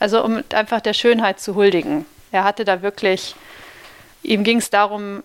Also 0.00 0.24
um 0.24 0.42
einfach 0.52 0.80
der 0.80 0.94
Schönheit 0.94 1.38
zu 1.38 1.54
huldigen. 1.54 2.06
Er 2.32 2.44
hatte 2.44 2.64
da 2.64 2.82
wirklich 2.82 3.34
ihm 4.22 4.44
ging 4.44 4.58
es 4.58 4.70
darum, 4.70 5.22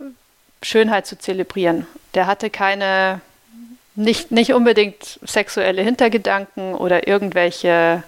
Schönheit 0.61 1.05
zu 1.05 1.17
zelebrieren. 1.17 1.87
Der 2.13 2.27
hatte 2.27 2.49
keine, 2.49 3.21
nicht, 3.95 4.31
nicht 4.31 4.53
unbedingt 4.53 5.19
sexuelle 5.23 5.81
Hintergedanken 5.81 6.75
oder 6.75 7.07
irgendwelche, 7.07 8.03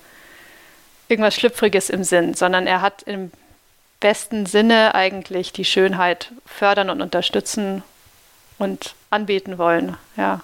irgendwas 1.08 1.36
Schlüpfriges 1.36 1.90
im 1.90 2.04
Sinn, 2.04 2.34
sondern 2.34 2.68
er 2.68 2.82
hat 2.82 3.04
im 3.04 3.32
besten 4.00 4.46
Sinne 4.46 4.96
eigentlich 4.96 5.54
die 5.54 5.66
Schönheit 5.66 6.32
fördern 6.46 6.90
und 6.90 7.02
unterstützen 7.02 7.84
und 8.58 8.96
anbeten 9.10 9.58
wollen, 9.58 9.98
ja. 10.18 10.42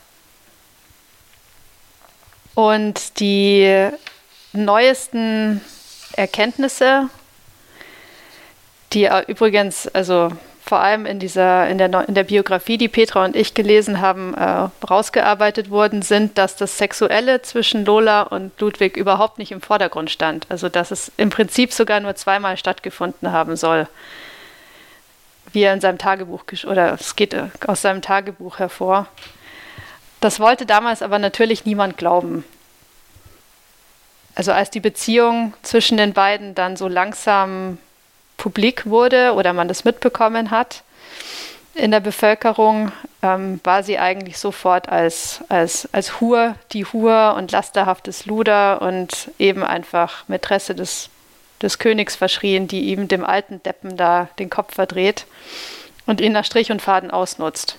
Und 2.54 3.20
die 3.20 3.90
neuesten 4.52 5.62
Erkenntnisse 6.14 7.10
die 8.94 9.10
übrigens, 9.28 9.88
also 9.88 10.32
vor 10.72 10.80
allem 10.80 11.06
in 11.06 11.20
dieser, 11.20 11.68
in 11.68 11.78
der, 11.78 12.08
in 12.08 12.16
der 12.16 12.24
Biografie, 12.24 12.78
die 12.78 12.88
Petra 12.88 13.26
und 13.26 13.36
ich 13.36 13.54
gelesen 13.54 14.00
haben, 14.00 14.34
äh, 14.36 14.70
rausgearbeitet 14.88 15.70
worden 15.70 16.02
sind, 16.02 16.38
dass 16.38 16.56
das 16.56 16.78
Sexuelle 16.78 17.42
zwischen 17.42 17.84
Lola 17.84 18.22
und 18.22 18.58
Ludwig 18.62 18.96
überhaupt 18.96 19.38
nicht 19.38 19.52
im 19.52 19.62
Vordergrund 19.62 20.12
stand. 20.12 20.46
Also 20.50 20.70
dass 20.70 20.92
es 20.92 21.12
im 21.18 21.30
Prinzip 21.30 21.74
sogar 21.74 22.00
nur 22.00 22.16
zweimal 22.16 22.58
stattgefunden 22.58 23.32
haben 23.32 23.56
soll. 23.56 23.88
Wie 25.52 25.64
er 25.64 25.74
in 25.74 25.82
seinem 25.82 25.98
Tagebuch, 25.98 26.44
oder 26.66 26.94
es 26.94 27.16
geht 27.16 27.34
äh, 27.34 27.48
aus 27.68 27.82
seinem 27.82 28.02
Tagebuch 28.02 28.60
hervor. 28.60 29.08
Das 30.22 30.40
wollte 30.40 30.66
damals 30.66 31.02
aber 31.02 31.20
natürlich 31.20 31.66
niemand 31.66 31.98
glauben. 31.98 32.46
Also 34.36 34.54
als 34.54 34.70
die 34.70 34.80
Beziehung 34.80 35.54
zwischen 35.64 35.98
den 35.98 36.14
beiden 36.14 36.56
dann 36.56 36.78
so 36.78 36.88
langsam 36.88 37.78
publik 38.42 38.88
wurde 38.88 39.34
oder 39.36 39.54
man 39.54 39.68
das 39.68 39.84
mitbekommen 39.84 40.50
hat 40.50 40.82
in 41.76 41.92
der 41.92 42.00
Bevölkerung, 42.00 42.92
ähm, 43.22 43.62
war 43.64 43.84
sie 43.84 44.00
eigentlich 44.00 44.40
sofort 44.40 44.90
als, 44.90 45.42
als, 45.48 45.88
als 45.92 46.20
Hur, 46.20 46.56
die 46.72 46.84
Hur 46.86 47.36
und 47.38 47.52
lasterhaftes 47.52 48.26
Luder 48.26 48.82
und 48.82 49.30
eben 49.38 49.64
einfach 49.64 50.28
Mätresse 50.28 50.74
des, 50.74 51.10
des 51.62 51.78
Königs 51.78 52.16
verschrien, 52.16 52.68
die 52.68 52.90
ihm 52.90 53.08
dem 53.08 53.24
alten 53.24 53.62
Deppen 53.62 53.96
da 53.96 54.28
den 54.40 54.50
Kopf 54.50 54.74
verdreht 54.74 55.28
und 56.08 56.20
ihn 56.20 56.32
nach 56.32 56.44
Strich 56.44 56.72
und 56.72 56.82
Faden 56.82 57.12
ausnutzt. 57.12 57.78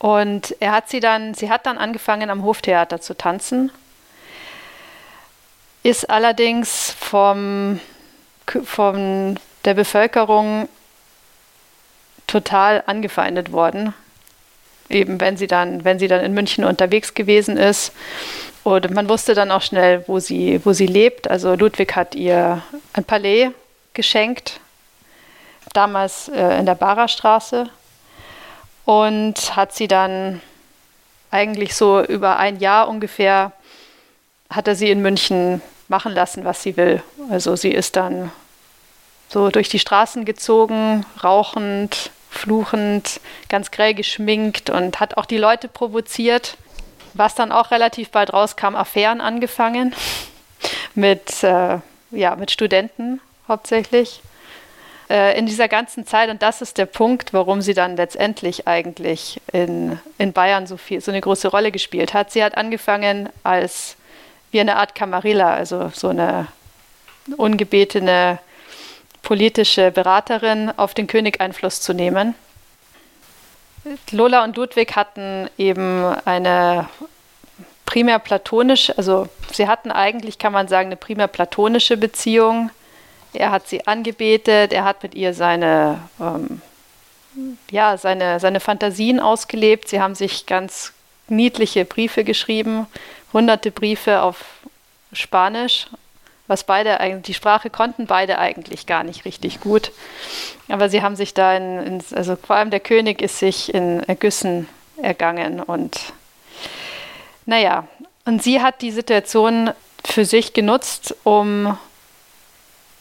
Und 0.00 0.56
er 0.58 0.72
hat 0.72 0.88
sie 0.88 0.98
dann, 0.98 1.34
sie 1.34 1.50
hat 1.50 1.66
dann 1.66 1.78
angefangen 1.78 2.30
am 2.30 2.42
Hoftheater 2.42 3.00
zu 3.00 3.16
tanzen, 3.16 3.70
ist 5.84 6.10
allerdings 6.10 6.90
vom 6.98 7.78
von 8.64 9.38
der 9.64 9.74
Bevölkerung 9.74 10.68
total 12.26 12.82
angefeindet 12.86 13.52
worden. 13.52 13.94
Eben 14.88 15.20
wenn 15.20 15.36
sie 15.36 15.46
dann, 15.46 15.84
wenn 15.84 15.98
sie 15.98 16.08
dann 16.08 16.24
in 16.24 16.34
München 16.34 16.64
unterwegs 16.64 17.14
gewesen 17.14 17.56
ist. 17.56 17.92
Und 18.64 18.90
man 18.90 19.08
wusste 19.08 19.34
dann 19.34 19.50
auch 19.50 19.62
schnell, 19.62 20.04
wo 20.06 20.18
sie, 20.18 20.60
wo 20.64 20.72
sie 20.72 20.86
lebt. 20.86 21.28
Also 21.28 21.54
Ludwig 21.54 21.96
hat 21.96 22.14
ihr 22.14 22.62
ein 22.92 23.04
Palais 23.04 23.50
geschenkt, 23.94 24.60
damals 25.72 26.28
äh, 26.28 26.58
in 26.58 26.66
der 26.66 26.74
Barerstraße 26.74 27.68
und 28.84 29.56
hat 29.56 29.74
sie 29.74 29.88
dann 29.88 30.40
eigentlich 31.30 31.74
so 31.74 32.02
über 32.02 32.38
ein 32.38 32.58
Jahr 32.58 32.88
ungefähr, 32.88 33.52
hat 34.50 34.68
er 34.68 34.74
sie 34.74 34.90
in 34.90 35.00
München 35.00 35.62
machen 35.92 36.12
lassen, 36.12 36.44
was 36.44 36.62
sie 36.62 36.76
will. 36.76 37.02
Also 37.30 37.54
sie 37.54 37.70
ist 37.70 37.94
dann 37.94 38.32
so 39.28 39.50
durch 39.50 39.68
die 39.68 39.78
Straßen 39.78 40.24
gezogen, 40.24 41.06
rauchend, 41.22 42.10
fluchend, 42.30 43.20
ganz 43.48 43.70
grell 43.70 43.94
geschminkt 43.94 44.70
und 44.70 45.00
hat 45.00 45.16
auch 45.18 45.26
die 45.26 45.38
Leute 45.38 45.68
provoziert. 45.68 46.56
Was 47.14 47.34
dann 47.34 47.52
auch 47.52 47.70
relativ 47.70 48.10
bald 48.10 48.32
rauskam, 48.32 48.74
Affären 48.74 49.20
angefangen 49.20 49.94
mit, 50.94 51.44
äh, 51.44 51.78
ja, 52.10 52.36
mit 52.36 52.50
Studenten 52.50 53.20
hauptsächlich. 53.46 54.22
Äh, 55.10 55.38
in 55.38 55.44
dieser 55.44 55.68
ganzen 55.68 56.06
Zeit, 56.06 56.30
und 56.30 56.40
das 56.40 56.62
ist 56.62 56.78
der 56.78 56.86
Punkt, 56.86 57.34
warum 57.34 57.60
sie 57.60 57.74
dann 57.74 57.96
letztendlich 57.96 58.66
eigentlich 58.66 59.42
in, 59.52 60.00
in 60.16 60.32
Bayern 60.32 60.66
so, 60.66 60.78
viel, 60.78 61.02
so 61.02 61.10
eine 61.10 61.20
große 61.20 61.48
Rolle 61.48 61.70
gespielt 61.70 62.14
hat. 62.14 62.32
Sie 62.32 62.42
hat 62.42 62.56
angefangen 62.56 63.28
als 63.42 63.96
wie 64.52 64.60
eine 64.60 64.76
Art 64.76 64.94
Camarilla, 64.94 65.52
also 65.52 65.90
so 65.92 66.08
eine 66.08 66.46
ungebetene 67.36 68.38
politische 69.22 69.90
Beraterin 69.90 70.70
auf 70.76 70.94
den 70.94 71.06
König 71.06 71.40
Einfluss 71.40 71.80
zu 71.80 71.92
nehmen. 71.92 72.34
Lola 74.10 74.44
und 74.44 74.56
Ludwig 74.56 74.94
hatten 74.94 75.48
eben 75.58 76.04
eine 76.24 76.88
primär 77.86 78.18
platonische, 78.18 78.96
also 78.96 79.28
sie 79.52 79.66
hatten 79.66 79.90
eigentlich, 79.90 80.38
kann 80.38 80.52
man 80.52 80.68
sagen, 80.68 80.88
eine 80.88 80.96
primär 80.96 81.26
platonische 81.26 81.96
Beziehung. 81.96 82.70
Er 83.32 83.50
hat 83.50 83.68
sie 83.68 83.86
angebetet, 83.86 84.72
er 84.72 84.84
hat 84.84 85.02
mit 85.02 85.14
ihr 85.14 85.34
seine, 85.34 86.00
ähm, 86.20 86.60
ja, 87.70 87.96
seine, 87.96 88.38
seine 88.40 88.60
Fantasien 88.60 89.18
ausgelebt. 89.18 89.88
Sie 89.88 90.00
haben 90.00 90.14
sich 90.14 90.46
ganz 90.46 90.92
niedliche 91.28 91.84
Briefe 91.84 92.24
geschrieben, 92.24 92.86
hunderte 93.32 93.70
Briefe 93.70 94.22
auf 94.22 94.44
Spanisch, 95.12 95.88
was 96.46 96.64
beide 96.64 97.00
eigentlich, 97.00 97.24
die 97.24 97.34
Sprache 97.34 97.70
konnten 97.70 98.06
beide 98.06 98.38
eigentlich 98.38 98.86
gar 98.86 99.04
nicht 99.04 99.24
richtig 99.24 99.60
gut. 99.60 99.92
Aber 100.68 100.88
sie 100.88 101.02
haben 101.02 101.16
sich 101.16 101.34
da 101.34 101.56
in, 101.56 101.78
in 101.78 102.04
also 102.14 102.36
vor 102.36 102.56
allem 102.56 102.70
der 102.70 102.80
König 102.80 103.22
ist 103.22 103.38
sich 103.38 103.72
in 103.74 104.02
Ergüssen 104.04 104.68
ergangen 105.00 105.60
und 105.60 105.98
naja, 107.44 107.88
und 108.24 108.42
sie 108.42 108.60
hat 108.60 108.82
die 108.82 108.92
Situation 108.92 109.70
für 110.04 110.24
sich 110.24 110.52
genutzt, 110.52 111.16
um 111.24 111.76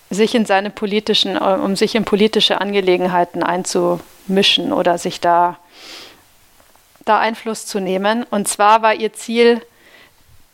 sich 0.09 0.35
in 0.35 0.45
seine 0.45 0.69
politischen, 0.69 1.37
um 1.37 1.75
sich 1.75 1.95
in 1.95 2.05
politische 2.05 2.59
Angelegenheiten 2.59 3.43
einzumischen 3.43 4.73
oder 4.73 4.97
sich 4.97 5.21
da, 5.21 5.57
da 7.05 7.19
Einfluss 7.19 7.65
zu 7.65 7.79
nehmen. 7.79 8.25
Und 8.29 8.47
zwar 8.47 8.81
war 8.81 8.93
ihr 8.93 9.13
Ziel, 9.13 9.61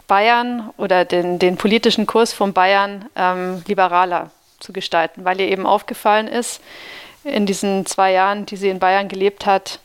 Bayern 0.08 0.72
oder 0.78 1.06
den, 1.06 1.38
den 1.40 1.58
politischen 1.58 2.08
Kurs 2.08 2.34
von 2.34 2.54
Bayern 2.54 3.06
ähm, 3.16 3.64
liberaler 3.68 4.32
zu 4.60 4.74
gestalten, 4.74 5.26
weil 5.26 5.40
ihr 5.40 5.50
eben 5.50 5.66
aufgefallen 5.66 6.28
ist 6.28 6.62
in 7.24 7.46
diesen 7.46 7.86
zwei 7.86 8.14
Jahren, 8.14 8.46
die 8.46 8.56
sie 8.56 8.70
in 8.70 8.80
Bayern 8.80 9.10
gelebt 9.10 9.46
hat, 9.46 9.80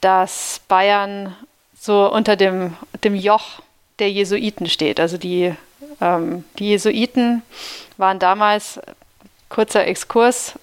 dass 0.00 0.60
Bayern 0.68 1.36
so 1.78 2.10
unter 2.10 2.36
dem, 2.36 2.76
dem 3.04 3.14
Joch 3.14 3.60
der 3.98 4.10
Jesuiten 4.10 4.68
steht. 4.68 5.00
Also 5.00 5.18
die, 5.18 5.54
ähm, 6.00 6.44
die 6.58 6.70
Jesuiten 6.70 7.42
waren 7.96 8.18
damals, 8.18 8.80
kurzer 9.48 9.86
Exkurs, 9.86 10.54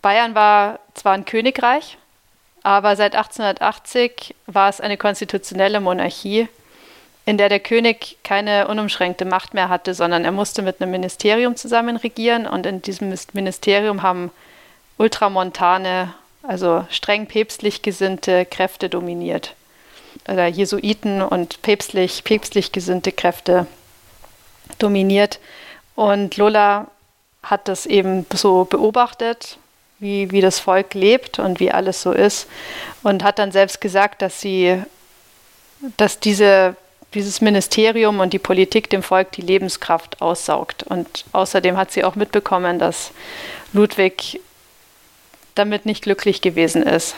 Bayern 0.00 0.34
war 0.34 0.78
zwar 0.94 1.12
ein 1.12 1.24
Königreich, 1.24 1.98
aber 2.62 2.96
seit 2.96 3.14
1880 3.14 4.34
war 4.46 4.68
es 4.68 4.80
eine 4.80 4.96
konstitutionelle 4.96 5.80
Monarchie 5.80 6.48
in 7.24 7.38
der 7.38 7.48
der 7.48 7.60
König 7.60 8.18
keine 8.24 8.68
unumschränkte 8.68 9.24
Macht 9.24 9.54
mehr 9.54 9.68
hatte, 9.68 9.94
sondern 9.94 10.24
er 10.24 10.32
musste 10.32 10.62
mit 10.62 10.80
einem 10.80 10.90
Ministerium 10.90 11.56
zusammen 11.56 11.96
regieren 11.96 12.46
und 12.46 12.66
in 12.66 12.82
diesem 12.82 13.14
Ministerium 13.32 14.02
haben 14.02 14.30
ultramontane, 14.98 16.14
also 16.42 16.84
streng 16.90 17.26
päpstlich 17.26 17.82
gesinnte 17.82 18.44
Kräfte 18.44 18.88
dominiert. 18.88 19.54
Oder 20.28 20.46
Jesuiten 20.46 21.22
und 21.22 21.62
päpstlich, 21.62 22.24
päpstlich 22.24 22.72
gesinnte 22.72 23.12
Kräfte 23.12 23.66
dominiert. 24.78 25.38
Und 25.94 26.36
Lola 26.36 26.88
hat 27.42 27.68
das 27.68 27.86
eben 27.86 28.26
so 28.34 28.64
beobachtet, 28.64 29.58
wie, 29.98 30.30
wie 30.30 30.40
das 30.40 30.58
Volk 30.58 30.94
lebt 30.94 31.38
und 31.38 31.60
wie 31.60 31.70
alles 31.70 32.02
so 32.02 32.12
ist. 32.12 32.48
Und 33.02 33.22
hat 33.22 33.38
dann 33.38 33.52
selbst 33.52 33.80
gesagt, 33.80 34.22
dass 34.22 34.40
sie, 34.40 34.82
dass 35.96 36.20
diese 36.20 36.76
dieses 37.14 37.40
Ministerium 37.40 38.20
und 38.20 38.32
die 38.32 38.38
Politik 38.38 38.90
dem 38.90 39.02
Volk 39.02 39.32
die 39.32 39.42
Lebenskraft 39.42 40.20
aussaugt. 40.20 40.82
Und 40.82 41.24
außerdem 41.32 41.76
hat 41.76 41.92
sie 41.92 42.04
auch 42.04 42.14
mitbekommen, 42.14 42.78
dass 42.78 43.12
Ludwig 43.72 44.40
damit 45.54 45.86
nicht 45.86 46.02
glücklich 46.02 46.40
gewesen 46.40 46.82
ist, 46.82 47.14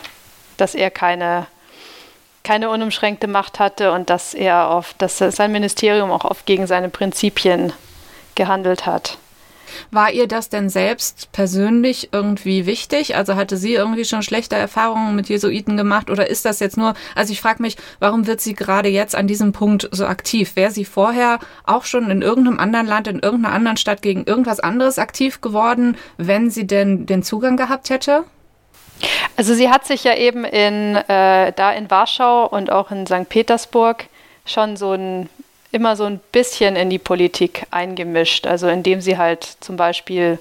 dass 0.57 0.75
er 0.75 0.91
keine, 0.91 1.47
keine 2.43 2.71
unumschränkte 2.71 3.27
Macht 3.27 3.59
hatte 3.59 3.93
und 3.93 4.11
dass 4.11 4.35
er 4.35 4.71
auf, 4.71 4.95
dass 4.99 5.19
sein 5.19 5.53
Ministerium 5.53 6.11
auch 6.11 6.25
oft 6.25 6.47
gegen 6.47 6.67
seine 6.67 6.89
Prinzipien 6.89 7.73
gehandelt 8.35 8.87
hat. 8.87 9.19
War 9.91 10.13
ihr 10.13 10.27
das 10.29 10.49
denn 10.49 10.69
selbst 10.69 11.31
persönlich 11.33 12.11
irgendwie 12.13 12.67
wichtig? 12.67 13.17
Also 13.17 13.37
hatte 13.37 13.57
sie 13.57 13.75
irgendwie 13.75 14.05
schon 14.05 14.23
schlechte 14.23 14.57
Erfahrungen 14.57 15.15
mit 15.17 15.29
Jesuiten 15.29 15.77
gemacht 15.77 16.11
oder 16.11 16.29
ist 16.29 16.45
das 16.45 16.61
jetzt 16.61 16.77
nur, 16.77 16.95
also 17.15 17.33
ich 17.33 17.41
frage 17.41 17.63
mich, 17.63 17.77
warum 18.01 18.27
wird 18.27 18.41
sie 18.41 18.55
gerade 18.55 18.89
jetzt 18.89 19.15
an 19.15 19.27
diesem 19.27 19.53
Punkt 19.53 19.89
so 19.93 20.07
aktiv? 20.07 20.57
Wäre 20.57 20.71
sie 20.71 20.85
vorher 20.85 21.39
auch 21.65 21.85
schon 21.85 22.11
in 22.11 22.23
irgendeinem 22.23 22.59
anderen 22.59 22.87
Land, 22.87 23.09
in 23.09 23.21
irgendeiner 23.21 23.55
anderen 23.55 23.77
Stadt 23.77 24.03
gegen 24.03 24.25
irgendwas 24.25 24.61
anderes 24.61 24.99
aktiv 24.99 25.41
geworden, 25.41 25.97
wenn 26.17 26.51
sie 26.51 26.67
denn 26.67 27.07
den 27.07 27.23
Zugang 27.23 27.57
gehabt 27.57 27.91
hätte? 27.91 28.25
Also 29.37 29.55
sie 29.55 29.71
hat 29.71 29.87
sich 29.87 30.05
ja 30.05 30.15
eben 30.17 30.45
in, 30.45 30.97
äh, 30.97 31.53
da 31.53 31.73
in 31.73 31.91
Warschau 31.91 32.47
und 32.47 32.71
auch 32.71 32.91
in 32.91 33.07
St. 33.07 33.29
Petersburg 33.29 34.07
schon 34.47 34.77
so 34.77 34.93
ein 34.93 35.29
immer 35.75 35.97
so 35.97 36.05
ein 36.05 36.21
bisschen 36.31 36.77
in 36.77 36.89
die 36.89 36.99
Politik 36.99 37.67
eingemischt. 37.71 38.47
Also 38.47 38.69
indem 38.69 39.01
sie 39.01 39.19
halt 39.19 39.45
zum 39.61 39.77
Beispiel 39.77 40.39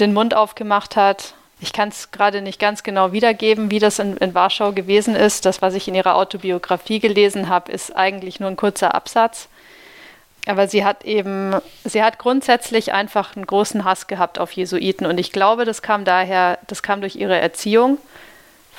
den 0.00 0.12
Mund 0.12 0.34
aufgemacht 0.34 0.96
hat. 0.96 1.34
Ich 1.60 1.72
kann 1.72 1.90
es 1.90 2.10
gerade 2.10 2.42
nicht 2.42 2.58
ganz 2.58 2.82
genau 2.82 3.12
wiedergeben, 3.12 3.70
wie 3.70 3.78
das 3.78 3.98
in, 3.98 4.16
in, 4.16 4.34
Warschau 4.34 4.72
gewesen 4.72 5.14
ist. 5.14 5.44
Das, 5.44 5.62
was 5.62 5.74
ich 5.74 5.86
in 5.86 5.94
ihrer 5.94 6.16
Autobiografie 6.16 7.00
gelesen 7.00 7.48
habe, 7.48 7.70
ist 7.70 7.94
eigentlich 7.94 8.40
nur 8.40 8.50
ein 8.50 8.56
kurzer 8.56 8.94
Absatz. 8.94 9.48
Aber 10.46 10.66
sie 10.68 10.84
hat 10.84 11.04
eben, 11.04 11.54
sie 11.84 12.02
hat 12.02 12.18
grundsätzlich 12.18 12.92
einfach 12.92 13.36
einen 13.36 13.46
großen 13.46 13.84
Hass 13.84 14.06
gehabt 14.06 14.38
auf 14.38 14.52
Jesuiten. 14.52 15.06
Und 15.06 15.18
ich 15.18 15.32
glaube, 15.32 15.66
das 15.66 15.82
kam 15.82 16.04
daher, 16.04 16.58
das 16.66 16.82
kam 16.82 17.02
durch 17.02 17.14
ihre 17.14 17.38
Erziehung 17.38 17.98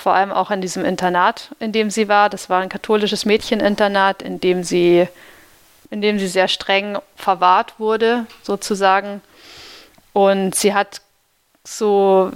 vor 0.01 0.13
allem 0.15 0.31
auch 0.31 0.49
in 0.49 0.61
diesem 0.61 0.83
Internat, 0.83 1.51
in 1.59 1.71
dem 1.71 1.91
sie 1.91 2.07
war. 2.07 2.29
Das 2.29 2.49
war 2.49 2.61
ein 2.61 2.69
katholisches 2.69 3.23
Mädcheninternat, 3.23 4.21
in 4.23 4.39
dem 4.39 4.63
sie, 4.63 5.07
in 5.91 6.01
dem 6.01 6.17
sie 6.17 6.27
sehr 6.27 6.47
streng 6.47 6.97
verwahrt 7.15 7.79
wurde, 7.79 8.25
sozusagen. 8.41 9.21
Und 10.13 10.55
sie 10.55 10.73
hat 10.73 11.01
so, 11.63 12.31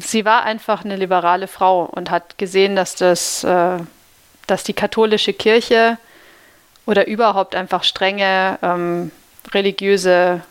sie 0.00 0.24
war 0.24 0.42
einfach 0.42 0.84
eine 0.84 0.96
liberale 0.96 1.46
Frau 1.46 1.84
und 1.84 2.10
hat 2.10 2.36
gesehen, 2.36 2.74
dass 2.74 2.96
das, 2.96 3.44
äh, 3.44 3.78
dass 4.48 4.64
die 4.64 4.74
katholische 4.74 5.32
Kirche 5.32 5.98
oder 6.84 7.06
überhaupt 7.06 7.54
einfach 7.54 7.84
strenge 7.84 8.58
ähm, 8.62 9.12
religiöse 9.52 10.42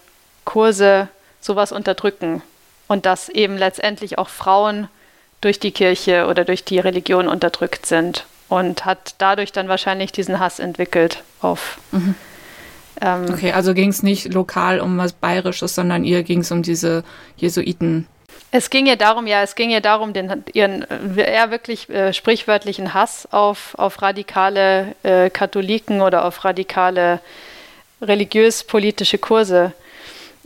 Kurse 0.46 1.10
sowas 1.42 1.74
unterdrücken 1.74 2.42
und 2.88 3.06
dass 3.06 3.28
eben 3.28 3.58
letztendlich 3.58 4.18
auch 4.18 4.30
Frauen 4.30 4.88
durch 5.42 5.60
die 5.60 5.72
Kirche 5.72 6.28
oder 6.28 6.46
durch 6.46 6.64
die 6.64 6.80
Religion 6.80 7.28
unterdrückt 7.28 7.86
sind 7.86 8.26
und 8.50 8.86
hat 8.86 9.16
dadurch 9.20 9.52
dann 9.52 9.68
wahrscheinlich 9.68 10.12
diesen 10.12 10.40
Hass 10.40 10.60
entwickelt 10.60 11.24
auf. 11.42 11.80
Mhm. 11.92 12.16
Ähm, 13.02 13.28
okay, 13.30 13.52
also 13.54 13.74
ging 13.74 13.90
es 13.90 14.04
nicht 14.04 14.34
lokal 14.34 14.82
um 14.82 14.98
was 14.98 15.14
Bayerisches, 15.14 15.76
sondern 15.76 16.04
ihr 16.04 16.24
ging 16.24 16.42
es 16.42 16.52
um 16.52 16.64
diese 16.64 17.04
Jesuiten. 17.38 18.08
Es 18.52 18.70
ging 18.72 18.88
ihr 18.88 18.96
darum, 18.96 19.28
ja, 19.28 19.44
es 19.44 19.56
ging 19.56 19.70
ihr 19.70 19.80
darum, 19.80 20.12
den, 20.12 20.44
ihren 20.54 20.86
eher 21.16 21.52
wirklich 21.52 21.88
äh, 21.90 22.14
sprichwörtlichen 22.14 22.94
Hass 22.94 23.28
auf, 23.32 23.76
auf 23.78 24.02
radikale 24.02 24.96
äh, 25.04 25.30
Katholiken 25.30 26.02
oder 26.02 26.26
auf 26.26 26.44
radikale 26.44 27.20
religiös-politische 28.02 29.20
Kurse 29.20 29.72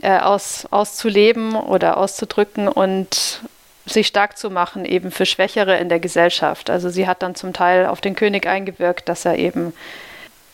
äh, 0.01 0.19
aus, 0.19 0.67
auszuleben 0.69 1.55
oder 1.55 1.97
auszudrücken 1.97 2.67
und 2.67 3.41
sich 3.85 4.07
stark 4.07 4.37
zu 4.37 4.49
machen, 4.49 4.85
eben 4.85 5.11
für 5.11 5.25
Schwächere 5.25 5.77
in 5.77 5.89
der 5.89 5.99
Gesellschaft. 5.99 6.69
Also 6.69 6.89
sie 6.89 7.07
hat 7.07 7.21
dann 7.21 7.35
zum 7.35 7.53
Teil 7.53 7.85
auf 7.85 8.01
den 8.01 8.15
König 8.15 8.47
eingewirkt, 8.47 9.09
dass 9.09 9.25
er 9.25 9.37
eben, 9.37 9.73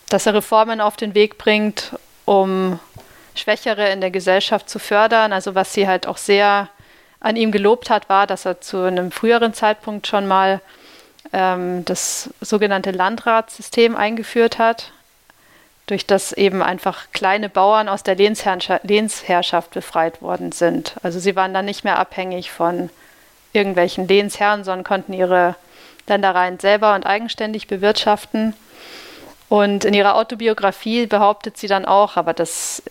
dass 0.09 0.25
er 0.25 0.33
Reformen 0.33 0.81
auf 0.81 0.97
den 0.97 1.13
Weg 1.13 1.37
bringt, 1.37 1.93
um 2.25 2.79
Schwächere 3.35 3.89
in 3.89 4.01
der 4.01 4.11
Gesellschaft 4.11 4.69
zu 4.69 4.79
fördern. 4.79 5.31
Also 5.31 5.55
was 5.55 5.73
sie 5.73 5.87
halt 5.87 6.07
auch 6.07 6.17
sehr 6.17 6.69
an 7.19 7.35
ihm 7.35 7.51
gelobt 7.51 7.89
hat, 7.89 8.09
war, 8.09 8.25
dass 8.25 8.45
er 8.45 8.61
zu 8.61 8.83
einem 8.83 9.11
früheren 9.11 9.53
Zeitpunkt 9.53 10.07
schon 10.07 10.27
mal 10.27 10.61
ähm, 11.33 11.85
das 11.85 12.29
sogenannte 12.41 12.91
Landratssystem 12.91 13.95
eingeführt 13.95 14.57
hat, 14.57 14.91
durch 15.85 16.05
das 16.05 16.33
eben 16.33 16.61
einfach 16.61 17.07
kleine 17.11 17.49
Bauern 17.49 17.89
aus 17.89 18.03
der 18.03 18.15
Lehnsherrschaft 18.15 19.71
befreit 19.71 20.21
worden 20.21 20.51
sind. 20.51 20.95
Also 21.03 21.19
sie 21.19 21.35
waren 21.35 21.53
dann 21.53 21.65
nicht 21.65 21.83
mehr 21.83 21.99
abhängig 21.99 22.51
von 22.51 22.89
irgendwelchen 23.53 24.07
Lehnsherren, 24.07 24.63
sondern 24.63 24.83
konnten 24.83 25.13
ihre 25.13 25.55
Ländereien 26.07 26.59
selber 26.59 26.95
und 26.95 27.05
eigenständig 27.05 27.67
bewirtschaften. 27.67 28.53
Und 29.47 29.85
in 29.85 29.93
ihrer 29.93 30.15
Autobiografie 30.15 31.07
behauptet 31.07 31.57
sie 31.57 31.67
dann 31.67 31.85
auch, 31.85 32.17
aber 32.17 32.33
das 32.33 32.83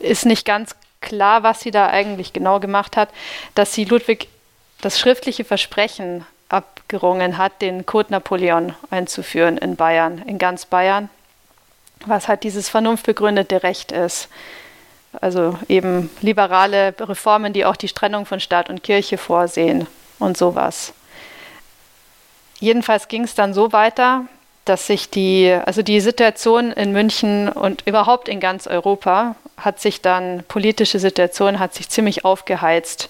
ist 0.00 0.26
nicht 0.26 0.46
ganz 0.46 0.74
klar, 1.00 1.42
was 1.42 1.60
sie 1.60 1.70
da 1.70 1.88
eigentlich 1.88 2.32
genau 2.32 2.60
gemacht 2.60 2.96
hat, 2.96 3.10
dass 3.54 3.72
sie 3.72 3.84
Ludwig 3.84 4.28
das 4.80 4.98
schriftliche 4.98 5.44
Versprechen 5.44 6.26
abgerungen 6.48 7.38
hat, 7.38 7.62
den 7.62 7.86
Code 7.86 8.12
Napoleon 8.12 8.74
einzuführen 8.90 9.56
in 9.58 9.76
Bayern, 9.76 10.22
in 10.26 10.38
ganz 10.38 10.66
Bayern, 10.66 11.08
was 12.06 12.28
halt 12.28 12.44
dieses 12.44 12.68
vernunftbegründete 12.68 13.62
Recht 13.62 13.92
ist. 13.92 14.28
Also 15.12 15.58
eben 15.68 16.08
liberale 16.20 16.94
Reformen, 16.98 17.52
die 17.52 17.64
auch 17.64 17.76
die 17.76 17.88
Trennung 17.88 18.26
von 18.26 18.40
Staat 18.40 18.70
und 18.70 18.82
Kirche 18.82 19.18
vorsehen 19.18 19.86
und 20.18 20.36
sowas. 20.36 20.92
Jedenfalls 22.60 23.08
ging 23.08 23.24
es 23.24 23.34
dann 23.34 23.54
so 23.54 23.72
weiter, 23.72 24.26
dass 24.64 24.86
sich 24.86 25.10
die, 25.10 25.50
also 25.64 25.82
die 25.82 26.00
Situation 26.00 26.70
in 26.72 26.92
München 26.92 27.48
und 27.48 27.86
überhaupt 27.86 28.28
in 28.28 28.38
ganz 28.38 28.66
Europa 28.66 29.34
hat 29.56 29.80
sich 29.80 30.00
dann, 30.00 30.44
politische 30.46 30.98
Situation 30.98 31.58
hat 31.58 31.74
sich 31.74 31.88
ziemlich 31.88 32.24
aufgeheizt. 32.24 33.08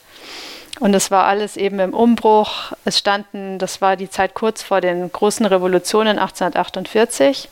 Und 0.79 0.95
es 0.95 1.11
war 1.11 1.25
alles 1.25 1.57
eben 1.57 1.79
im 1.81 1.93
Umbruch. 1.93 2.73
Es 2.85 2.99
standen, 2.99 3.59
das 3.59 3.83
war 3.83 3.97
die 3.97 4.09
Zeit 4.09 4.35
kurz 4.35 4.63
vor 4.63 4.81
den 4.81 5.13
großen 5.13 5.45
Revolutionen 5.45 6.19
1848, 6.19 7.49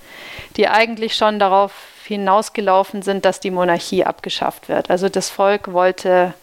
die 0.56 0.68
eigentlich 0.68 1.14
schon 1.14 1.38
darauf 1.38 1.72
hinausgelaufen 2.14 3.02
sind, 3.02 3.24
dass 3.24 3.40
die 3.40 3.50
Monarchie 3.50 4.04
abgeschafft 4.04 4.68
wird. 4.68 4.90
Also 4.90 5.08
das 5.08 5.30
Volk 5.30 5.72
wollte 5.72 6.34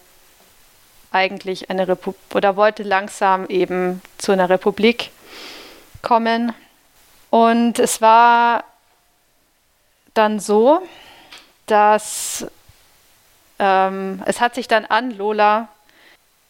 eigentlich 1.12 1.70
eine 1.70 1.88
Republik 1.88 2.22
oder 2.34 2.56
wollte 2.56 2.84
langsam 2.84 3.48
eben 3.48 4.02
zu 4.18 4.32
einer 4.32 4.50
Republik 4.50 5.12
kommen. 6.02 6.54
Und 7.30 7.80
es 7.80 8.02
war 8.02 8.64
dann 10.14 10.40
so, 10.40 10.82
dass 11.66 12.46
ähm, 13.60 14.22
es 14.26 14.42
hat 14.42 14.56
sich 14.56 14.68
dann 14.68 14.86
an 14.86 15.12
Lola, 15.12 15.70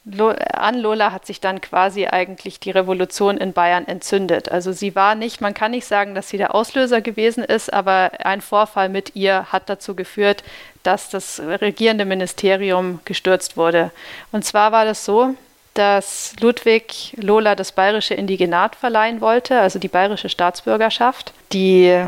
an 0.06 0.78
Lola 0.78 1.12
hat 1.12 1.26
sich 1.26 1.41
dann 1.41 1.62
quasi 1.62 2.06
eigentlich 2.06 2.60
die 2.60 2.70
Revolution 2.70 3.38
in 3.38 3.53
Bayern 3.53 3.88
entzündet. 3.88 4.51
Also 4.51 4.72
sie 4.72 4.95
war 4.95 5.16
nicht, 5.16 5.41
man 5.41 5.56
kann 5.56 5.72
nicht 5.72 5.86
sagen, 5.86 6.14
dass 6.14 6.30
sie 6.30 6.38
der 6.38 6.53
Auslöser 6.53 7.01
gewesen 7.01 7.43
ist, 7.43 7.74
aber 7.74 8.12
ein 8.24 8.41
Vorfall 8.41 8.89
mit 8.89 9.16
ihr 9.16 9.51
hat 9.51 9.68
dazu 9.68 9.95
geführt, 9.95 10.43
dass 10.84 11.10
das 11.10 11.39
regierende 11.39 12.06
Ministerium 12.06 12.99
gestürzt 13.06 13.58
wurde. 13.58 13.91
Und 14.32 14.45
zwar 14.45 14.72
war 14.72 14.86
das 14.86 15.06
so, 15.06 15.34
dass 15.74 16.34
Ludwig 16.39 17.16
Lola 17.18 17.56
das 17.56 17.72
bayerische 17.72 18.14
Indigenat 18.14 18.76
verleihen 18.76 19.22
wollte, 19.22 19.60
also 19.60 19.80
die 19.80 19.88
bayerische 19.88 20.30
Staatsbürgerschaft, 20.30 21.34
die 21.51 22.06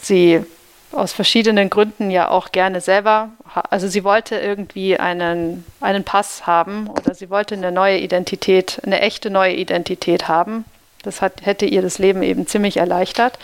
sie 0.00 0.44
aus 0.92 1.12
verschiedenen 1.12 1.70
Gründen 1.70 2.10
ja 2.10 2.28
auch 2.28 2.52
gerne 2.52 2.80
selber, 2.80 3.30
also 3.70 3.88
sie 3.88 4.04
wollte 4.04 4.36
irgendwie 4.36 4.98
einen, 4.98 5.64
einen 5.80 6.04
Pass 6.04 6.46
haben 6.46 6.88
oder 6.88 7.14
sie 7.14 7.30
wollte 7.30 7.54
eine 7.54 7.72
neue 7.72 7.98
Identität, 7.98 8.80
eine 8.84 9.00
echte 9.00 9.30
neue 9.30 9.54
Identität 9.54 10.28
haben. 10.28 10.64
Das 11.02 11.20
hat, 11.20 11.44
hätte 11.44 11.66
ihr 11.66 11.82
das 11.82 11.98
Leben 11.98 12.22
eben 12.22 12.46
ziemlich 12.46 12.76
erleichtert. 12.76 13.38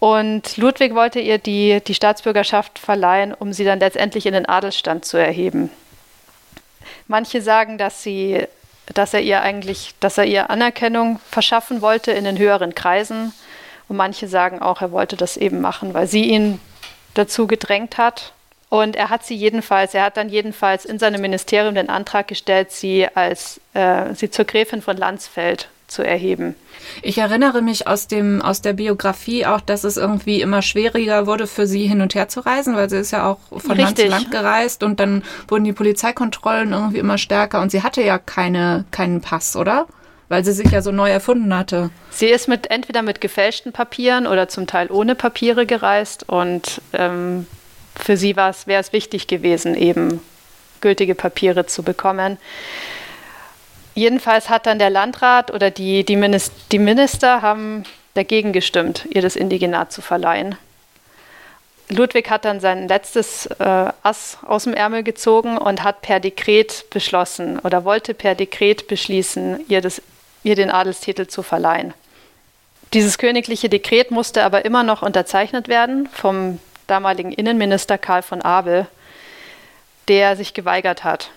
Und 0.00 0.56
Ludwig 0.56 0.94
wollte 0.94 1.20
ihr 1.20 1.38
die, 1.38 1.80
die 1.84 1.94
Staatsbürgerschaft 1.94 2.78
verleihen, 2.78 3.34
um 3.34 3.52
sie 3.52 3.64
dann 3.64 3.80
letztendlich 3.80 4.26
in 4.26 4.32
den 4.32 4.46
Adelsstand 4.46 5.04
zu 5.04 5.16
erheben. 5.16 5.70
Manche 7.08 7.42
sagen, 7.42 7.78
dass 7.78 8.02
sie, 8.02 8.44
dass 8.94 9.14
er 9.14 9.20
ihr 9.20 9.42
eigentlich, 9.42 9.94
dass 10.00 10.18
er 10.18 10.24
ihr 10.24 10.50
Anerkennung 10.50 11.20
verschaffen 11.30 11.80
wollte 11.80 12.12
in 12.12 12.24
den 12.24 12.38
höheren 12.38 12.74
Kreisen. 12.74 13.32
Und 13.88 13.96
manche 13.96 14.28
sagen 14.28 14.60
auch, 14.60 14.82
er 14.82 14.92
wollte 14.92 15.16
das 15.16 15.36
eben 15.36 15.60
machen, 15.60 15.94
weil 15.94 16.06
sie 16.06 16.24
ihn 16.24 16.60
dazu 17.14 17.46
gedrängt 17.46 17.98
hat. 17.98 18.32
Und 18.70 18.96
er 18.96 19.08
hat 19.08 19.24
sie 19.24 19.34
jedenfalls, 19.34 19.94
er 19.94 20.04
hat 20.04 20.18
dann 20.18 20.28
jedenfalls 20.28 20.84
in 20.84 20.98
seinem 20.98 21.22
Ministerium 21.22 21.74
den 21.74 21.88
Antrag 21.88 22.28
gestellt, 22.28 22.70
sie 22.70 23.06
als 23.14 23.60
äh, 23.72 24.14
sie 24.14 24.30
zur 24.30 24.44
Gräfin 24.44 24.82
von 24.82 24.96
Landsfeld 24.96 25.68
zu 25.86 26.02
erheben. 26.02 26.54
Ich 27.00 27.16
erinnere 27.16 27.62
mich 27.62 27.86
aus 27.86 28.08
dem 28.08 28.42
aus 28.42 28.60
der 28.60 28.74
Biografie 28.74 29.46
auch, 29.46 29.62
dass 29.62 29.84
es 29.84 29.96
irgendwie 29.96 30.42
immer 30.42 30.60
schwieriger 30.60 31.26
wurde 31.26 31.46
für 31.46 31.66
sie 31.66 31.86
hin 31.86 32.02
und 32.02 32.14
her 32.14 32.28
zu 32.28 32.40
reisen, 32.40 32.76
weil 32.76 32.90
sie 32.90 32.98
ist 32.98 33.10
ja 33.10 33.26
auch 33.26 33.38
von 33.58 33.70
Richtig. 33.70 33.78
Land 33.80 33.98
zu 33.98 34.06
Land 34.06 34.30
gereist 34.30 34.82
und 34.82 35.00
dann 35.00 35.24
wurden 35.48 35.64
die 35.64 35.72
Polizeikontrollen 35.72 36.74
irgendwie 36.74 36.98
immer 36.98 37.16
stärker 37.16 37.62
und 37.62 37.70
sie 37.70 37.82
hatte 37.82 38.02
ja 38.02 38.18
keine 38.18 38.84
keinen 38.90 39.22
Pass, 39.22 39.56
oder? 39.56 39.86
Weil 40.28 40.44
sie 40.44 40.52
sich 40.52 40.70
ja 40.70 40.82
so 40.82 40.92
neu 40.92 41.10
erfunden 41.10 41.56
hatte. 41.56 41.90
Sie 42.10 42.26
ist 42.26 42.48
mit 42.48 42.70
entweder 42.70 43.02
mit 43.02 43.20
gefälschten 43.20 43.72
Papieren 43.72 44.26
oder 44.26 44.48
zum 44.48 44.66
Teil 44.66 44.90
ohne 44.90 45.14
Papiere 45.14 45.64
gereist 45.64 46.28
und 46.28 46.82
ähm, 46.92 47.46
für 47.96 48.16
sie 48.16 48.36
wäre 48.36 48.54
es 48.66 48.92
wichtig 48.92 49.26
gewesen, 49.26 49.74
eben 49.74 50.20
gültige 50.80 51.14
Papiere 51.14 51.66
zu 51.66 51.82
bekommen. 51.82 52.38
Jedenfalls 53.94 54.48
hat 54.48 54.66
dann 54.66 54.78
der 54.78 54.90
Landrat 54.90 55.52
oder 55.52 55.70
die, 55.70 56.04
die, 56.04 56.16
Minister, 56.16 56.54
die 56.70 56.78
Minister 56.78 57.42
haben 57.42 57.82
dagegen 58.14 58.52
gestimmt, 58.52 59.06
ihr 59.10 59.22
das 59.22 59.34
Indigenat 59.34 59.92
zu 59.92 60.02
verleihen. 60.02 60.56
Ludwig 61.88 62.28
hat 62.30 62.44
dann 62.44 62.60
sein 62.60 62.86
letztes 62.86 63.46
äh, 63.46 63.92
Ass 64.02 64.38
aus 64.46 64.64
dem 64.64 64.74
Ärmel 64.74 65.02
gezogen 65.02 65.56
und 65.56 65.82
hat 65.82 66.02
per 66.02 66.20
Dekret 66.20 66.84
beschlossen 66.90 67.58
oder 67.60 67.84
wollte 67.84 68.14
per 68.14 68.34
Dekret 68.34 68.88
beschließen, 68.88 69.64
ihr, 69.68 69.80
das, 69.80 70.02
ihr 70.42 70.54
den 70.54 70.70
Adelstitel 70.70 71.26
zu 71.26 71.42
verleihen. 71.42 71.94
Dieses 72.94 73.18
königliche 73.18 73.68
Dekret 73.68 74.10
musste 74.10 74.44
aber 74.44 74.64
immer 74.64 74.82
noch 74.82 75.02
unterzeichnet 75.02 75.68
werden 75.68 76.08
vom 76.12 76.58
damaligen 76.86 77.32
Innenminister 77.32 77.98
Karl 77.98 78.22
von 78.22 78.40
Abel, 78.40 78.86
der 80.08 80.36
sich 80.36 80.54
geweigert 80.54 81.04
hat 81.04 81.30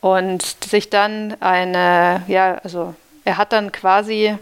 und 0.00 0.42
sich 0.64 0.90
dann 0.90 1.36
eine, 1.40 2.22
ja, 2.28 2.58
also 2.62 2.94
er 3.24 3.38
hat 3.38 3.52
dann 3.52 3.72
quasi, 3.72 4.36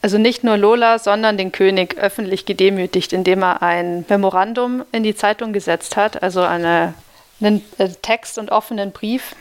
also 0.00 0.16
nicht 0.16 0.44
nur 0.44 0.56
Lola, 0.56 0.98
sondern 0.98 1.36
den 1.36 1.52
König 1.52 1.98
öffentlich 1.98 2.46
gedemütigt, 2.46 3.12
indem 3.12 3.42
er 3.42 3.62
ein 3.62 4.04
Memorandum 4.08 4.84
in 4.92 5.02
die 5.02 5.16
Zeitung 5.16 5.52
gesetzt 5.52 5.96
hat, 5.96 6.22
also 6.22 6.42
eine, 6.42 6.94
einen 7.40 7.64
äh, 7.78 7.88
Text 8.00 8.38
und 8.38 8.50
offenen 8.50 8.92
Brief, 8.92 9.34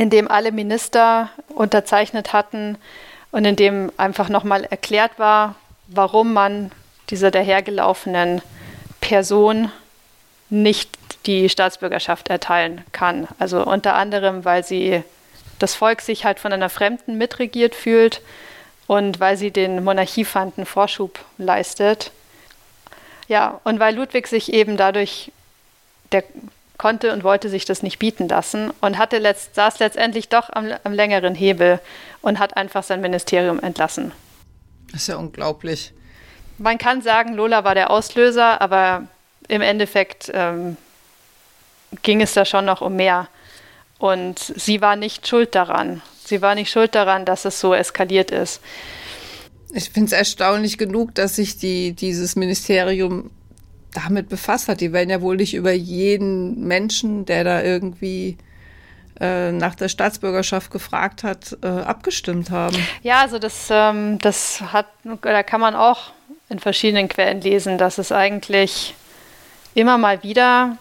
in 0.00 0.08
dem 0.08 0.30
alle 0.30 0.50
Minister 0.50 1.28
unterzeichnet 1.50 2.32
hatten 2.32 2.78
und 3.32 3.44
in 3.44 3.54
dem 3.54 3.92
einfach 3.98 4.30
nochmal 4.30 4.64
erklärt 4.64 5.18
war, 5.18 5.56
warum 5.88 6.32
man 6.32 6.72
dieser 7.10 7.30
dahergelaufenen 7.30 8.40
Person 9.02 9.70
nicht 10.48 10.90
die 11.26 11.50
Staatsbürgerschaft 11.50 12.30
erteilen 12.30 12.82
kann. 12.92 13.28
Also 13.38 13.62
unter 13.62 13.92
anderem, 13.92 14.46
weil 14.46 14.64
sie 14.64 15.02
das 15.58 15.74
Volk 15.74 16.00
sich 16.00 16.24
halt 16.24 16.40
von 16.40 16.54
einer 16.54 16.70
Fremden 16.70 17.18
mitregiert 17.18 17.74
fühlt 17.74 18.22
und 18.86 19.20
weil 19.20 19.36
sie 19.36 19.50
den 19.50 19.84
Monarchiefanden 19.84 20.64
Vorschub 20.64 21.18
leistet. 21.36 22.10
Ja, 23.28 23.60
und 23.64 23.80
weil 23.80 23.96
Ludwig 23.96 24.28
sich 24.28 24.50
eben 24.50 24.78
dadurch, 24.78 25.30
der 26.10 26.24
konnte 26.80 27.12
und 27.12 27.24
wollte 27.24 27.50
sich 27.50 27.66
das 27.66 27.82
nicht 27.82 27.98
bieten 27.98 28.26
lassen 28.26 28.72
und 28.80 28.96
hatte 28.96 29.18
letzt, 29.18 29.54
saß 29.54 29.80
letztendlich 29.80 30.30
doch 30.30 30.48
am, 30.50 30.72
am 30.82 30.94
längeren 30.94 31.34
Hebel 31.34 31.78
und 32.22 32.38
hat 32.38 32.56
einfach 32.56 32.82
sein 32.82 33.02
Ministerium 33.02 33.60
entlassen. 33.60 34.12
Das 34.90 35.02
ist 35.02 35.08
ja 35.08 35.16
unglaublich. 35.16 35.92
Man 36.56 36.78
kann 36.78 37.02
sagen, 37.02 37.34
Lola 37.34 37.64
war 37.64 37.74
der 37.74 37.90
Auslöser, 37.90 38.62
aber 38.62 39.08
im 39.46 39.60
Endeffekt 39.60 40.30
ähm, 40.32 40.78
ging 42.00 42.22
es 42.22 42.32
da 42.32 42.46
schon 42.46 42.64
noch 42.64 42.80
um 42.80 42.96
mehr. 42.96 43.28
Und 43.98 44.38
sie 44.38 44.80
war 44.80 44.96
nicht 44.96 45.28
schuld 45.28 45.54
daran. 45.54 46.00
Sie 46.24 46.40
war 46.40 46.54
nicht 46.54 46.70
schuld 46.70 46.94
daran, 46.94 47.26
dass 47.26 47.44
es 47.44 47.60
so 47.60 47.74
eskaliert 47.74 48.30
ist. 48.30 48.62
Ich 49.74 49.90
finde 49.90 50.06
es 50.06 50.12
erstaunlich 50.12 50.78
genug, 50.78 51.14
dass 51.14 51.36
sich 51.36 51.58
die, 51.58 51.92
dieses 51.92 52.36
Ministerium 52.36 53.30
damit 53.92 54.28
befasst 54.28 54.68
hat. 54.68 54.80
Die 54.80 54.92
werden 54.92 55.10
ja 55.10 55.20
wohl 55.20 55.36
nicht 55.36 55.54
über 55.54 55.72
jeden 55.72 56.66
Menschen, 56.66 57.24
der 57.26 57.44
da 57.44 57.62
irgendwie 57.62 58.38
äh, 59.20 59.52
nach 59.52 59.74
der 59.74 59.88
Staatsbürgerschaft 59.88 60.70
gefragt 60.70 61.24
hat, 61.24 61.56
äh, 61.62 61.66
abgestimmt 61.66 62.50
haben. 62.50 62.76
Ja, 63.02 63.20
also 63.20 63.38
das, 63.38 63.68
ähm, 63.70 64.18
das 64.18 64.62
hat, 64.72 64.86
da 65.22 65.42
kann 65.42 65.60
man 65.60 65.74
auch 65.74 66.12
in 66.48 66.58
verschiedenen 66.58 67.08
Quellen 67.08 67.40
lesen, 67.40 67.78
dass 67.78 67.98
es 67.98 68.12
eigentlich 68.12 68.94
immer 69.74 69.98
mal 69.98 70.22
wieder 70.22 70.76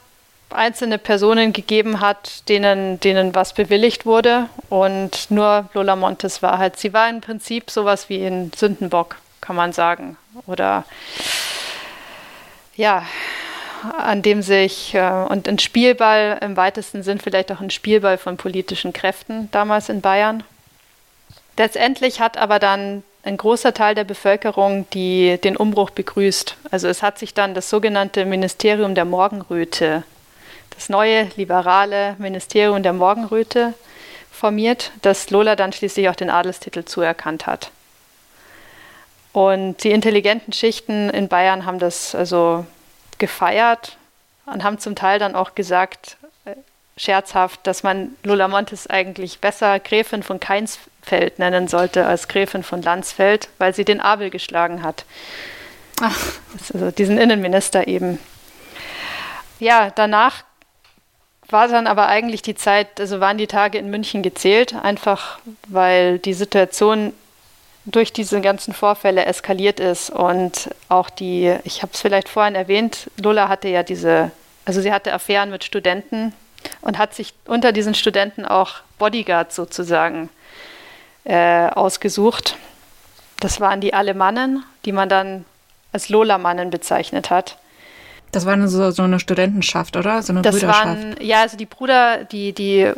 einzelne 0.52 0.98
Personen 0.98 1.54
gegeben 1.54 2.00
hat, 2.00 2.48
denen, 2.50 3.00
denen 3.00 3.36
was 3.36 3.54
bewilligt 3.54 4.06
wurde. 4.06 4.48
Und 4.70 5.30
nur 5.30 5.70
Lola 5.74 5.96
Montes 5.96 6.42
war 6.42 6.58
halt, 6.58 6.78
sie 6.78 6.94
war 6.94 7.10
im 7.10 7.22
Prinzip 7.22 7.70
sowas 7.70 8.10
wie 8.10 8.26
ein 8.26 8.52
Sündenbock, 8.56 9.18
kann 9.42 9.56
man 9.56 9.74
sagen. 9.74 10.18
Oder 10.48 10.86
ja, 12.80 13.06
an 13.98 14.22
dem 14.22 14.42
sich 14.42 14.96
äh, 14.96 15.26
und 15.30 15.50
ein 15.50 15.60
Spielball 15.60 16.40
im 16.42 16.56
weitesten 16.56 17.04
Sinn 17.04 17.20
vielleicht 17.20 17.52
auch 17.52 17.60
ein 17.60 17.72
Spielball 17.72 18.18
von 18.18 18.38
politischen 18.38 18.94
Kräften 18.94 19.50
damals 19.52 19.90
in 19.90 20.00
Bayern. 20.00 20.44
Letztendlich 21.58 22.22
hat 22.22 22.38
aber 22.38 22.58
dann 22.58 23.04
ein 23.24 23.36
großer 23.36 23.74
Teil 23.74 23.96
der 23.96 24.06
Bevölkerung 24.06 24.90
die 24.94 25.38
den 25.44 25.58
Umbruch 25.58 25.90
begrüßt. 25.90 26.56
Also 26.72 26.88
es 26.88 27.04
hat 27.04 27.20
sich 27.20 27.34
dann 27.34 27.54
das 27.54 27.70
sogenannte 27.70 28.24
Ministerium 28.24 28.96
der 28.96 29.06
Morgenröte, 29.06 30.04
das 30.70 30.88
neue 30.88 31.28
liberale 31.36 32.16
Ministerium 32.18 32.82
der 32.82 32.94
Morgenröte 32.94 33.74
formiert, 34.32 34.94
das 35.02 35.30
Lola 35.32 35.58
dann 35.58 35.74
schließlich 35.74 36.08
auch 36.08 36.16
den 36.16 36.30
Adelstitel 36.30 36.86
zuerkannt 36.86 37.46
hat. 37.46 37.72
Und 39.32 39.84
die 39.84 39.92
intelligenten 39.92 40.54
Schichten 40.54 41.10
in 41.10 41.28
Bayern 41.28 41.66
haben 41.66 41.80
das 41.80 42.16
also 42.16 42.66
gefeiert 43.18 43.98
und 44.46 44.64
haben 44.64 44.80
zum 44.80 44.96
Teil 44.96 45.20
dann 45.20 45.36
auch 45.36 45.54
gesagt, 45.54 46.18
äh, 46.46 46.56
scherzhaft, 46.98 47.68
dass 47.68 47.84
man 47.84 48.16
Lola 48.24 48.48
Montes 48.48 48.88
eigentlich 48.88 49.40
besser 49.40 49.80
Gräfin 49.80 50.24
von 50.24 50.40
Keinsfeld 50.40 51.38
nennen 51.38 51.68
sollte 51.68 52.06
als 52.06 52.28
Gräfin 52.28 52.64
von 52.64 52.82
Landsfeld, 52.82 53.50
weil 53.60 53.74
sie 53.76 53.86
den 53.86 54.02
Abel 54.02 54.30
geschlagen 54.32 54.82
hat. 54.82 55.06
Ach. 56.02 56.18
Also 56.74 56.92
diesen 56.92 57.18
Innenminister 57.18 57.88
eben. 57.88 58.20
Ja, 59.60 59.92
danach 59.94 60.44
war 61.50 61.68
dann 61.68 61.88
aber 61.88 62.08
eigentlich 62.08 62.42
die 62.42 62.56
Zeit, 62.56 63.00
also 63.00 63.20
waren 63.20 63.38
die 63.38 63.48
Tage 63.48 63.78
in 63.78 63.90
München 63.90 64.22
gezählt, 64.22 64.76
einfach 64.76 65.40
weil 65.68 66.20
die 66.20 66.34
Situation 66.34 67.14
durch 67.92 68.14
diese 68.14 68.42
ganzen 68.42 68.74
Vorfälle 68.74 69.26
eskaliert 69.26 69.80
ist 69.80 70.10
und 70.10 70.70
auch 70.90 71.10
die, 71.10 71.56
ich 71.64 71.82
habe 71.82 71.92
es 71.94 72.02
vielleicht 72.02 72.30
vorhin 72.30 72.56
erwähnt, 72.56 73.10
Lola 73.18 73.50
hatte 73.50 73.68
ja 73.70 73.84
diese, 73.84 74.32
also 74.66 74.82
sie 74.82 74.92
hatte 74.92 75.14
Affären 75.14 75.50
mit 75.50 75.64
Studenten 75.64 76.34
und 76.82 76.98
hat 76.98 77.14
sich 77.14 77.34
unter 77.46 77.72
diesen 77.72 77.96
Studenten 77.96 78.46
auch 78.46 78.76
Bodyguards 78.98 79.56
sozusagen 79.56 80.30
äh, 81.24 81.68
ausgesucht. 81.68 82.56
Das 83.40 83.62
waren 83.62 83.82
die 83.82 83.94
Alemannen, 83.94 84.64
die 84.86 84.92
man 84.92 85.10
dann 85.10 85.46
als 85.92 86.10
Lola-Mannen 86.10 86.70
bezeichnet 86.70 87.30
hat. 87.30 87.58
Das 88.32 88.46
war 88.46 88.68
so, 88.68 88.92
so 88.92 89.04
eine 89.04 89.20
Studentenschaft, 89.20 89.96
oder? 89.96 90.22
So 90.22 90.34
eine 90.34 90.42
das 90.42 90.56
Brüderschaft. 90.56 90.86
Waren, 90.86 91.16
ja, 91.20 91.42
also 91.42 91.58
die 91.58 91.66
Brüder, 91.66 92.26
die, 92.26 92.54
die, 92.54 92.92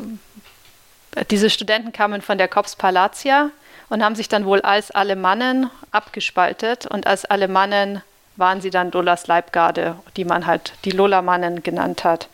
diese 1.29 1.49
Studenten 1.49 1.93
kamen 1.93 2.21
von 2.21 2.37
der 2.37 2.47
Cops 2.47 2.75
Palatia 2.75 3.51
und 3.91 4.03
haben 4.03 4.15
sich 4.15 4.29
dann 4.29 4.45
wohl 4.45 4.61
als 4.61 4.89
Alemannen 4.91 5.69
abgespaltet 5.91 6.87
und 6.87 7.05
als 7.05 7.25
Alemannen 7.25 8.01
waren 8.37 8.61
sie 8.61 8.69
dann 8.69 8.89
Lolas 8.89 9.27
Leibgarde, 9.27 9.97
die 10.15 10.23
man 10.23 10.47
halt 10.47 10.71
die 10.85 10.91
Lola-Mannen 10.91 11.61
genannt 11.61 12.05
hat. 12.05 12.29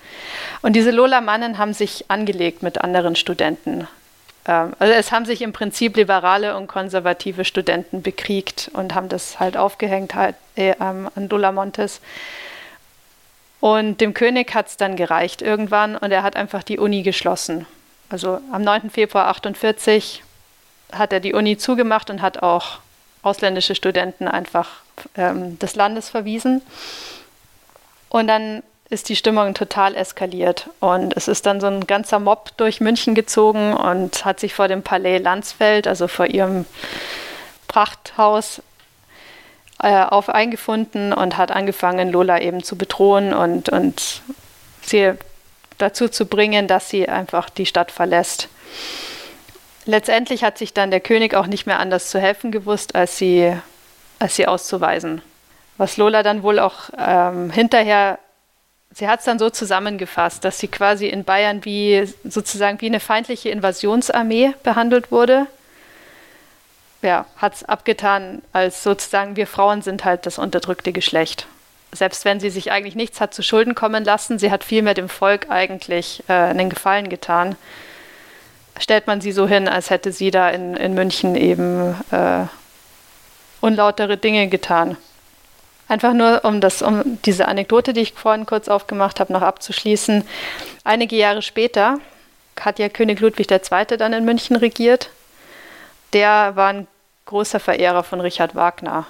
Und 0.61 0.73
diese 0.73 0.91
Lola-Mannen 0.91 1.57
haben 1.57 1.73
sich 1.73 2.05
angelegt 2.09 2.61
mit 2.61 2.79
anderen 2.81 3.15
Studenten. 3.15 3.87
Ähm, 4.45 4.73
also 4.77 4.93
es 4.93 5.11
haben 5.11 5.25
sich 5.25 5.41
im 5.41 5.51
Prinzip 5.51 5.97
liberale 5.97 6.55
und 6.55 6.67
konservative 6.67 7.43
Studenten 7.43 8.03
bekriegt 8.03 8.69
und 8.73 8.93
haben 8.93 9.09
das 9.09 9.39
halt 9.39 9.57
aufgehängt 9.57 10.13
halt, 10.13 10.35
äh, 10.55 10.75
an 10.77 11.09
Lola 11.15 11.51
Montes. 11.51 12.01
Und 13.61 13.99
dem 13.99 14.13
König 14.13 14.53
hat 14.53 14.67
es 14.67 14.77
dann 14.77 14.95
gereicht 14.95 15.41
irgendwann 15.41 15.97
und 15.97 16.11
er 16.11 16.21
hat 16.21 16.35
einfach 16.35 16.61
die 16.61 16.77
Uni 16.77 17.01
geschlossen. 17.01 17.65
Also 18.09 18.39
am 18.51 18.61
9. 18.61 18.91
Februar 18.91 19.25
1948 19.25 20.21
hat 20.91 21.13
er 21.13 21.19
die 21.19 21.33
Uni 21.33 21.57
zugemacht 21.57 22.09
und 22.09 22.21
hat 22.21 22.43
auch 22.43 22.79
ausländische 23.23 23.75
Studenten 23.75 24.27
einfach 24.27 24.69
ähm, 25.15 25.59
des 25.59 25.75
Landes 25.75 26.09
verwiesen. 26.09 26.61
Und 28.09 28.27
dann 28.27 28.63
ist 28.89 29.09
die 29.09 29.17
Stimmung 29.17 29.53
total 29.53 29.95
eskaliert. 29.95 30.69
Und 30.79 31.15
es 31.17 31.27
ist 31.27 31.45
dann 31.45 31.59
so 31.59 31.67
ein 31.67 31.85
ganzer 31.85 32.19
Mob 32.19 32.55
durch 32.57 32.79
München 32.79 33.15
gezogen 33.15 33.73
und 33.73 34.23
hat 34.23 34.39
sich 34.39 34.53
vor 34.53 34.69
dem 34.69 34.81
Palais 34.81 35.19
Landsfeld, 35.19 35.87
also 35.87 36.07
vor 36.07 36.27
ihrem 36.27 36.65
Prachthaus, 37.67 38.61
äh, 39.79 40.03
auf 40.03 40.29
eingefunden 40.29 41.13
und 41.13 41.37
hat 41.37 41.51
angefangen, 41.51 42.11
Lola 42.11 42.39
eben 42.39 42.63
zu 42.63 42.77
bedrohen 42.77 43.33
und, 43.33 43.69
und 43.69 44.21
sie 44.81 45.11
dazu 45.77 46.07
zu 46.07 46.25
bringen, 46.25 46.67
dass 46.67 46.89
sie 46.89 47.07
einfach 47.07 47.49
die 47.49 47.65
Stadt 47.65 47.91
verlässt. 47.91 48.47
Letztendlich 49.87 50.43
hat 50.43 50.57
sich 50.57 50.73
dann 50.73 50.91
der 50.91 50.99
König 50.99 51.33
auch 51.33 51.47
nicht 51.47 51.65
mehr 51.65 51.79
anders 51.79 52.09
zu 52.09 52.19
helfen 52.19 52.51
gewusst, 52.51 52.93
als 52.93 53.17
sie, 53.17 53.55
als 54.19 54.35
sie 54.35 54.45
auszuweisen. 54.45 55.21
Was 55.77 55.95
Lola 55.95 56.23
dann 56.23 56.43
wohl 56.43 56.59
auch 56.59 56.89
ähm, 56.97 57.49
hinterher, 57.51 58.19
sie 58.91 59.07
hat 59.07 59.19
es 59.19 59.25
dann 59.25 59.39
so 59.39 59.49
zusammengefasst, 59.49 60.43
dass 60.43 60.59
sie 60.59 60.67
quasi 60.67 61.07
in 61.07 61.23
Bayern 61.23 61.63
wie 61.63 62.05
sozusagen 62.25 62.81
wie 62.81 62.87
eine 62.87 62.99
feindliche 62.99 63.47
Invasionsarmee 63.49 64.53
behandelt 64.61 65.09
wurde. 65.09 65.47
Ja, 67.01 67.25
hat 67.37 67.55
es 67.55 67.63
abgetan, 67.63 68.41
als 68.51 68.83
sozusagen 68.83 69.37
wir 69.37 69.47
Frauen 69.47 69.83
sind 69.83 70.03
halt 70.03 70.25
das 70.25 70.37
unterdrückte 70.37 70.91
Geschlecht. 70.91 71.47
Selbst 71.93 72.25
wenn 72.25 72.41
sie 72.41 72.49
sich 72.49 72.73
eigentlich 72.73 72.95
nichts 72.95 73.21
hat 73.21 73.33
zu 73.33 73.41
Schulden 73.41 73.73
kommen 73.73 74.03
lassen, 74.03 74.37
sie 74.37 74.51
hat 74.51 74.65
vielmehr 74.65 74.95
dem 74.95 75.07
Volk 75.07 75.49
eigentlich 75.49 76.25
äh, 76.27 76.33
einen 76.33 76.69
Gefallen 76.69 77.07
getan 77.07 77.55
stellt 78.79 79.07
man 79.07 79.21
sie 79.21 79.31
so 79.31 79.47
hin, 79.47 79.67
als 79.67 79.89
hätte 79.89 80.11
sie 80.11 80.31
da 80.31 80.49
in, 80.49 80.75
in 80.75 80.93
München 80.93 81.35
eben 81.35 81.95
äh, 82.11 82.45
unlautere 83.61 84.17
Dinge 84.17 84.47
getan. 84.47 84.97
Einfach 85.87 86.13
nur, 86.13 86.43
um, 86.43 86.59
das, 86.59 86.81
um 86.81 87.17
diese 87.23 87.47
Anekdote, 87.47 87.93
die 87.93 88.01
ich 88.01 88.13
vorhin 88.13 88.45
kurz 88.45 88.67
aufgemacht 88.67 89.19
habe, 89.19 89.31
noch 89.31 89.41
abzuschließen. 89.41 90.23
Einige 90.83 91.15
Jahre 91.15 91.41
später 91.41 91.99
hat 92.59 92.79
ja 92.79 92.89
König 92.89 93.19
Ludwig 93.19 93.49
II. 93.49 93.97
dann 93.97 94.13
in 94.13 94.25
München 94.25 94.55
regiert. 94.55 95.09
Der 96.13 96.55
war 96.55 96.69
ein 96.69 96.87
großer 97.25 97.59
Verehrer 97.59 98.03
von 98.03 98.19
Richard 98.19 98.55
Wagner. 98.55 99.05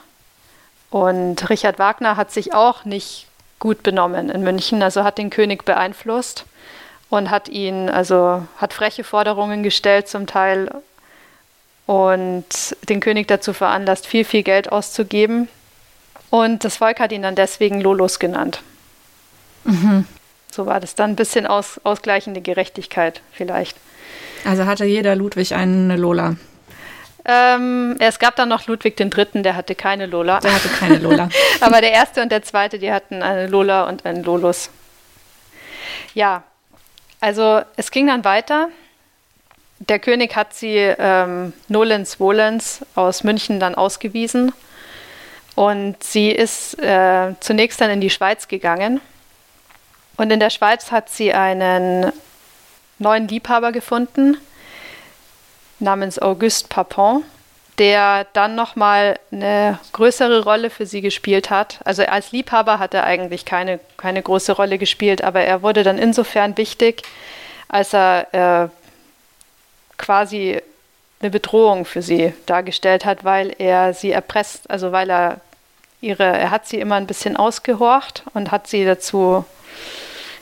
Und 0.90 1.50
Richard 1.50 1.80
Wagner 1.80 2.16
hat 2.16 2.32
sich 2.32 2.54
auch 2.54 2.86
nicht 2.86 3.28
gut 3.60 3.82
benommen 3.82 4.30
in 4.30 4.44
München, 4.44 4.84
also 4.84 5.04
hat 5.04 5.18
den 5.18 5.30
König 5.30 5.66
beeinflusst 5.66 6.46
und 7.10 7.30
hat 7.30 7.50
ihn, 7.50 7.90
also 7.90 8.44
hat 8.58 8.74
freche 8.74 9.04
Forderungen 9.04 9.64
gestellt 9.64 10.08
zum 10.08 10.28
Teil 10.28 10.70
und 11.86 12.46
den 12.90 13.00
König 13.00 13.28
dazu 13.28 13.54
veranlasst, 13.54 14.08
viel, 14.08 14.26
viel 14.26 14.44
Geld 14.44 14.72
auszugeben. 14.72 15.48
Und 16.30 16.66
das 16.66 16.78
Volk 16.78 17.00
hat 17.00 17.14
ihn 17.14 17.22
dann 17.22 17.36
deswegen 17.36 17.80
Lolos 17.80 18.20
genannt. 18.20 18.62
Mhm. 19.64 20.06
So 20.52 20.66
war 20.66 20.80
das 20.80 20.96
dann 20.96 21.12
ein 21.12 21.16
bisschen 21.16 21.48
aus, 21.48 21.80
ausgleichende 21.84 22.42
Gerechtigkeit 22.42 23.22
vielleicht. 23.32 23.78
Also 24.46 24.66
hatte 24.66 24.86
jeder 24.86 25.16
Ludwig 25.16 25.56
eine 25.56 25.96
Lola. 25.96 26.36
Ähm, 27.26 27.96
es 28.00 28.20
gab 28.20 28.36
dann 28.38 28.50
noch 28.50 28.68
Ludwig 28.68 29.00
III., 29.00 29.42
der 29.44 29.56
hatte 29.56 29.76
keine 29.76 30.06
Lola. 30.06 30.40
Der 30.40 30.54
hatte 30.54 30.70
keine 30.70 30.98
Lola. 30.98 31.30
Aber 31.60 31.82
der 31.82 31.92
erste 31.92 32.22
und 32.22 32.32
der 32.32 32.42
zweite, 32.44 32.80
die 32.80 32.92
hatten 32.92 33.22
eine 33.22 33.48
Lola 33.48 33.88
und 33.88 34.06
einen 34.06 34.24
Lolus. 34.24 34.70
Ja, 36.14 36.44
also 37.20 37.62
es 37.76 37.92
ging 37.92 38.08
dann 38.08 38.24
weiter. 38.24 38.70
Der 39.80 40.00
König 40.00 40.36
hat 40.36 40.54
sie 40.54 40.76
ähm, 40.78 41.54
nolens 41.68 42.16
volens 42.16 42.86
aus 42.96 43.24
München 43.24 43.60
dann 43.60 43.76
ausgewiesen. 43.76 44.52
Und 45.56 46.04
sie 46.04 46.30
ist 46.30 46.80
äh, 46.80 47.34
zunächst 47.40 47.82
dann 47.82 47.90
in 47.90 48.02
die 48.02 48.10
Schweiz 48.10 48.48
gegangen. 48.48 49.02
Und 50.16 50.32
in 50.32 50.40
der 50.40 50.50
Schweiz 50.50 50.92
hat 50.92 51.10
sie 51.10 51.34
einen 51.34 52.12
neuen 53.00 53.28
Liebhaber 53.28 53.72
gefunden, 53.72 54.38
namens 55.80 56.20
Auguste 56.20 56.68
Papon 56.68 57.24
der 57.80 58.26
dann 58.34 58.56
nochmal 58.56 59.20
eine 59.32 59.80
größere 59.94 60.44
Rolle 60.44 60.70
für 60.70 60.86
sie 60.86 61.02
gespielt 61.02 61.50
hat. 61.50 61.80
Also 61.86 62.04
als 62.04 62.32
Liebhaber 62.32 62.80
hat 62.80 62.94
er 62.94 63.04
eigentlich 63.04 63.46
keine, 63.46 63.80
keine 63.98 64.22
große 64.22 64.54
Rolle 64.54 64.78
gespielt, 64.78 65.24
aber 65.24 65.42
er 65.42 65.62
wurde 65.62 65.84
dann 65.84 65.98
insofern 65.98 66.58
wichtig, 66.58 67.04
als 67.68 67.94
er 67.94 68.28
äh, 68.34 68.70
quasi 69.98 70.62
eine 71.20 71.30
Bedrohung 71.30 71.86
für 71.86 72.02
sie 72.02 72.34
dargestellt 72.46 73.06
hat, 73.06 73.24
weil 73.24 73.56
er 73.58 73.94
sie 73.94 74.12
erpresst, 74.12 74.70
also 74.70 74.92
weil 74.92 75.10
er 75.10 75.42
ihre, 76.02 76.24
er 76.24 76.52
hat 76.52 76.68
sie 76.68 76.80
immer 76.80 76.96
ein 76.96 77.08
bisschen 77.08 77.38
ausgehorcht 77.38 78.24
und 78.34 78.52
hat 78.52 78.68
sie 78.68 78.86
dazu 78.86 79.46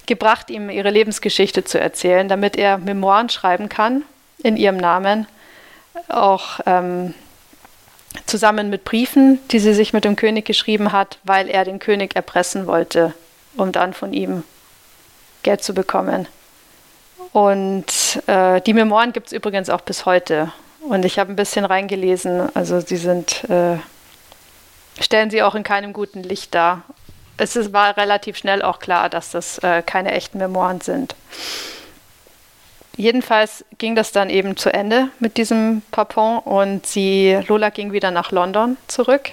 gebracht, 0.05 0.49
ihm 0.49 0.69
ihre 0.69 0.89
Lebensgeschichte 0.89 1.63
zu 1.63 1.79
erzählen, 1.79 2.27
damit 2.27 2.57
er 2.57 2.77
Memoiren 2.77 3.29
schreiben 3.29 3.69
kann 3.69 4.03
in 4.43 4.57
ihrem 4.57 4.77
Namen, 4.77 5.27
auch 6.09 6.59
ähm, 6.65 7.13
zusammen 8.25 8.69
mit 8.69 8.83
Briefen, 8.83 9.39
die 9.51 9.59
sie 9.59 9.73
sich 9.73 9.93
mit 9.93 10.05
dem 10.05 10.15
König 10.15 10.45
geschrieben 10.45 10.91
hat, 10.91 11.19
weil 11.23 11.49
er 11.49 11.65
den 11.65 11.79
König 11.79 12.15
erpressen 12.15 12.67
wollte, 12.67 13.13
um 13.55 13.71
dann 13.71 13.93
von 13.93 14.13
ihm 14.13 14.43
Geld 15.43 15.63
zu 15.63 15.73
bekommen. 15.73 16.27
Und 17.31 18.21
äh, 18.27 18.61
die 18.61 18.73
Memoiren 18.73 19.11
gibt 19.11 19.27
es 19.27 19.33
übrigens 19.33 19.69
auch 19.69 19.81
bis 19.81 20.05
heute. 20.05 20.51
Und 20.79 21.03
ich 21.03 21.19
habe 21.19 21.31
ein 21.31 21.35
bisschen 21.35 21.65
reingelesen. 21.65 22.55
Also 22.55 22.79
sie 22.79 22.97
sind, 22.97 23.43
äh, 23.49 23.77
stellen 25.01 25.29
sie 25.29 25.43
auch 25.43 25.55
in 25.55 25.63
keinem 25.63 25.93
guten 25.93 26.23
Licht 26.23 26.55
dar. 26.55 26.83
Es 27.37 27.55
ist, 27.55 27.73
war 27.73 27.97
relativ 27.97 28.37
schnell 28.37 28.61
auch 28.61 28.79
klar, 28.79 29.09
dass 29.09 29.31
das 29.31 29.57
äh, 29.59 29.81
keine 29.81 30.11
echten 30.11 30.37
Memoiren 30.37 30.79
sind. 30.81 31.15
Jedenfalls 32.97 33.65
ging 33.77 33.95
das 33.95 34.11
dann 34.11 34.29
eben 34.29 34.55
zu 34.55 34.73
Ende 34.73 35.09
mit 35.19 35.37
diesem 35.37 35.81
Papon 35.91 36.39
und 36.39 36.85
sie, 36.85 37.37
Lola 37.47 37.69
ging 37.69 37.91
wieder 37.91 38.11
nach 38.11 38.31
London 38.31 38.77
zurück. 38.87 39.31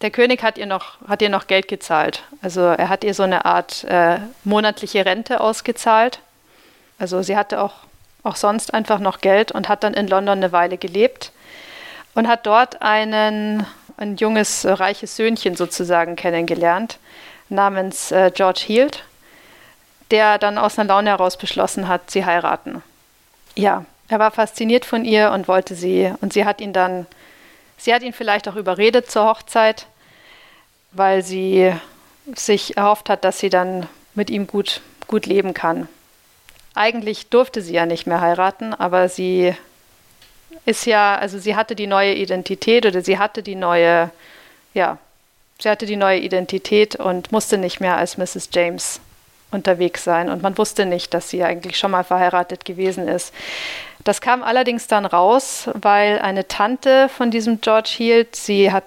Der 0.00 0.10
König 0.10 0.42
hat 0.42 0.58
ihr 0.58 0.66
noch, 0.66 1.00
hat 1.08 1.22
ihr 1.22 1.28
noch 1.28 1.46
Geld 1.46 1.68
gezahlt. 1.68 2.22
Also 2.40 2.60
er 2.60 2.88
hat 2.88 3.04
ihr 3.04 3.14
so 3.14 3.22
eine 3.24 3.44
Art 3.44 3.84
äh, 3.84 4.18
monatliche 4.44 5.04
Rente 5.04 5.40
ausgezahlt. 5.40 6.20
Also 6.98 7.22
sie 7.22 7.36
hatte 7.36 7.60
auch, 7.60 7.74
auch 8.22 8.36
sonst 8.36 8.74
einfach 8.74 9.00
noch 9.00 9.20
Geld 9.20 9.50
und 9.52 9.68
hat 9.68 9.82
dann 9.82 9.94
in 9.94 10.06
London 10.06 10.38
eine 10.38 10.52
Weile 10.52 10.78
gelebt 10.78 11.32
und 12.14 12.28
hat 12.28 12.46
dort 12.46 12.82
einen, 12.82 13.66
ein 13.96 14.16
junges, 14.16 14.66
reiches 14.66 15.16
Söhnchen 15.16 15.56
sozusagen 15.56 16.14
kennengelernt, 16.14 16.98
namens 17.48 18.12
äh, 18.12 18.30
George 18.32 18.62
Heald 18.66 19.04
der 20.12 20.38
dann 20.38 20.58
aus 20.58 20.78
einer 20.78 20.88
Laune 20.88 21.10
heraus 21.10 21.36
beschlossen 21.36 21.88
hat, 21.88 22.10
sie 22.10 22.24
heiraten. 22.24 22.82
Ja, 23.56 23.84
er 24.08 24.18
war 24.18 24.30
fasziniert 24.30 24.84
von 24.84 25.04
ihr 25.04 25.32
und 25.32 25.48
wollte 25.48 25.74
sie, 25.74 26.12
und 26.20 26.34
sie 26.34 26.44
hat 26.44 26.60
ihn 26.60 26.74
dann, 26.74 27.06
sie 27.78 27.92
hat 27.92 28.02
ihn 28.02 28.12
vielleicht 28.12 28.46
auch 28.46 28.56
überredet 28.56 29.10
zur 29.10 29.24
Hochzeit, 29.24 29.86
weil 30.92 31.22
sie 31.22 31.72
sich 32.34 32.76
erhofft 32.76 33.08
hat, 33.08 33.24
dass 33.24 33.38
sie 33.38 33.48
dann 33.48 33.88
mit 34.14 34.28
ihm 34.28 34.46
gut, 34.46 34.82
gut 35.06 35.24
leben 35.24 35.54
kann. 35.54 35.88
Eigentlich 36.74 37.30
durfte 37.30 37.62
sie 37.62 37.72
ja 37.72 37.86
nicht 37.86 38.06
mehr 38.06 38.20
heiraten, 38.20 38.74
aber 38.74 39.08
sie 39.08 39.54
ist 40.66 40.84
ja, 40.84 41.16
also 41.16 41.38
sie 41.38 41.56
hatte 41.56 41.74
die 41.74 41.86
neue 41.86 42.14
Identität 42.14 42.84
oder 42.84 43.00
sie 43.00 43.18
hatte 43.18 43.42
die 43.42 43.54
neue, 43.54 44.10
ja, 44.74 44.98
sie 45.58 45.70
hatte 45.70 45.86
die 45.86 45.96
neue 45.96 46.20
Identität 46.20 46.96
und 46.96 47.32
musste 47.32 47.56
nicht 47.56 47.80
mehr 47.80 47.96
als 47.96 48.18
Mrs. 48.18 48.50
James 48.52 49.00
unterwegs 49.52 50.04
sein. 50.04 50.28
Und 50.28 50.42
man 50.42 50.56
wusste 50.58 50.86
nicht, 50.86 51.14
dass 51.14 51.30
sie 51.30 51.44
eigentlich 51.44 51.78
schon 51.78 51.90
mal 51.90 52.04
verheiratet 52.04 52.64
gewesen 52.64 53.08
ist. 53.08 53.32
Das 54.04 54.20
kam 54.20 54.42
allerdings 54.42 54.88
dann 54.88 55.06
raus, 55.06 55.68
weil 55.74 56.18
eine 56.18 56.48
Tante 56.48 57.08
von 57.08 57.30
diesem 57.30 57.60
George 57.60 57.94
Heald 57.98 58.34
sie 58.34 58.72
hat 58.72 58.84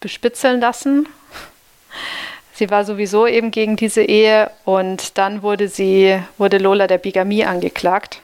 bespitzeln 0.00 0.60
lassen. 0.60 1.08
Sie 2.54 2.70
war 2.70 2.84
sowieso 2.84 3.26
eben 3.26 3.50
gegen 3.50 3.76
diese 3.76 4.02
Ehe 4.02 4.50
und 4.64 5.18
dann 5.18 5.42
wurde 5.42 5.68
sie, 5.68 6.18
wurde 6.38 6.58
Lola 6.58 6.86
der 6.86 6.98
Bigamie 6.98 7.44
angeklagt. 7.44 8.20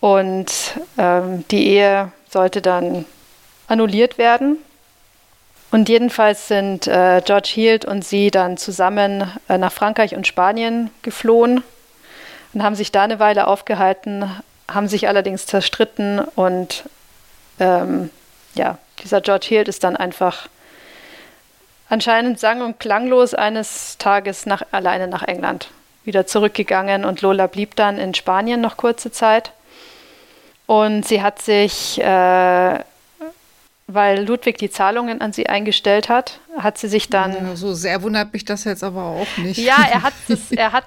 Und 0.00 0.52
ähm, 0.98 1.44
die 1.50 1.66
Ehe 1.68 2.12
sollte 2.28 2.60
dann 2.60 3.06
annulliert 3.66 4.18
werden. 4.18 4.58
Und 5.70 5.88
jedenfalls 5.88 6.48
sind 6.48 6.86
äh, 6.86 7.20
George 7.24 7.50
Heald 7.54 7.84
und 7.84 8.04
sie 8.04 8.30
dann 8.30 8.56
zusammen 8.56 9.30
äh, 9.48 9.58
nach 9.58 9.72
Frankreich 9.72 10.14
und 10.14 10.26
Spanien 10.26 10.90
geflohen 11.02 11.62
und 12.54 12.62
haben 12.62 12.76
sich 12.76 12.92
da 12.92 13.02
eine 13.02 13.18
Weile 13.18 13.46
aufgehalten, 13.46 14.30
haben 14.70 14.88
sich 14.88 15.08
allerdings 15.08 15.46
zerstritten 15.46 16.20
und 16.20 16.84
ähm, 17.58 18.10
ja, 18.54 18.78
dieser 19.02 19.20
George 19.20 19.46
Heald 19.50 19.68
ist 19.68 19.84
dann 19.84 19.96
einfach 19.96 20.48
anscheinend 21.88 22.40
sang- 22.40 22.62
und 22.62 22.80
klanglos 22.80 23.34
eines 23.34 23.98
Tages 23.98 24.46
nach, 24.46 24.62
alleine 24.70 25.08
nach 25.08 25.22
England 25.22 25.68
wieder 26.04 26.26
zurückgegangen 26.26 27.04
und 27.04 27.20
Lola 27.20 27.48
blieb 27.48 27.76
dann 27.76 27.98
in 27.98 28.14
Spanien 28.14 28.60
noch 28.60 28.76
kurze 28.76 29.10
Zeit. 29.10 29.52
Und 30.66 31.06
sie 31.06 31.22
hat 31.22 31.42
sich 31.42 32.00
äh, 32.00 32.78
weil 33.86 34.26
Ludwig 34.26 34.58
die 34.58 34.70
Zahlungen 34.70 35.20
an 35.20 35.32
sie 35.32 35.48
eingestellt 35.48 36.08
hat, 36.08 36.40
hat 36.58 36.78
sie 36.78 36.88
sich 36.88 37.08
dann. 37.08 37.32
Ja, 37.32 37.56
so 37.56 37.72
sehr 37.74 38.02
wundert 38.02 38.32
mich 38.32 38.44
das 38.44 38.64
jetzt 38.64 38.82
aber 38.82 39.04
auch 39.04 39.36
nicht. 39.36 39.58
Ja, 39.58 39.86
er 39.90 40.02
hat 40.02 40.14
das, 40.28 40.50
er 40.50 40.72
hat, 40.72 40.84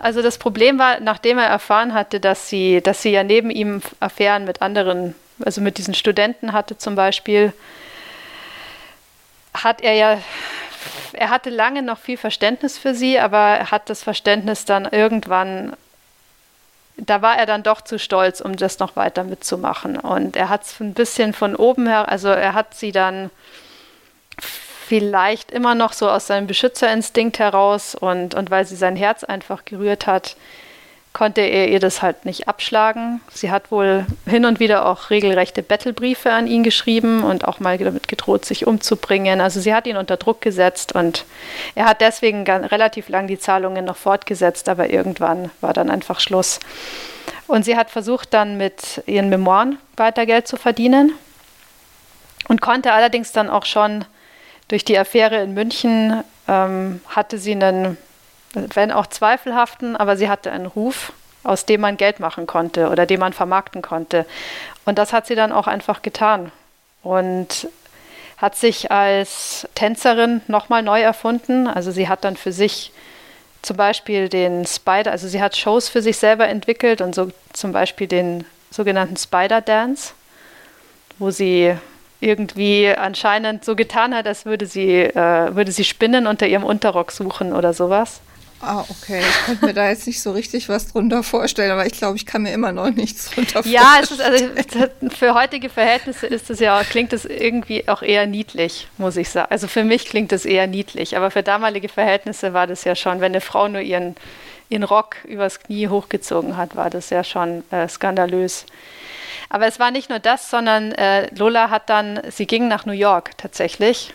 also 0.00 0.20
das 0.20 0.38
Problem 0.38 0.78
war, 0.78 1.00
nachdem 1.00 1.38
er 1.38 1.46
erfahren 1.46 1.94
hatte, 1.94 2.18
dass 2.18 2.48
sie, 2.48 2.80
dass 2.80 3.02
sie 3.02 3.10
ja 3.10 3.22
neben 3.22 3.50
ihm 3.50 3.82
Affären 4.00 4.44
mit 4.44 4.62
anderen, 4.62 5.14
also 5.44 5.60
mit 5.60 5.78
diesen 5.78 5.94
Studenten 5.94 6.52
hatte 6.52 6.76
zum 6.76 6.96
Beispiel, 6.96 7.52
hat 9.54 9.80
er 9.80 9.92
ja, 9.92 10.18
er 11.12 11.30
hatte 11.30 11.50
lange 11.50 11.82
noch 11.82 11.98
viel 11.98 12.16
Verständnis 12.16 12.78
für 12.78 12.94
sie, 12.94 13.18
aber 13.18 13.38
er 13.38 13.70
hat 13.70 13.90
das 13.90 14.02
Verständnis 14.02 14.64
dann 14.64 14.86
irgendwann 14.86 15.76
da 16.98 17.22
war 17.22 17.38
er 17.38 17.46
dann 17.46 17.62
doch 17.62 17.80
zu 17.80 17.98
stolz, 17.98 18.40
um 18.40 18.56
das 18.56 18.78
noch 18.78 18.96
weiter 18.96 19.24
mitzumachen. 19.24 19.96
Und 19.96 20.36
er 20.36 20.48
hat 20.48 20.64
es 20.64 20.80
ein 20.80 20.94
bisschen 20.94 21.32
von 21.32 21.54
oben 21.54 21.86
her, 21.86 22.08
also 22.08 22.28
er 22.28 22.54
hat 22.54 22.74
sie 22.74 22.92
dann 22.92 23.30
vielleicht 24.40 25.50
immer 25.50 25.74
noch 25.74 25.92
so 25.92 26.08
aus 26.08 26.26
seinem 26.26 26.46
Beschützerinstinkt 26.46 27.38
heraus 27.38 27.94
und, 27.94 28.34
und 28.34 28.50
weil 28.50 28.64
sie 28.64 28.76
sein 28.76 28.96
Herz 28.96 29.22
einfach 29.22 29.64
gerührt 29.64 30.06
hat, 30.06 30.36
konnte 31.12 31.40
er 31.40 31.68
ihr 31.68 31.80
das 31.80 32.02
halt 32.02 32.24
nicht 32.24 32.48
abschlagen. 32.48 33.20
Sie 33.32 33.50
hat 33.50 33.70
wohl 33.70 34.06
hin 34.26 34.44
und 34.44 34.60
wieder 34.60 34.86
auch 34.86 35.10
regelrechte 35.10 35.62
Bettelbriefe 35.62 36.32
an 36.32 36.46
ihn 36.46 36.62
geschrieben 36.62 37.24
und 37.24 37.46
auch 37.46 37.60
mal 37.60 37.78
damit 37.78 38.08
gedroht, 38.08 38.44
sich 38.44 38.66
umzubringen. 38.66 39.40
Also 39.40 39.60
sie 39.60 39.74
hat 39.74 39.86
ihn 39.86 39.96
unter 39.96 40.16
Druck 40.16 40.40
gesetzt 40.40 40.92
und 40.92 41.24
er 41.74 41.86
hat 41.86 42.00
deswegen 42.00 42.46
relativ 42.46 43.08
lang 43.08 43.26
die 43.26 43.38
Zahlungen 43.38 43.84
noch 43.84 43.96
fortgesetzt, 43.96 44.68
aber 44.68 44.90
irgendwann 44.90 45.50
war 45.60 45.72
dann 45.72 45.90
einfach 45.90 46.20
Schluss. 46.20 46.60
Und 47.46 47.64
sie 47.64 47.76
hat 47.76 47.90
versucht 47.90 48.34
dann 48.34 48.56
mit 48.56 49.02
ihren 49.06 49.28
Memoiren 49.28 49.78
weiter 49.96 50.26
Geld 50.26 50.46
zu 50.46 50.56
verdienen 50.56 51.12
und 52.48 52.60
konnte 52.60 52.92
allerdings 52.92 53.32
dann 53.32 53.48
auch 53.48 53.64
schon 53.64 54.04
durch 54.68 54.84
die 54.84 54.98
Affäre 54.98 55.42
in 55.42 55.54
München 55.54 56.22
ähm, 56.46 57.00
hatte 57.08 57.38
sie 57.38 57.52
einen 57.52 57.96
wenn 58.54 58.92
auch 58.92 59.06
zweifelhaften, 59.06 59.96
aber 59.96 60.16
sie 60.16 60.28
hatte 60.28 60.50
einen 60.50 60.66
Ruf, 60.66 61.12
aus 61.44 61.66
dem 61.66 61.80
man 61.80 61.96
Geld 61.96 62.20
machen 62.20 62.46
konnte 62.46 62.88
oder 62.90 63.06
den 63.06 63.20
man 63.20 63.32
vermarkten 63.32 63.82
konnte. 63.82 64.26
Und 64.84 64.98
das 64.98 65.12
hat 65.12 65.26
sie 65.26 65.34
dann 65.34 65.52
auch 65.52 65.66
einfach 65.66 66.02
getan 66.02 66.50
und 67.02 67.68
hat 68.36 68.54
sich 68.54 68.90
als 68.90 69.66
Tänzerin 69.74 70.42
nochmal 70.46 70.82
neu 70.82 71.00
erfunden. 71.00 71.66
Also 71.66 71.90
sie 71.90 72.08
hat 72.08 72.24
dann 72.24 72.36
für 72.36 72.52
sich 72.52 72.92
zum 73.62 73.76
Beispiel 73.76 74.28
den 74.28 74.64
Spider, 74.66 75.10
also 75.10 75.26
sie 75.26 75.42
hat 75.42 75.56
Shows 75.56 75.88
für 75.88 76.02
sich 76.02 76.16
selber 76.16 76.48
entwickelt 76.48 77.00
und 77.00 77.14
so 77.14 77.30
zum 77.52 77.72
Beispiel 77.72 78.06
den 78.06 78.44
sogenannten 78.70 79.16
Spider 79.16 79.60
Dance, 79.60 80.12
wo 81.18 81.30
sie 81.30 81.74
irgendwie 82.20 82.88
anscheinend 82.88 83.64
so 83.64 83.76
getan 83.76 84.14
hat, 84.14 84.26
als 84.26 84.44
würde 84.44 84.66
sie, 84.66 85.02
äh, 85.02 85.54
würde 85.54 85.72
sie 85.72 85.84
Spinnen 85.84 86.26
unter 86.26 86.46
ihrem 86.46 86.64
Unterrock 86.64 87.12
suchen 87.12 87.52
oder 87.52 87.72
sowas. 87.72 88.20
Ah, 88.60 88.84
okay. 88.88 89.20
Ich 89.20 89.46
könnte 89.46 89.66
mir 89.66 89.74
da 89.74 89.88
jetzt 89.88 90.06
nicht 90.06 90.20
so 90.20 90.32
richtig 90.32 90.68
was 90.68 90.92
drunter 90.92 91.22
vorstellen, 91.22 91.70
aber 91.70 91.86
ich 91.86 91.92
glaube, 91.92 92.16
ich 92.16 92.26
kann 92.26 92.42
mir 92.42 92.52
immer 92.52 92.72
noch 92.72 92.90
nichts 92.90 93.30
drunter 93.30 93.64
ja, 93.64 94.00
vorstellen. 94.00 94.56
Ja, 94.56 94.80
also 94.82 95.14
für 95.16 95.34
heutige 95.34 95.68
Verhältnisse 95.68 96.26
ist 96.26 96.50
es 96.50 96.58
ja, 96.58 96.82
klingt 96.82 97.12
es 97.12 97.24
irgendwie 97.24 97.88
auch 97.88 98.02
eher 98.02 98.26
niedlich, 98.26 98.88
muss 98.98 99.16
ich 99.16 99.30
sagen. 99.30 99.50
Also 99.50 99.68
für 99.68 99.84
mich 99.84 100.06
klingt 100.06 100.32
es 100.32 100.44
eher 100.44 100.66
niedlich, 100.66 101.16
aber 101.16 101.30
für 101.30 101.44
damalige 101.44 101.88
Verhältnisse 101.88 102.52
war 102.52 102.66
das 102.66 102.82
ja 102.82 102.96
schon, 102.96 103.20
wenn 103.20 103.32
eine 103.32 103.40
Frau 103.40 103.68
nur 103.68 103.80
ihren, 103.80 104.16
ihren 104.68 104.82
Rock 104.82 105.16
übers 105.24 105.60
Knie 105.60 105.86
hochgezogen 105.86 106.56
hat, 106.56 106.74
war 106.74 106.90
das 106.90 107.10
ja 107.10 107.22
schon 107.22 107.62
äh, 107.70 107.88
skandalös. 107.88 108.66
Aber 109.50 109.66
es 109.66 109.78
war 109.78 109.92
nicht 109.92 110.10
nur 110.10 110.18
das, 110.18 110.50
sondern 110.50 110.92
äh, 110.92 111.32
Lola 111.34 111.70
hat 111.70 111.88
dann, 111.88 112.20
sie 112.28 112.46
ging 112.46 112.66
nach 112.66 112.86
New 112.86 112.92
York 112.92 113.38
tatsächlich 113.38 114.14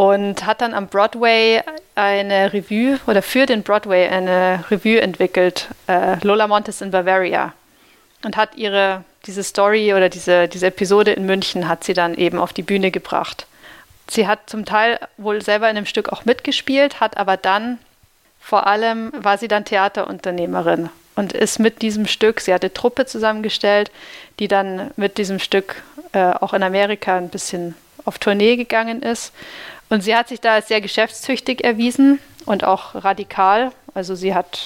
und 0.00 0.46
hat 0.46 0.62
dann 0.62 0.72
am 0.72 0.86
Broadway 0.86 1.60
eine 1.94 2.54
Revue 2.54 2.98
oder 3.06 3.20
für 3.20 3.44
den 3.44 3.62
Broadway 3.62 4.08
eine 4.08 4.64
Revue 4.70 4.98
entwickelt, 4.98 5.68
äh, 5.88 6.16
Lola 6.24 6.46
Montes 6.46 6.80
in 6.80 6.90
Bavaria. 6.90 7.52
Und 8.24 8.38
hat 8.38 8.56
ihre, 8.56 9.04
diese 9.26 9.42
Story 9.42 9.92
oder 9.92 10.08
diese, 10.08 10.48
diese 10.48 10.68
Episode 10.68 11.12
in 11.12 11.26
München 11.26 11.68
hat 11.68 11.84
sie 11.84 11.92
dann 11.92 12.14
eben 12.14 12.38
auf 12.38 12.54
die 12.54 12.62
Bühne 12.62 12.90
gebracht. 12.90 13.46
Sie 14.08 14.26
hat 14.26 14.48
zum 14.48 14.64
Teil 14.64 14.98
wohl 15.18 15.42
selber 15.42 15.68
in 15.68 15.76
dem 15.76 15.84
Stück 15.84 16.08
auch 16.08 16.24
mitgespielt, 16.24 17.00
hat 17.00 17.18
aber 17.18 17.36
dann 17.36 17.76
vor 18.40 18.66
allem 18.66 19.12
war 19.14 19.36
sie 19.36 19.48
dann 19.48 19.66
Theaterunternehmerin 19.66 20.88
und 21.14 21.34
ist 21.34 21.58
mit 21.58 21.82
diesem 21.82 22.06
Stück, 22.06 22.40
sie 22.40 22.54
hatte 22.54 22.72
Truppe 22.72 23.04
zusammengestellt, 23.04 23.90
die 24.38 24.48
dann 24.48 24.92
mit 24.96 25.18
diesem 25.18 25.38
Stück 25.38 25.82
äh, 26.12 26.32
auch 26.32 26.54
in 26.54 26.62
Amerika 26.62 27.18
ein 27.18 27.28
bisschen 27.28 27.74
auf 28.06 28.18
Tournee 28.18 28.56
gegangen 28.56 29.02
ist 29.02 29.34
und 29.90 30.02
sie 30.02 30.16
hat 30.16 30.28
sich 30.28 30.40
da 30.40 30.54
als 30.54 30.68
sehr 30.68 30.80
geschäftstüchtig 30.80 31.64
erwiesen 31.64 32.20
und 32.46 32.64
auch 32.64 32.94
radikal. 32.94 33.72
Also 33.92 34.14
sie 34.14 34.34
hat 34.34 34.60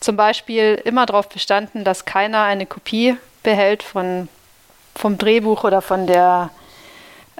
zum 0.00 0.16
Beispiel 0.16 0.80
immer 0.84 1.06
darauf 1.06 1.28
bestanden, 1.28 1.84
dass 1.84 2.04
keiner 2.04 2.42
eine 2.42 2.66
Kopie 2.66 3.16
behält 3.42 3.82
von, 3.82 4.28
vom 4.94 5.16
Drehbuch 5.16 5.64
oder 5.64 5.80
von, 5.80 6.06
der, 6.08 6.50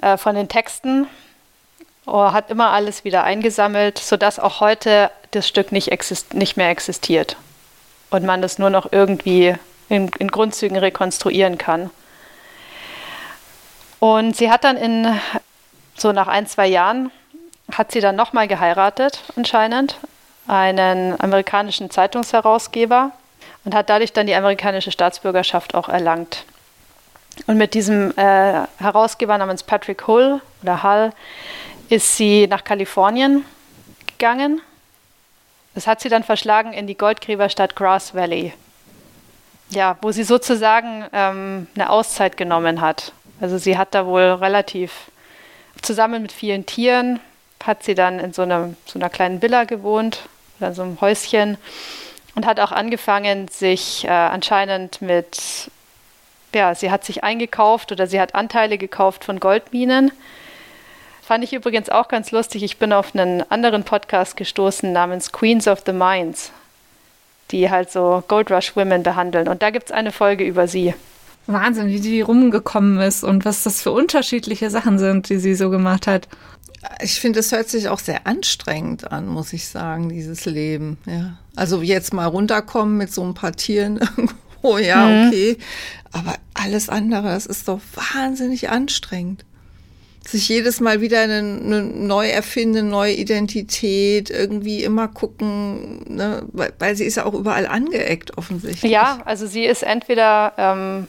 äh, 0.01 0.17
von 0.17 0.35
den 0.35 0.47
Texten. 0.47 1.07
oh, 2.05 2.31
hat 2.31 2.49
immer 2.49 2.71
alles 2.71 3.03
wieder 3.03 3.25
eingesammelt, 3.25 3.97
sodass 3.97 4.39
auch 4.39 4.61
heute 4.61 5.11
das 5.31 5.45
Stück 5.45 5.73
nicht, 5.73 5.91
nicht 6.33 6.55
mehr 6.55 6.69
existiert 6.69 7.35
und 8.11 8.25
man 8.25 8.41
das 8.41 8.59
nur 8.59 8.69
noch 8.69 8.93
irgendwie 8.93 9.55
in, 9.89 10.09
in 10.19 10.29
Grundzügen 10.29 10.77
rekonstruieren 10.77 11.57
kann. 11.57 11.89
Und 13.99 14.37
sie 14.37 14.49
hat 14.49 14.63
dann 14.63 14.77
in 14.77 15.19
so 15.97 16.11
nach 16.11 16.27
ein, 16.27 16.47
zwei 16.47 16.67
Jahren 16.67 17.11
hat 17.71 17.91
sie 17.91 17.99
dann 17.99 18.15
nochmal 18.15 18.47
geheiratet, 18.47 19.23
anscheinend, 19.35 19.97
einen 20.47 21.19
amerikanischen 21.19 21.89
Zeitungsherausgeber 21.89 23.11
und 23.65 23.75
hat 23.75 23.89
dadurch 23.89 24.13
dann 24.13 24.27
die 24.27 24.35
amerikanische 24.35 24.91
Staatsbürgerschaft 24.91 25.75
auch 25.75 25.89
erlangt. 25.89 26.45
Und 27.45 27.57
mit 27.57 27.73
diesem 27.73 28.17
äh, 28.17 28.65
Herausgeber 28.79 29.37
namens 29.37 29.63
Patrick 29.63 30.07
Hull 30.07 30.41
oder 30.63 30.83
Hull 30.83 31.11
ist 31.89 32.15
sie 32.15 32.47
nach 32.47 32.63
Kalifornien 32.63 33.45
gegangen. 34.07 34.61
Das 35.75 35.85
hat 35.85 35.99
sie 35.99 36.09
dann 36.09 36.23
verschlagen 36.23 36.73
in 36.73 36.87
die 36.87 36.97
Goldgräberstadt 36.97 37.75
Grass 37.75 38.15
Valley. 38.15 38.53
Ja, 39.69 39.97
wo 40.01 40.11
sie 40.11 40.23
sozusagen 40.23 41.05
ähm, 41.11 41.67
eine 41.75 41.89
Auszeit 41.89 42.37
genommen 42.37 42.81
hat. 42.81 43.11
Also 43.41 43.57
sie 43.57 43.77
hat 43.77 43.93
da 43.93 44.05
wohl 44.05 44.23
relativ 44.23 45.11
zusammen 45.87 46.21
mit 46.21 46.33
vielen 46.33 46.65
Tieren 46.65 47.19
hat 47.63 47.81
sie 47.81 47.95
dann 47.95 48.19
in 48.19 48.33
so, 48.33 48.43
einem, 48.43 48.75
so 48.85 48.99
einer 48.99 49.09
kleinen 49.09 49.41
Villa 49.41 49.63
gewohnt 49.63 50.27
oder 50.59 50.73
so 50.73 50.83
einem 50.83 50.99
Häuschen 51.01 51.57
und 52.35 52.45
hat 52.45 52.59
auch 52.59 52.71
angefangen, 52.71 53.47
sich 53.47 54.03
äh, 54.03 54.09
anscheinend 54.09 55.01
mit, 55.01 55.71
ja, 56.53 56.75
sie 56.75 56.91
hat 56.91 57.05
sich 57.05 57.23
eingekauft 57.23 57.91
oder 57.91 58.05
sie 58.05 58.19
hat 58.19 58.35
Anteile 58.35 58.77
gekauft 58.77 59.23
von 59.23 59.39
Goldminen. 59.39 60.11
Fand 61.23 61.43
ich 61.43 61.53
übrigens 61.53 61.89
auch 61.89 62.09
ganz 62.09 62.31
lustig. 62.31 62.63
Ich 62.63 62.77
bin 62.77 62.93
auf 62.93 63.15
einen 63.15 63.49
anderen 63.49 63.83
Podcast 63.83 64.37
gestoßen 64.37 64.91
namens 64.91 65.31
Queens 65.31 65.67
of 65.67 65.83
the 65.85 65.93
Mines, 65.93 66.51
die 67.51 67.69
halt 67.71 67.91
so 67.91 68.23
Gold 68.27 68.51
Rush 68.51 68.75
Women 68.75 69.03
behandeln. 69.03 69.47
Und 69.47 69.61
da 69.61 69.69
gibt 69.69 69.87
es 69.87 69.91
eine 69.91 70.11
Folge 70.11 70.43
über 70.43 70.67
sie. 70.67 70.93
Wahnsinn, 71.47 71.87
wie 71.87 71.99
die 71.99 72.21
rumgekommen 72.21 72.99
ist 72.99 73.23
und 73.23 73.45
was 73.45 73.63
das 73.63 73.81
für 73.81 73.91
unterschiedliche 73.91 74.69
Sachen 74.69 74.99
sind, 74.99 75.29
die 75.29 75.37
sie 75.37 75.55
so 75.55 75.69
gemacht 75.69 76.07
hat. 76.07 76.27
Ich 77.01 77.19
finde, 77.19 77.39
es 77.39 77.51
hört 77.51 77.69
sich 77.69 77.89
auch 77.89 77.99
sehr 77.99 78.27
anstrengend 78.27 79.11
an, 79.11 79.27
muss 79.27 79.53
ich 79.53 79.67
sagen, 79.67 80.09
dieses 80.09 80.45
Leben. 80.45 80.97
Ja. 81.05 81.37
Also 81.55 81.81
jetzt 81.81 82.13
mal 82.13 82.25
runterkommen 82.25 82.97
mit 82.97 83.11
so 83.11 83.23
ein 83.23 83.33
paar 83.33 83.53
Tieren 83.53 83.97
irgendwo, 84.17 84.77
ja, 84.77 85.05
mhm. 85.05 85.27
okay. 85.27 85.57
Aber 86.11 86.35
alles 86.53 86.89
andere, 86.89 87.29
das 87.29 87.45
ist 87.45 87.67
doch 87.67 87.81
wahnsinnig 88.13 88.69
anstrengend. 88.69 89.43
Sich 90.25 90.49
jedes 90.49 90.81
Mal 90.81 90.99
wieder 90.99 91.21
eine, 91.21 91.37
eine 91.37 91.83
neu 91.83 92.27
erfinden, 92.27 92.89
neue 92.89 93.13
Identität, 93.13 94.29
irgendwie 94.29 94.83
immer 94.83 95.07
gucken, 95.07 96.03
ne? 96.15 96.43
weil, 96.51 96.73
weil 96.79 96.95
sie 96.97 97.05
ist 97.05 97.15
ja 97.15 97.25
auch 97.25 97.33
überall 97.33 97.65
angeeckt, 97.65 98.37
offensichtlich. 98.37 98.91
Ja, 98.91 99.21
also 99.23 99.47
sie 99.47 99.63
ist 99.63 99.83
entweder 99.83 100.53
ähm 100.57 101.07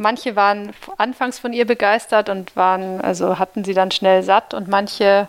Manche 0.00 0.34
waren 0.34 0.72
anfangs 0.96 1.38
von 1.38 1.52
ihr 1.52 1.66
begeistert 1.66 2.30
und 2.30 2.56
waren, 2.56 3.02
also 3.02 3.38
hatten 3.38 3.64
sie 3.64 3.74
dann 3.74 3.90
schnell 3.90 4.22
satt 4.22 4.54
und 4.54 4.66
manche 4.66 5.28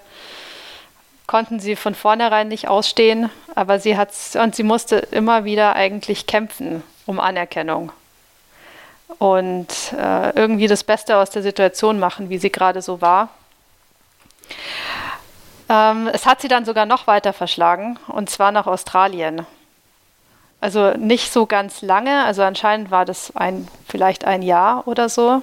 konnten 1.27 1.59
sie 1.59 1.75
von 1.75 1.93
vornherein 1.93 2.47
nicht 2.47 2.69
ausstehen, 2.69 3.29
aber 3.53 3.79
sie 3.79 3.97
hat 3.97 4.11
und 4.41 4.55
sie 4.55 4.63
musste 4.63 4.95
immer 4.95 5.43
wieder 5.43 5.75
eigentlich 5.75 6.25
kämpfen 6.25 6.83
um 7.05 7.19
Anerkennung 7.19 7.91
und 9.19 9.67
äh, 9.91 10.29
irgendwie 10.39 10.67
das 10.67 10.85
Beste 10.85 11.17
aus 11.17 11.31
der 11.31 11.41
Situation 11.41 11.99
machen, 11.99 12.29
wie 12.29 12.37
sie 12.37 12.49
gerade 12.49 12.81
so 12.81 13.01
war. 13.01 13.27
Ähm, 15.67 16.09
es 16.13 16.25
hat 16.25 16.39
sie 16.39 16.47
dann 16.47 16.63
sogar 16.63 16.85
noch 16.85 17.07
weiter 17.07 17.33
verschlagen 17.33 17.99
und 18.07 18.29
zwar 18.29 18.53
nach 18.53 18.67
Australien. 18.67 19.45
Also 20.61 20.91
nicht 20.91 21.33
so 21.33 21.47
ganz 21.47 21.81
lange, 21.81 22.23
also 22.23 22.43
anscheinend 22.43 22.91
war 22.91 23.03
das 23.03 23.35
ein, 23.35 23.67
vielleicht 23.87 24.25
ein 24.25 24.43
Jahr 24.43 24.87
oder 24.87 25.09
so. 25.09 25.41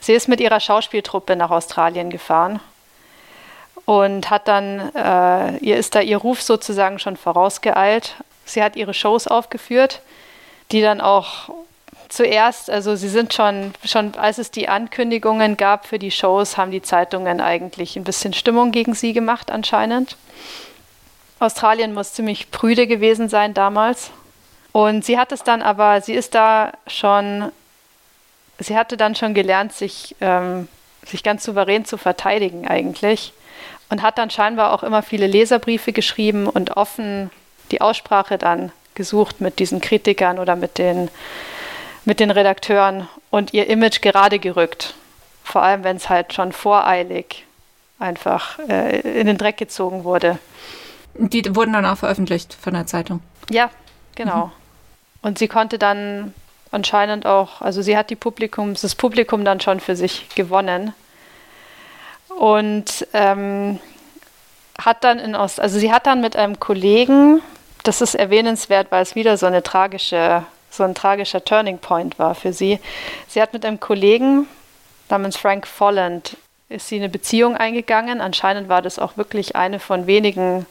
Sie 0.00 0.14
ist 0.14 0.28
mit 0.28 0.40
ihrer 0.40 0.60
Schauspieltruppe 0.60 1.36
nach 1.36 1.50
Australien 1.50 2.08
gefahren 2.08 2.60
und 3.84 4.30
hat 4.30 4.48
dann, 4.48 4.94
äh, 4.94 5.58
ihr 5.58 5.76
ist 5.76 5.94
da 5.94 6.00
ihr 6.00 6.16
Ruf 6.16 6.40
sozusagen 6.40 6.98
schon 6.98 7.18
vorausgeeilt. 7.18 8.14
Sie 8.46 8.62
hat 8.62 8.76
ihre 8.76 8.94
Shows 8.94 9.28
aufgeführt, 9.28 10.00
die 10.72 10.80
dann 10.80 11.02
auch 11.02 11.50
zuerst, 12.08 12.70
also 12.70 12.96
sie 12.96 13.08
sind 13.10 13.34
schon, 13.34 13.74
schon 13.84 14.14
als 14.14 14.38
es 14.38 14.50
die 14.50 14.70
Ankündigungen 14.70 15.58
gab 15.58 15.86
für 15.86 15.98
die 15.98 16.10
Shows, 16.10 16.56
haben 16.56 16.70
die 16.70 16.82
Zeitungen 16.82 17.42
eigentlich 17.42 17.96
ein 17.96 18.04
bisschen 18.04 18.32
Stimmung 18.32 18.72
gegen 18.72 18.94
sie 18.94 19.12
gemacht 19.12 19.50
anscheinend. 19.50 20.16
Australien 21.40 21.92
muss 21.92 22.14
ziemlich 22.14 22.50
prüde 22.50 22.86
gewesen 22.86 23.28
sein 23.28 23.52
damals. 23.52 24.12
Und 24.76 25.06
sie 25.06 25.18
hat 25.18 25.32
es 25.32 25.42
dann 25.42 25.62
aber, 25.62 26.02
sie 26.02 26.12
ist 26.12 26.34
da 26.34 26.70
schon, 26.86 27.50
sie 28.58 28.76
hatte 28.76 28.98
dann 28.98 29.14
schon 29.14 29.32
gelernt, 29.32 29.72
sich, 29.72 30.14
ähm, 30.20 30.68
sich 31.02 31.22
ganz 31.22 31.44
souverän 31.44 31.86
zu 31.86 31.96
verteidigen 31.96 32.68
eigentlich. 32.68 33.32
Und 33.88 34.02
hat 34.02 34.18
dann 34.18 34.28
scheinbar 34.28 34.74
auch 34.74 34.82
immer 34.82 35.02
viele 35.02 35.28
Leserbriefe 35.28 35.94
geschrieben 35.94 36.46
und 36.46 36.76
offen 36.76 37.30
die 37.70 37.80
Aussprache 37.80 38.36
dann 38.36 38.70
gesucht 38.94 39.40
mit 39.40 39.60
diesen 39.60 39.80
Kritikern 39.80 40.38
oder 40.38 40.56
mit 40.56 40.76
den, 40.76 41.08
mit 42.04 42.20
den 42.20 42.30
Redakteuren 42.30 43.08
und 43.30 43.54
ihr 43.54 43.70
Image 43.70 44.02
gerade 44.02 44.38
gerückt. 44.38 44.92
Vor 45.42 45.62
allem, 45.62 45.84
wenn 45.84 45.96
es 45.96 46.10
halt 46.10 46.34
schon 46.34 46.52
voreilig 46.52 47.46
einfach 47.98 48.58
äh, 48.68 49.00
in 49.00 49.26
den 49.26 49.38
Dreck 49.38 49.56
gezogen 49.56 50.04
wurde. 50.04 50.38
Die 51.14 51.56
wurden 51.56 51.72
dann 51.72 51.86
auch 51.86 51.96
veröffentlicht 51.96 52.52
von 52.52 52.74
der 52.74 52.86
Zeitung. 52.86 53.22
Ja, 53.48 53.70
genau. 54.14 54.48
Mhm. 54.48 54.65
Und 55.26 55.40
sie 55.40 55.48
konnte 55.48 55.76
dann 55.76 56.32
anscheinend 56.70 57.26
auch, 57.26 57.60
also 57.60 57.82
sie 57.82 57.96
hat 57.96 58.10
die 58.10 58.14
Publikum, 58.14 58.74
das 58.80 58.94
Publikum 58.94 59.44
dann 59.44 59.60
schon 59.60 59.80
für 59.80 59.96
sich 59.96 60.28
gewonnen. 60.36 60.94
Und 62.28 63.08
ähm, 63.12 63.80
hat 64.80 65.02
dann 65.02 65.18
in 65.18 65.34
Ost, 65.34 65.58
also 65.58 65.80
sie 65.80 65.92
hat 65.92 66.06
dann 66.06 66.20
mit 66.20 66.36
einem 66.36 66.60
Kollegen, 66.60 67.42
das 67.82 68.02
ist 68.02 68.14
erwähnenswert, 68.14 68.92
weil 68.92 69.02
es 69.02 69.16
wieder 69.16 69.36
so 69.36 69.46
eine 69.46 69.64
tragische, 69.64 70.44
so 70.70 70.84
ein 70.84 70.94
tragischer 70.94 71.44
Turning 71.44 71.78
Point 71.78 72.20
war 72.20 72.36
für 72.36 72.52
sie. 72.52 72.78
Sie 73.26 73.42
hat 73.42 73.52
mit 73.52 73.64
einem 73.64 73.80
Kollegen 73.80 74.46
namens 75.08 75.36
Frank 75.36 75.66
Folland 75.66 76.36
ist 76.68 76.86
sie 76.86 76.96
eine 76.98 77.08
Beziehung 77.08 77.56
eingegangen. 77.56 78.20
Anscheinend 78.20 78.68
war 78.68 78.80
das 78.80 79.00
auch 79.00 79.16
wirklich 79.16 79.56
eine 79.56 79.80
von 79.80 80.06
wenigen 80.06 80.66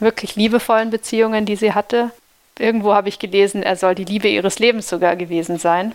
wirklich 0.00 0.34
liebevollen 0.34 0.90
Beziehungen, 0.90 1.46
die 1.46 1.54
sie 1.54 1.72
hatte. 1.72 2.10
Irgendwo 2.58 2.94
habe 2.94 3.08
ich 3.08 3.18
gelesen, 3.18 3.62
er 3.62 3.76
soll 3.76 3.94
die 3.94 4.04
Liebe 4.04 4.28
ihres 4.28 4.58
Lebens 4.58 4.88
sogar 4.88 5.16
gewesen 5.16 5.58
sein, 5.58 5.94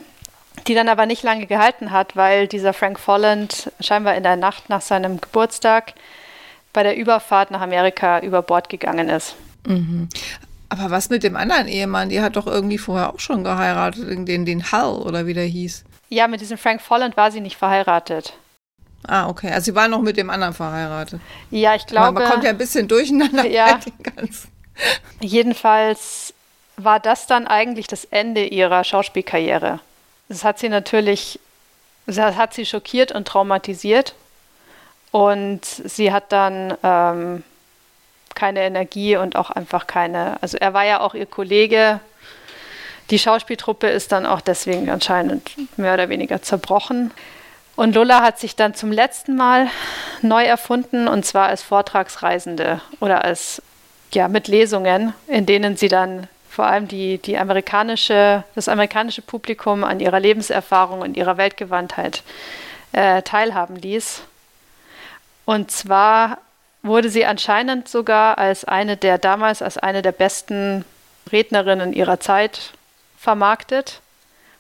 die 0.68 0.74
dann 0.74 0.90
aber 0.90 1.06
nicht 1.06 1.24
lange 1.24 1.46
gehalten 1.46 1.92
hat, 1.92 2.16
weil 2.16 2.48
dieser 2.48 2.74
Frank 2.74 3.00
Folland 3.00 3.72
scheinbar 3.80 4.16
in 4.16 4.24
der 4.24 4.36
Nacht 4.36 4.70
nach 4.70 4.82
seinem 4.82 5.22
Geburtstag 5.22 5.94
bei 6.74 6.84
der 6.84 6.98
Überfahrt 6.98 7.52
nach 7.52 7.62
Amerika 7.62 8.20
über 8.20 8.42
Bord 8.42 8.70
gegangen 8.70 9.10
ist. 9.10 9.36
Mhm. 9.66 10.10
Aber 10.70 10.92
was 10.92 11.10
mit 11.10 11.24
dem 11.24 11.36
anderen 11.36 11.68
Ehemann? 11.68 12.10
Die 12.10 12.22
hat 12.22 12.36
doch 12.36 12.48
irgendwie 12.48 12.78
vorher 12.78 13.14
auch 13.14 13.20
schon 13.20 13.44
geheiratet, 13.44 14.28
den, 14.28 14.46
den 14.46 14.72
Hull 14.72 15.02
oder 15.02 15.26
wie 15.26 15.34
der 15.34 15.46
hieß. 15.46 15.86
Ja, 16.10 16.28
mit 16.28 16.42
diesem 16.42 16.58
Frank 16.58 16.82
Folland 16.82 17.18
war 17.18 17.32
sie 17.32 17.42
nicht 17.42 17.58
verheiratet. 17.58 18.34
Ah, 19.06 19.30
okay. 19.30 19.52
Also 19.52 19.66
sie 19.66 19.76
war 19.76 19.88
noch 19.88 20.02
mit 20.02 20.18
dem 20.18 20.30
anderen 20.30 20.54
verheiratet. 20.54 21.22
Ja, 21.52 21.76
ich 21.76 21.86
glaube. 21.86 22.12
Man, 22.12 22.24
man 22.24 22.32
kommt 22.32 22.44
ja 22.44 22.50
ein 22.50 22.58
bisschen 22.58 22.88
durcheinander. 22.88 23.46
Ja. 23.46 23.80
Jedenfalls 25.20 26.34
war 26.78 27.00
das 27.00 27.28
dann 27.28 27.48
eigentlich 27.48 27.88
das 27.88 28.06
Ende 28.06 28.46
ihrer 28.46 28.84
Schauspielkarriere. 28.84 29.80
Das 30.30 30.44
hat 30.44 30.60
sie 30.60 30.70
natürlich, 30.70 31.40
das 32.06 32.18
hat 32.18 32.54
sie 32.54 32.66
schockiert 32.66 33.12
und 33.12 33.28
traumatisiert. 33.28 34.14
Und 35.12 35.66
sie 35.66 36.12
hat 36.12 36.32
dann 36.32 36.78
ähm, 36.84 37.44
keine 38.36 38.62
Energie 38.62 39.18
und 39.18 39.36
auch 39.36 39.50
einfach 39.50 39.88
keine, 39.88 40.42
also 40.42 40.58
er 40.58 40.74
war 40.74 40.86
ja 40.86 41.00
auch 41.00 41.16
ihr 41.16 41.26
Kollege. 41.26 42.00
Die 43.10 43.18
Schauspieltruppe 43.18 43.88
ist 43.88 44.12
dann 44.12 44.26
auch 44.26 44.42
deswegen 44.42 44.90
anscheinend 44.90 45.50
mehr 45.78 45.94
oder 45.94 46.10
weniger 46.10 46.42
zerbrochen. 46.42 47.12
Und 47.76 47.96
Lola 47.96 48.22
hat 48.22 48.40
sich 48.40 48.56
dann 48.56 48.76
zum 48.76 48.92
letzten 48.92 49.36
Mal 49.36 49.70
neu 50.22 50.44
erfunden 50.44 51.08
und 51.08 51.26
zwar 51.26 51.48
als 51.48 51.64
Vortragsreisende 51.64 52.82
oder 53.00 53.24
als 53.24 53.62
ja 54.14 54.28
mit 54.28 54.48
Lesungen, 54.48 55.14
in 55.28 55.46
denen 55.46 55.78
sie 55.78 55.88
dann 55.88 56.28
vor 56.58 56.66
allem 56.66 56.88
die, 56.88 57.20
die 57.20 57.38
amerikanische, 57.38 58.44
das 58.56 58.68
amerikanische 58.68 59.22
Publikum 59.22 59.84
an 59.84 60.00
ihrer 60.00 60.20
Lebenserfahrung 60.20 61.02
und 61.02 61.16
ihrer 61.16 61.38
Weltgewandtheit 61.38 62.24
äh, 62.94 63.22
teilhaben 63.22 63.76
ließ. 63.76 64.24
Und 65.46 65.70
zwar 65.70 66.40
wurde 66.82 67.12
sie 67.12 67.28
anscheinend 67.28 67.88
sogar 67.88 68.40
als 68.40 68.66
eine 68.66 68.98
der 68.98 69.20
damals 69.20 69.62
als 69.62 69.78
eine 69.78 70.02
der 70.02 70.14
besten 70.14 70.84
Rednerinnen 71.32 71.94
ihrer 71.94 72.20
Zeit 72.20 72.72
vermarktet 73.20 74.02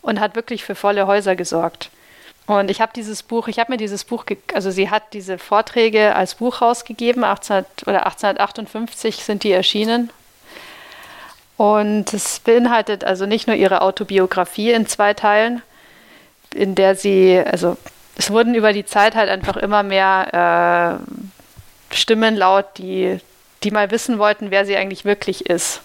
und 0.04 0.20
hat 0.20 0.36
wirklich 0.36 0.64
für 0.64 0.76
volle 0.76 1.08
Häuser 1.08 1.36
gesorgt. 1.36 1.89
Und 2.45 2.70
ich 2.70 2.80
habe 2.80 2.91
dieses 2.95 3.24
Buch, 3.24 3.48
ich 3.48 3.58
habe 3.58 3.72
mir 3.72 3.78
dieses 3.78 4.04
Buch, 4.04 4.24
also 4.54 4.70
sie 4.70 4.91
hat 4.91 5.14
diese 5.14 5.39
Vorträge 5.39 6.16
als 6.16 6.36
Buch 6.36 6.62
rausgegeben, 6.62 7.24
18, 7.24 7.66
oder 7.88 8.06
1858 8.06 9.24
sind 9.24 9.41
die 9.43 9.52
erschienen. 9.52 10.12
Und 11.58 12.14
es 12.14 12.39
beinhaltet 12.39 13.03
also 13.03 13.26
nicht 13.26 13.47
nur 13.47 13.55
ihre 13.55 13.82
Autobiografie 13.82 14.72
in 14.72 14.86
zwei 14.86 15.16
Teilen, 15.16 15.64
in 16.53 16.76
der 16.76 16.95
sie, 16.95 17.41
also 17.43 17.78
es 18.16 18.32
wurden 18.32 18.53
über 18.55 18.74
die 18.74 18.86
Zeit 18.86 19.16
halt 19.16 19.30
einfach 19.30 19.58
immer 19.58 19.84
mehr 19.84 20.99
äh, 21.91 21.95
Stimmen 21.95 22.36
laut, 22.36 22.66
die, 22.78 23.20
die 23.64 23.72
mal 23.72 23.89
wissen 23.89 24.20
wollten, 24.20 24.51
wer 24.51 24.66
sie 24.66 24.78
eigentlich 24.78 25.03
wirklich 25.03 25.47
ist. 25.49 25.82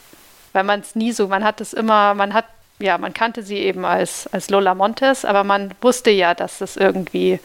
Weil 0.52 0.64
man 0.64 0.80
es 0.80 0.94
nie 0.94 1.12
so, 1.12 1.28
man 1.28 1.42
hat 1.42 1.62
es 1.62 1.72
immer, 1.72 2.14
man 2.14 2.34
hat 2.34 2.44
ja, 2.78 2.98
man 2.98 3.14
kannte 3.14 3.42
sie 3.42 3.58
eben 3.58 3.84
als, 3.84 4.26
als 4.32 4.50
Lola 4.50 4.74
Montes, 4.74 5.24
aber 5.24 5.44
man 5.44 5.72
wusste 5.80 6.10
ja, 6.10 6.34
dass 6.34 6.58
das 6.58 6.76
irgendwie 6.76 7.38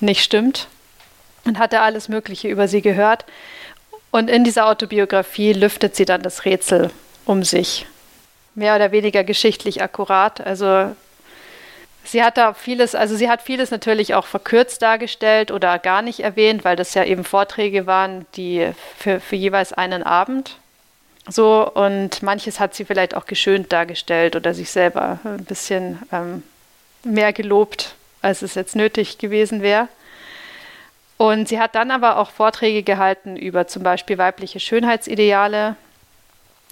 nicht 0.00 0.22
stimmt 0.22 0.68
und 1.44 1.58
hatte 1.58 1.80
alles 1.80 2.08
Mögliche 2.08 2.48
über 2.48 2.68
sie 2.68 2.82
gehört. 2.82 3.24
Und 4.10 4.28
in 4.28 4.44
dieser 4.44 4.66
Autobiografie 4.66 5.52
lüftet 5.54 5.96
sie 5.96 6.04
dann 6.04 6.22
das 6.22 6.44
Rätsel 6.44 6.90
um 7.28 7.44
sich. 7.44 7.86
Mehr 8.54 8.74
oder 8.74 8.90
weniger 8.90 9.22
geschichtlich 9.22 9.82
akkurat. 9.82 10.40
Also 10.40 10.96
sie 12.02 12.24
hat 12.24 12.38
da 12.38 12.54
vieles, 12.54 12.94
also 12.94 13.14
sie 13.16 13.28
hat 13.28 13.42
vieles 13.42 13.70
natürlich 13.70 14.14
auch 14.14 14.26
verkürzt 14.26 14.82
dargestellt 14.82 15.50
oder 15.50 15.78
gar 15.78 16.02
nicht 16.02 16.20
erwähnt, 16.20 16.64
weil 16.64 16.74
das 16.74 16.94
ja 16.94 17.04
eben 17.04 17.24
Vorträge 17.24 17.86
waren, 17.86 18.26
die 18.34 18.72
für, 18.96 19.20
für 19.20 19.36
jeweils 19.36 19.72
einen 19.72 20.02
Abend. 20.02 20.56
So, 21.28 21.70
und 21.70 22.22
manches 22.22 22.58
hat 22.58 22.74
sie 22.74 22.86
vielleicht 22.86 23.14
auch 23.14 23.26
geschönt 23.26 23.70
dargestellt 23.72 24.34
oder 24.34 24.54
sich 24.54 24.70
selber 24.70 25.18
ein 25.24 25.44
bisschen 25.44 25.98
ähm, 26.10 26.42
mehr 27.04 27.34
gelobt, 27.34 27.94
als 28.22 28.40
es 28.40 28.54
jetzt 28.54 28.74
nötig 28.74 29.18
gewesen 29.18 29.60
wäre. 29.60 29.88
Und 31.18 31.48
sie 31.48 31.60
hat 31.60 31.74
dann 31.74 31.90
aber 31.90 32.16
auch 32.16 32.30
Vorträge 32.30 32.82
gehalten 32.82 33.36
über 33.36 33.66
zum 33.66 33.82
Beispiel 33.82 34.16
weibliche 34.16 34.60
Schönheitsideale, 34.60 35.76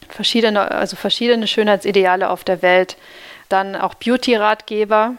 verschiedene, 0.08 0.70
also 0.70 0.96
verschiedene 0.96 1.46
Schönheitsideale 1.46 2.30
auf 2.30 2.44
der 2.44 2.62
Welt, 2.62 2.96
dann 3.48 3.76
auch 3.76 3.94
Beauty-Ratgeber 3.94 5.14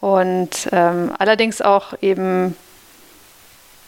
und 0.00 0.68
ähm, 0.72 1.12
allerdings 1.18 1.62
auch 1.62 1.94
eben 2.00 2.56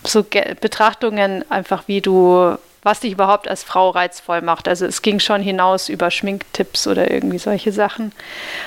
so 0.04 0.22
Betrachtungen 0.22 1.44
einfach, 1.50 1.88
wie 1.88 2.00
du 2.00 2.56
was 2.86 3.00
dich 3.00 3.12
überhaupt 3.12 3.48
als 3.48 3.64
Frau 3.64 3.90
reizvoll 3.90 4.42
macht. 4.42 4.68
Also 4.68 4.86
es 4.86 5.02
ging 5.02 5.18
schon 5.18 5.42
hinaus 5.42 5.88
über 5.88 6.12
Schminktipps 6.12 6.86
oder 6.86 7.10
irgendwie 7.10 7.38
solche 7.38 7.72
Sachen. 7.72 8.12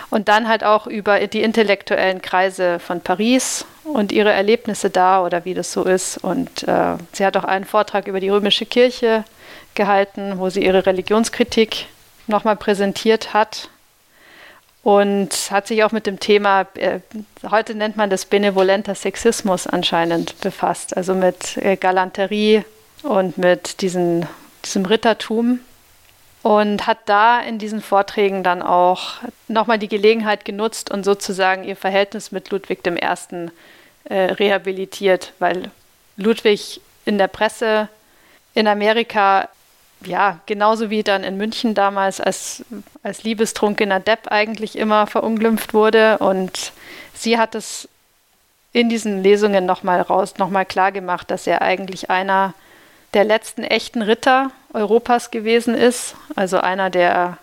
Und 0.10 0.28
dann 0.28 0.50
halt 0.50 0.66
auch 0.66 0.88
über 0.88 1.26
die 1.26 1.42
intellektuellen 1.42 2.22
Kreise 2.22 2.80
von 2.80 3.00
Paris 3.00 3.66
und 3.86 4.12
ihre 4.12 4.34
Erlebnisse 4.34 4.90
da 4.90 5.24
oder 5.24 5.46
wie 5.46 5.54
das 5.54 5.72
so 5.72 5.86
ist. 5.86 6.18
Und 6.18 6.68
äh, 6.68 6.98
sie 7.14 7.26
hat 7.26 7.38
auch 7.38 7.46
einen 7.46 7.64
Vortrag 7.64 8.08
über 8.10 8.20
die 8.20 8.28
römische 8.28 8.66
Kirche 8.66 9.24
gehalten, 9.76 10.40
wo 10.40 10.50
sie 10.50 10.64
ihre 10.64 10.86
Religionskritik 10.86 11.88
nochmal 12.28 12.56
präsentiert 12.56 13.34
hat. 13.34 13.70
Und 14.82 15.52
hat 15.52 15.68
sich 15.68 15.84
auch 15.84 15.92
mit 15.92 16.08
dem 16.08 16.20
Thema, 16.20 16.66
äh, 16.76 17.00
heute 17.50 17.76
nennt 17.76 17.98
man 17.98 18.10
das 18.10 18.26
benevolenter 18.26 18.96
Sexismus 18.96 19.68
anscheinend 19.68 20.40
befasst, 20.40 20.96
also 20.96 21.14
mit 21.14 21.58
äh, 21.58 21.76
Galanterie 21.76 22.64
und 23.04 23.38
mit 23.38 23.82
diesen, 23.82 24.26
diesem 24.64 24.86
Rittertum. 24.86 25.60
Und 26.42 26.88
hat 26.88 27.00
da 27.08 27.42
in 27.42 27.60
diesen 27.60 27.82
Vorträgen 27.82 28.44
dann 28.44 28.62
auch 28.62 29.16
nochmal 29.50 29.78
die 29.78 29.90
Gelegenheit 29.90 30.46
genutzt 30.46 30.90
und 30.90 31.04
sozusagen 31.04 31.66
ihr 31.66 31.76
Verhältnis 31.76 32.32
mit 32.32 32.50
Ludwig 32.50 32.80
I. 32.88 33.50
Äh, 34.06 34.32
rehabilitiert, 34.32 35.34
weil 35.38 35.70
Ludwig 36.18 36.82
in 37.06 37.20
der 37.20 37.28
Presse 37.28 37.90
in 38.56 38.68
Amerika 38.68 39.50
ja, 40.06 40.40
genauso 40.46 40.90
wie 40.90 41.04
dann 41.04 41.24
in 41.24 41.38
München 41.38 41.74
damals 41.76 42.22
als, 42.22 42.64
als 43.04 43.24
liebestrunkener 43.24 44.00
Depp 44.00 44.32
eigentlich 44.32 44.78
immer 44.78 45.08
verunglimpft 45.08 45.74
wurde. 45.74 46.18
Und 46.20 46.72
sie 47.14 47.38
hat 47.38 47.56
es 47.56 47.90
in 48.72 48.90
diesen 48.90 49.24
Lesungen 49.24 49.66
nochmal 49.66 50.02
raus, 50.02 50.38
nochmal 50.38 50.66
klar 50.66 50.92
gemacht, 50.92 51.30
dass 51.32 51.48
er 51.48 51.62
eigentlich 51.62 52.10
einer 52.10 52.54
der 53.14 53.24
letzten 53.24 53.64
echten 53.64 54.02
Ritter 54.02 54.52
Europas 54.74 55.32
gewesen 55.32 55.76
ist. 55.76 56.16
Also 56.36 56.60
einer, 56.60 56.90
der, 56.90 57.38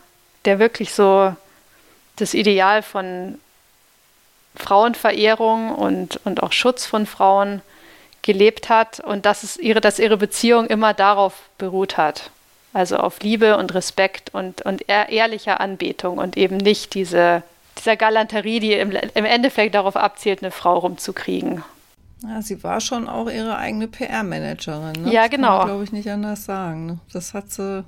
der 0.44 0.58
wirklich 0.58 0.94
so 0.94 1.34
das 2.16 2.32
Ideal 2.32 2.82
von 2.82 3.38
Frauenverehrung 4.54 5.74
und, 5.74 6.20
und 6.24 6.42
auch 6.42 6.52
Schutz 6.52 6.86
von 6.86 7.06
Frauen 7.06 7.60
gelebt 8.22 8.68
hat 8.68 9.00
und 9.00 9.26
dass, 9.26 9.42
es 9.42 9.56
ihre, 9.56 9.80
dass 9.80 9.98
ihre 9.98 10.16
Beziehung 10.16 10.66
immer 10.66 10.94
darauf 10.94 11.34
beruht 11.58 11.96
hat. 11.96 12.30
Also 12.76 12.98
auf 12.98 13.20
Liebe 13.20 13.56
und 13.56 13.72
Respekt 13.72 14.34
und, 14.34 14.60
und 14.60 14.84
ehrlicher 14.86 15.62
Anbetung 15.62 16.18
und 16.18 16.36
eben 16.36 16.58
nicht 16.58 16.92
diese, 16.92 17.42
dieser 17.78 17.96
Galanterie, 17.96 18.60
die 18.60 18.74
im, 18.74 18.90
im 18.90 19.24
Endeffekt 19.24 19.74
darauf 19.74 19.96
abzielt, 19.96 20.42
eine 20.42 20.50
Frau 20.50 20.80
rumzukriegen. 20.80 21.64
Ja, 22.22 22.42
sie 22.42 22.62
war 22.62 22.82
schon 22.82 23.08
auch 23.08 23.30
ihre 23.30 23.56
eigene 23.56 23.88
PR-Managerin. 23.88 25.04
Ne? 25.04 25.10
Ja, 25.10 25.28
genau. 25.28 25.64
glaube 25.64 25.84
ich, 25.84 25.92
nicht 25.92 26.10
anders 26.10 26.44
sagen. 26.44 26.84
Ne? 26.84 26.98
Das 27.14 27.32
hat 27.32 27.50
sie. 27.50 27.82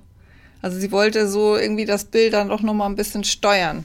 Also 0.62 0.78
sie 0.78 0.90
wollte 0.90 1.28
so 1.28 1.54
irgendwie 1.54 1.84
das 1.84 2.06
Bild 2.06 2.32
dann 2.32 2.48
doch 2.48 2.62
nochmal 2.62 2.88
ein 2.88 2.96
bisschen 2.96 3.24
steuern. 3.24 3.84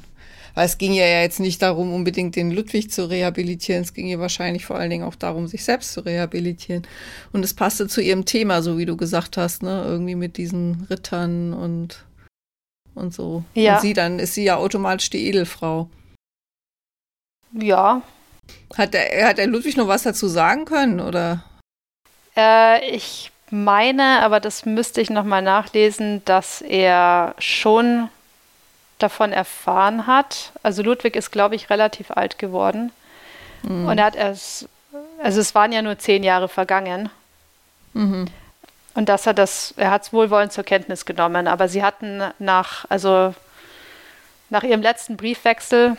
Weil 0.55 0.65
es 0.65 0.77
ging 0.77 0.93
ja 0.93 1.05
jetzt 1.05 1.39
nicht 1.39 1.61
darum, 1.61 1.93
unbedingt 1.93 2.35
den 2.35 2.51
Ludwig 2.51 2.91
zu 2.91 3.09
rehabilitieren. 3.09 3.81
Es 3.81 3.93
ging 3.93 4.07
ihr 4.07 4.19
wahrscheinlich 4.19 4.65
vor 4.65 4.77
allen 4.77 4.89
Dingen 4.89 5.03
auch 5.03 5.15
darum, 5.15 5.47
sich 5.47 5.63
selbst 5.63 5.93
zu 5.93 6.01
rehabilitieren. 6.01 6.85
Und 7.31 7.43
es 7.43 7.53
passte 7.53 7.87
zu 7.87 8.01
ihrem 8.01 8.25
Thema, 8.25 8.61
so 8.61 8.77
wie 8.77 8.85
du 8.85 8.95
gesagt 8.95 9.37
hast, 9.37 9.63
ne? 9.63 9.83
Irgendwie 9.85 10.15
mit 10.15 10.37
diesen 10.37 10.87
Rittern 10.89 11.53
und, 11.53 12.05
und 12.93 13.13
so. 13.13 13.43
Ja. 13.55 13.75
Und 13.75 13.81
sie 13.81 13.93
dann 13.93 14.19
ist 14.19 14.35
sie 14.35 14.43
ja 14.43 14.57
automatisch 14.57 15.09
die 15.09 15.27
Edelfrau. 15.27 15.89
Ja, 17.53 18.01
hat 18.75 18.93
der, 18.93 19.27
hat 19.27 19.37
der 19.37 19.47
Ludwig 19.47 19.77
noch 19.77 19.87
was 19.87 20.03
dazu 20.03 20.27
sagen 20.27 20.65
können, 20.65 20.99
oder? 20.99 21.43
Äh, 22.35 22.89
ich 22.89 23.31
meine, 23.51 24.21
aber 24.21 24.39
das 24.39 24.65
müsste 24.65 25.01
ich 25.01 25.09
nochmal 25.09 25.41
nachlesen, 25.41 26.23
dass 26.25 26.61
er 26.61 27.35
schon 27.37 28.09
davon 29.03 29.31
erfahren 29.33 30.07
hat. 30.07 30.51
Also 30.63 30.81
Ludwig 30.81 31.15
ist, 31.15 31.31
glaube 31.31 31.55
ich, 31.55 31.69
relativ 31.69 32.11
alt 32.11 32.39
geworden. 32.39 32.91
Mhm. 33.63 33.87
Und 33.87 33.97
er 33.97 34.05
hat 34.05 34.15
es, 34.15 34.67
also 35.21 35.39
es 35.39 35.53
waren 35.53 35.71
ja 35.71 35.81
nur 35.81 35.99
zehn 35.99 36.23
Jahre 36.23 36.47
vergangen. 36.47 37.09
Mhm. 37.93 38.27
Und 38.95 39.09
dass 39.09 39.25
er 39.25 39.33
das, 39.33 39.73
er 39.77 39.91
hat 39.91 40.03
es 40.03 40.13
wohlwollend 40.13 40.53
zur 40.53 40.63
Kenntnis 40.63 41.05
genommen. 41.05 41.47
Aber 41.47 41.67
sie 41.67 41.83
hatten 41.83 42.21
nach, 42.39 42.85
also 42.89 43.33
nach 44.49 44.63
ihrem 44.63 44.81
letzten 44.81 45.17
Briefwechsel 45.17 45.97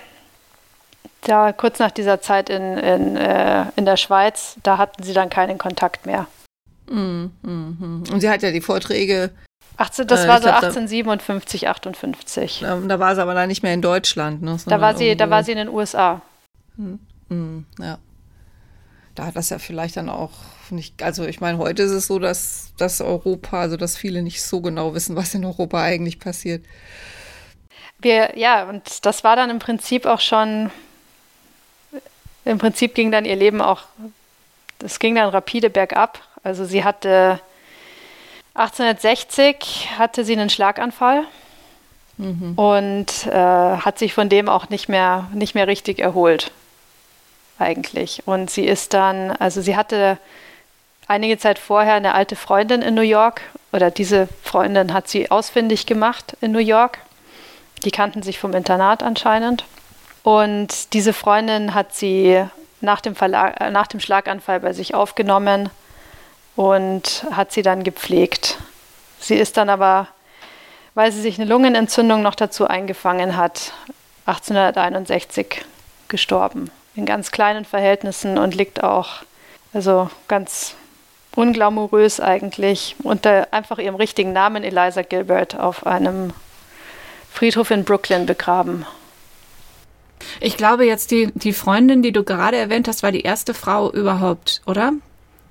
da 1.23 1.53
kurz 1.53 1.79
nach 1.79 1.91
dieser 1.91 2.21
Zeit 2.21 2.51
in, 2.51 2.77
in, 2.79 3.17
äh, 3.17 3.67
in 3.77 3.85
der 3.85 3.97
Schweiz, 3.97 4.57
da 4.63 4.79
hatten 4.79 5.03
sie 5.03 5.15
dann 5.15 5.31
keinen 5.31 5.59
Kontakt 5.59 6.07
mehr. 6.07 6.27
Mm, 6.89 7.27
mm, 7.43 8.05
Und 8.13 8.21
sie 8.21 8.29
hat 8.29 8.43
ja 8.43 8.51
die 8.51 8.61
Vorträge. 8.61 9.31
18, 9.77 10.07
das 10.07 10.25
äh, 10.25 10.29
war 10.29 10.37
so 10.39 10.45
glaub, 10.45 10.63
1857, 10.63 11.69
58. 11.69 12.61
Da, 12.61 12.77
da, 12.77 12.99
war 12.99 13.15
sie 13.15 13.23
aber 13.23 13.35
dann 13.35 13.49
nicht 13.49 13.63
mehr 13.63 13.75
in 13.75 13.83
Deutschland. 13.83 14.43
Ne, 14.43 14.57
da, 14.67 14.81
war 14.81 14.97
sie, 14.97 15.17
da 15.17 15.31
war 15.31 15.43
sie 15.43 15.53
in 15.53 15.59
den 15.59 15.69
USA. 15.69 16.23
Mm, 16.77 17.61
ja. 17.81 17.99
Da 19.15 19.27
hat 19.27 19.37
das 19.37 19.51
ja 19.51 19.59
vielleicht 19.59 19.97
dann 19.97 20.09
auch 20.09 20.33
nicht, 20.71 21.03
also 21.03 21.25
ich 21.25 21.41
meine, 21.41 21.59
heute 21.59 21.83
ist 21.83 21.93
es 21.93 22.07
so, 22.07 22.19
dass, 22.19 22.73
dass 22.79 23.01
Europa, 23.01 23.61
also 23.61 23.77
dass 23.77 23.97
viele 23.97 24.23
nicht 24.23 24.43
so 24.43 24.61
genau 24.61 24.95
wissen, 24.95 25.15
was 25.15 25.35
in 25.35 25.45
Europa 25.45 25.81
eigentlich 25.81 26.19
passiert. 26.19 26.65
Wir, 27.99 28.37
ja, 28.37 28.69
und 28.69 29.07
das 29.07 29.23
war 29.23 29.37
dann 29.37 29.51
im 29.51 29.61
Prinzip 29.61 30.05
auch 30.07 30.21
schon 30.21 30.71
im 32.45 32.59
Prinzip 32.59 32.95
ging 32.95 33.11
dann 33.11 33.25
ihr 33.25 33.37
Leben 33.37 33.61
auch, 33.61 33.85
das 34.79 34.99
ging 34.99 35.15
dann 35.15 35.31
rapide 35.31 35.71
bergab. 35.71 36.21
Also 36.43 36.65
sie 36.65 36.85
hatte 36.85 37.41
1860 38.55 39.91
hatte 39.99 40.25
sie 40.25 40.35
einen 40.35 40.49
Schlaganfall 40.49 41.25
mhm. 42.19 42.55
und 42.57 43.27
äh, 43.27 43.33
hat 43.33 43.99
sich 43.99 44.15
von 44.15 44.29
dem 44.29 44.49
auch 44.49 44.69
nicht 44.69 44.89
mehr, 44.89 45.29
nicht 45.33 45.55
mehr 45.55 45.67
richtig 45.67 45.99
erholt, 45.99 46.53
eigentlich. 47.59 48.23
Und 48.27 48.51
sie 48.51 48.65
ist 48.65 48.95
dann, 48.95 49.33
also 49.33 49.61
sie 49.61 49.77
hatte 49.77 50.19
einige 51.09 51.37
Zeit 51.37 51.59
vorher 51.59 51.95
eine 51.95 52.15
alte 52.15 52.37
Freundin 52.37 52.81
in 52.81 52.95
New 52.95 53.03
York 53.03 53.43
oder 53.73 53.91
diese 53.91 54.29
Freundin 54.43 54.93
hat 54.93 55.09
sie 55.09 55.31
ausfindig 55.33 55.87
gemacht 55.87 56.37
in 56.41 56.53
New 56.53 56.59
York. 56.59 56.99
Die 57.85 57.91
kannten 57.91 58.23
sich 58.23 58.39
vom 58.39 58.55
Internat 58.55 59.03
anscheinend. 59.03 59.65
Und 60.23 60.95
diese 60.95 61.13
Freundin 61.13 61.75
hat 61.75 61.95
sie 61.95 62.45
nach 62.81 63.01
dem, 63.01 63.17
Verlag, 63.17 63.61
äh, 63.61 63.71
nach 63.71 63.89
dem 63.89 63.99
Schlaganfall 63.99 64.61
bei 64.61 64.73
sich 64.73 64.95
aufgenommen 64.95 65.71
und 66.57 67.27
hat 67.31 67.53
sie 67.53 67.63
dann 67.63 67.85
gepflegt. 67.85 68.59
Sie 69.19 69.35
ist 69.35 69.57
dann 69.57 69.69
aber, 69.69 70.09
weil 70.95 71.13
sie 71.13 71.21
sich 71.21 71.39
eine 71.39 71.49
Lungenentzündung 71.49 72.23
noch 72.23 72.35
dazu 72.35 72.67
eingefangen 72.67 73.37
hat, 73.37 73.73
1861 74.27 75.65
gestorben. 76.09 76.71
in 76.97 77.07
ganz 77.07 77.33
kleinen 77.33 77.65
Verhältnissen 77.65 78.39
und 78.39 78.55
liegt 78.55 78.85
auch, 78.85 79.25
also 79.73 80.09
ganz 80.29 80.77
unglamourös 81.35 82.21
eigentlich, 82.21 82.95
unter 83.03 83.49
einfach 83.53 83.79
ihrem 83.79 83.97
richtigen 83.97 84.33
Namen 84.33 84.63
Eliza 84.63 85.03
Gilbert 85.03 85.59
auf 85.59 85.87
einem 85.87 86.33
Friedhof 87.33 87.73
in 87.73 87.85
Brooklyn 87.85 88.27
begraben. 88.27 88.87
Ich 90.41 90.57
glaube 90.57 90.87
jetzt, 90.87 91.11
die, 91.11 91.33
die 91.35 91.53
Freundin, 91.53 92.03
die 92.03 92.13
du 92.13 92.23
gerade 92.23 92.57
erwähnt 92.57 92.87
hast, 92.87 93.03
war 93.03 93.11
die 93.11 93.23
erste 93.23 93.55
Frau 93.55 93.91
überhaupt, 93.91 94.63
oder? 94.67 94.93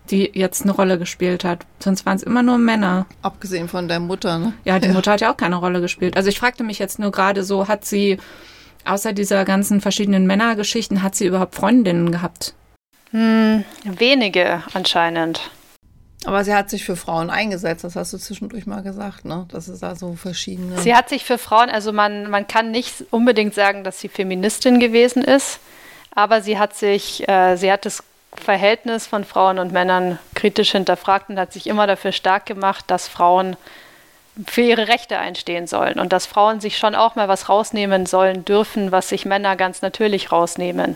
Die 0.10 0.32
jetzt 0.34 0.64
eine 0.64 0.72
Rolle 0.72 1.00
gespielt 1.00 1.44
hat. 1.46 1.66
Sonst 1.80 2.06
waren 2.06 2.18
es 2.18 2.24
immer 2.24 2.44
nur 2.44 2.58
Männer. 2.58 3.06
Abgesehen 3.22 3.70
von 3.70 3.88
der 3.88 4.00
Mutter, 4.00 4.38
ne? 4.38 4.54
Ja, 4.66 4.80
die 4.80 4.88
ja. 4.88 4.94
Mutter 4.94 5.14
hat 5.14 5.22
ja 5.22 5.32
auch 5.32 5.38
keine 5.38 5.56
Rolle 5.56 5.80
gespielt. 5.80 6.18
Also 6.18 6.30
ich 6.30 6.40
fragte 6.40 6.64
mich 6.64 6.78
jetzt 6.78 7.00
nur 7.00 7.12
gerade 7.12 7.44
so, 7.44 7.68
hat 7.68 7.86
sie, 7.86 8.18
außer 8.86 9.14
dieser 9.14 9.46
ganzen 9.46 9.80
verschiedenen 9.80 10.28
Männergeschichten, 10.28 11.04
hat 11.04 11.16
sie 11.16 11.26
überhaupt 11.26 11.56
Freundinnen 11.56 12.12
gehabt? 12.12 12.54
Hm, 13.12 13.64
wenige 13.86 14.64
anscheinend. 14.74 15.52
Aber 16.26 16.44
sie 16.44 16.54
hat 16.54 16.70
sich 16.70 16.86
für 16.86 16.96
Frauen 16.96 17.30
eingesetzt, 17.30 17.84
das 17.84 17.96
hast 17.96 18.14
du 18.14 18.18
zwischendurch 18.18 18.66
mal 18.66 18.82
gesagt, 18.82 19.26
ne? 19.26 19.46
Das 19.52 19.68
ist 19.68 19.84
da 19.84 19.96
so 19.96 20.16
verschiedene. 20.16 20.80
Sie 20.80 20.96
hat 20.96 21.10
sich 21.10 21.26
für 21.26 21.38
Frauen, 21.38 21.70
also 21.70 21.92
man, 21.92 22.30
man 22.30 22.48
kann 22.48 22.72
nicht 22.72 23.06
unbedingt 23.12 23.54
sagen, 23.54 23.84
dass 23.84 24.00
sie 24.00 24.08
Feministin 24.08 24.80
gewesen 24.80 25.24
ist, 25.24 25.60
aber 26.16 26.42
sie 26.42 26.58
hat 26.58 26.76
sich, 26.76 27.28
äh, 27.28 27.58
sie 27.58 27.72
hat 27.72 27.86
das 27.86 28.04
Verhältnis 28.36 29.08
von 29.08 29.24
Frauen 29.24 29.60
und 29.60 29.72
Männern 29.72 30.20
kritisch 30.36 30.72
hinterfragt 30.72 31.30
und 31.30 31.40
hat 31.40 31.54
sich 31.54 31.68
immer 31.68 31.88
dafür 31.88 32.12
stark 32.12 32.46
gemacht, 32.46 32.86
dass 32.88 33.08
Frauen 33.08 33.56
für 34.48 34.62
ihre 34.62 34.88
Rechte 34.88 35.20
einstehen 35.20 35.68
sollen 35.68 36.00
und 36.00 36.12
dass 36.12 36.26
Frauen 36.26 36.60
sich 36.60 36.78
schon 36.78 36.96
auch 36.96 37.16
mal 37.16 37.28
was 37.28 37.50
rausnehmen 37.50 38.06
sollen 38.06 38.46
dürfen, 38.46 38.92
was 38.92 39.10
sich 39.10 39.26
Männer 39.26 39.56
ganz 39.56 39.82
natürlich 39.82 40.32
rausnehmen. 40.32 40.96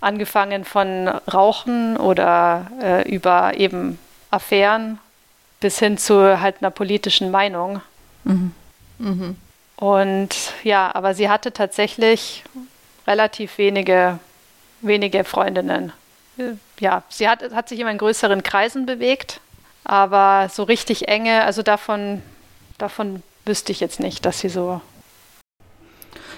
Angefangen 0.00 0.64
von 0.64 1.06
Rauchen 1.08 1.96
oder 1.96 2.66
äh, 2.82 3.08
über 3.08 3.54
eben 3.56 3.98
Affären 4.30 4.98
bis 5.60 5.78
hin 5.78 5.96
zu 5.96 6.40
halt 6.40 6.56
einer 6.60 6.70
politischen 6.70 7.30
Meinung. 7.30 7.80
Mhm. 8.24 8.52
Mhm. 8.98 9.36
Und 9.76 10.52
ja, 10.64 10.92
aber 10.94 11.14
sie 11.14 11.28
hatte 11.28 11.52
tatsächlich 11.52 12.42
relativ 13.06 13.58
wenige, 13.58 14.18
wenige 14.80 15.22
Freundinnen. 15.22 15.92
Ja, 16.80 17.02
sie 17.08 17.28
hat, 17.28 17.52
hat 17.52 17.68
sich 17.68 17.78
immer 17.78 17.90
in 17.90 17.98
größeren 17.98 18.42
Kreisen 18.42 18.86
bewegt, 18.86 19.40
aber 19.84 20.48
so 20.48 20.62
richtig 20.62 21.08
enge, 21.08 21.42
also 21.44 21.62
davon, 21.62 22.22
davon 22.78 23.22
wüsste 23.44 23.72
ich 23.72 23.80
jetzt 23.80 24.00
nicht, 24.00 24.24
dass 24.24 24.40
sie 24.40 24.48
so. 24.48 24.80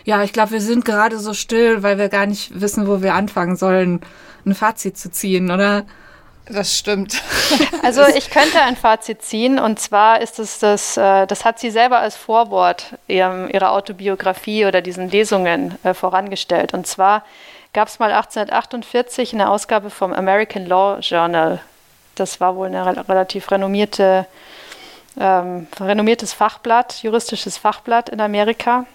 Ja, 0.05 0.23
ich 0.23 0.33
glaube, 0.33 0.53
wir 0.53 0.61
sind 0.61 0.85
gerade 0.85 1.19
so 1.19 1.33
still, 1.33 1.83
weil 1.83 1.99
wir 1.99 2.09
gar 2.09 2.27
nicht 2.27 2.61
wissen, 2.61 2.87
wo 2.87 3.03
wir 3.03 3.15
anfangen 3.15 3.57
sollen, 3.57 4.01
ein 4.45 4.55
Fazit 4.55 4.99
zu 4.99 5.11
ziehen, 5.11 5.51
oder? 5.51 5.87
Das 6.47 6.77
stimmt. 6.79 7.23
Also 7.83 8.03
ich 8.07 8.31
könnte 8.31 8.61
ein 8.63 8.77
Fazit 8.77 9.21
ziehen 9.23 9.59
und 9.59 9.79
zwar 9.79 10.23
ist 10.23 10.39
es 10.39 10.59
das, 10.59 10.97
äh, 10.97 11.27
das 11.27 11.45
hat 11.45 11.59
sie 11.59 11.71
selber 11.71 11.99
als 11.99 12.17
Vorwort 12.17 12.95
ihrer 13.07 13.73
Autobiografie 13.73 14.65
oder 14.65 14.81
diesen 14.81 15.11
Lesungen 15.11 15.79
äh, 15.85 15.93
vorangestellt. 15.93 16.73
Und 16.73 16.87
zwar 16.87 17.25
gab 17.75 17.89
es 17.89 17.99
mal 17.99 18.11
1848 18.11 19.35
eine 19.35 19.51
Ausgabe 19.51 19.91
vom 19.91 20.15
American 20.15 20.65
Law 20.65 20.99
Journal. 21.01 21.61
Das 22.15 22.41
war 22.41 22.57
wohl 22.57 22.69
ein 22.69 22.75
relativ 22.75 23.51
renommierte, 23.51 24.27
ähm, 25.21 25.67
renommiertes 25.79 26.33
Fachblatt, 26.33 27.03
juristisches 27.03 27.59
Fachblatt 27.59 28.09
in 28.09 28.21
Amerika, 28.23 28.87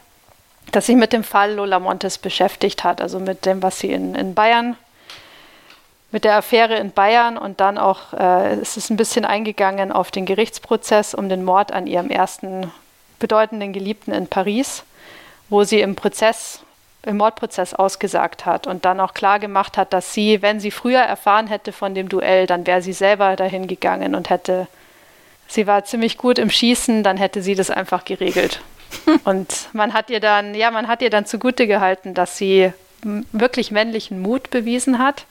das 0.71 0.87
sich 0.87 0.95
mit 0.95 1.13
dem 1.13 1.23
Fall 1.23 1.53
Lola 1.53 1.79
Montes 1.79 2.17
beschäftigt 2.17 2.83
hat, 2.83 3.01
also 3.01 3.19
mit 3.19 3.45
dem, 3.45 3.61
was 3.61 3.79
sie 3.79 3.91
in, 3.91 4.15
in 4.15 4.33
Bayern 4.33 4.77
mit 6.11 6.23
der 6.23 6.37
Affäre 6.37 6.75
in 6.77 6.91
Bayern 6.91 7.37
und 7.37 7.59
dann 7.59 7.77
auch 7.77 8.13
äh, 8.13 8.59
ist 8.59 8.77
es 8.77 8.89
ein 8.89 8.97
bisschen 8.97 9.25
eingegangen 9.25 9.91
auf 9.91 10.11
den 10.11 10.25
Gerichtsprozess 10.25 11.13
um 11.13 11.29
den 11.29 11.43
Mord 11.43 11.71
an 11.71 11.85
ihrem 11.85 12.09
ersten 12.09 12.71
bedeutenden 13.19 13.73
Geliebten 13.73 14.11
in 14.11 14.27
Paris, 14.27 14.83
wo 15.49 15.63
sie 15.63 15.81
im 15.81 15.95
Prozess, 15.95 16.61
im 17.03 17.17
Mordprozess 17.17 17.73
ausgesagt 17.73 18.45
hat 18.45 18.65
und 18.65 18.85
dann 18.85 18.99
auch 18.99 19.13
klar 19.13 19.39
gemacht 19.39 19.77
hat, 19.77 19.93
dass 19.93 20.13
sie, 20.13 20.41
wenn 20.41 20.59
sie 20.59 20.71
früher 20.71 21.01
erfahren 21.01 21.47
hätte 21.47 21.71
von 21.71 21.93
dem 21.93 22.09
Duell, 22.09 22.47
dann 22.47 22.65
wäre 22.65 22.81
sie 22.81 22.93
selber 22.93 23.35
dahin 23.35 23.67
gegangen 23.67 24.15
und 24.15 24.29
hätte, 24.29 24.67
sie 25.47 25.67
war 25.67 25.85
ziemlich 25.85 26.17
gut 26.17 26.39
im 26.39 26.49
Schießen, 26.49 27.03
dann 27.03 27.17
hätte 27.17 27.43
sie 27.43 27.55
das 27.55 27.69
einfach 27.69 28.03
geregelt. 28.03 28.61
und 29.25 29.69
man 29.73 29.93
hat 29.93 30.09
ihr 30.09 30.19
dann, 30.19 30.55
ja, 30.55 30.71
man 30.71 30.87
hat 30.87 31.03
ihr 31.03 31.11
dann 31.11 31.27
zugute 31.27 31.67
gehalten, 31.67 32.15
dass 32.15 32.37
sie 32.37 32.73
wirklich 33.03 33.69
männlichen 33.71 34.21
Mut 34.21 34.49
bewiesen 34.49 34.97
hat 34.97 35.25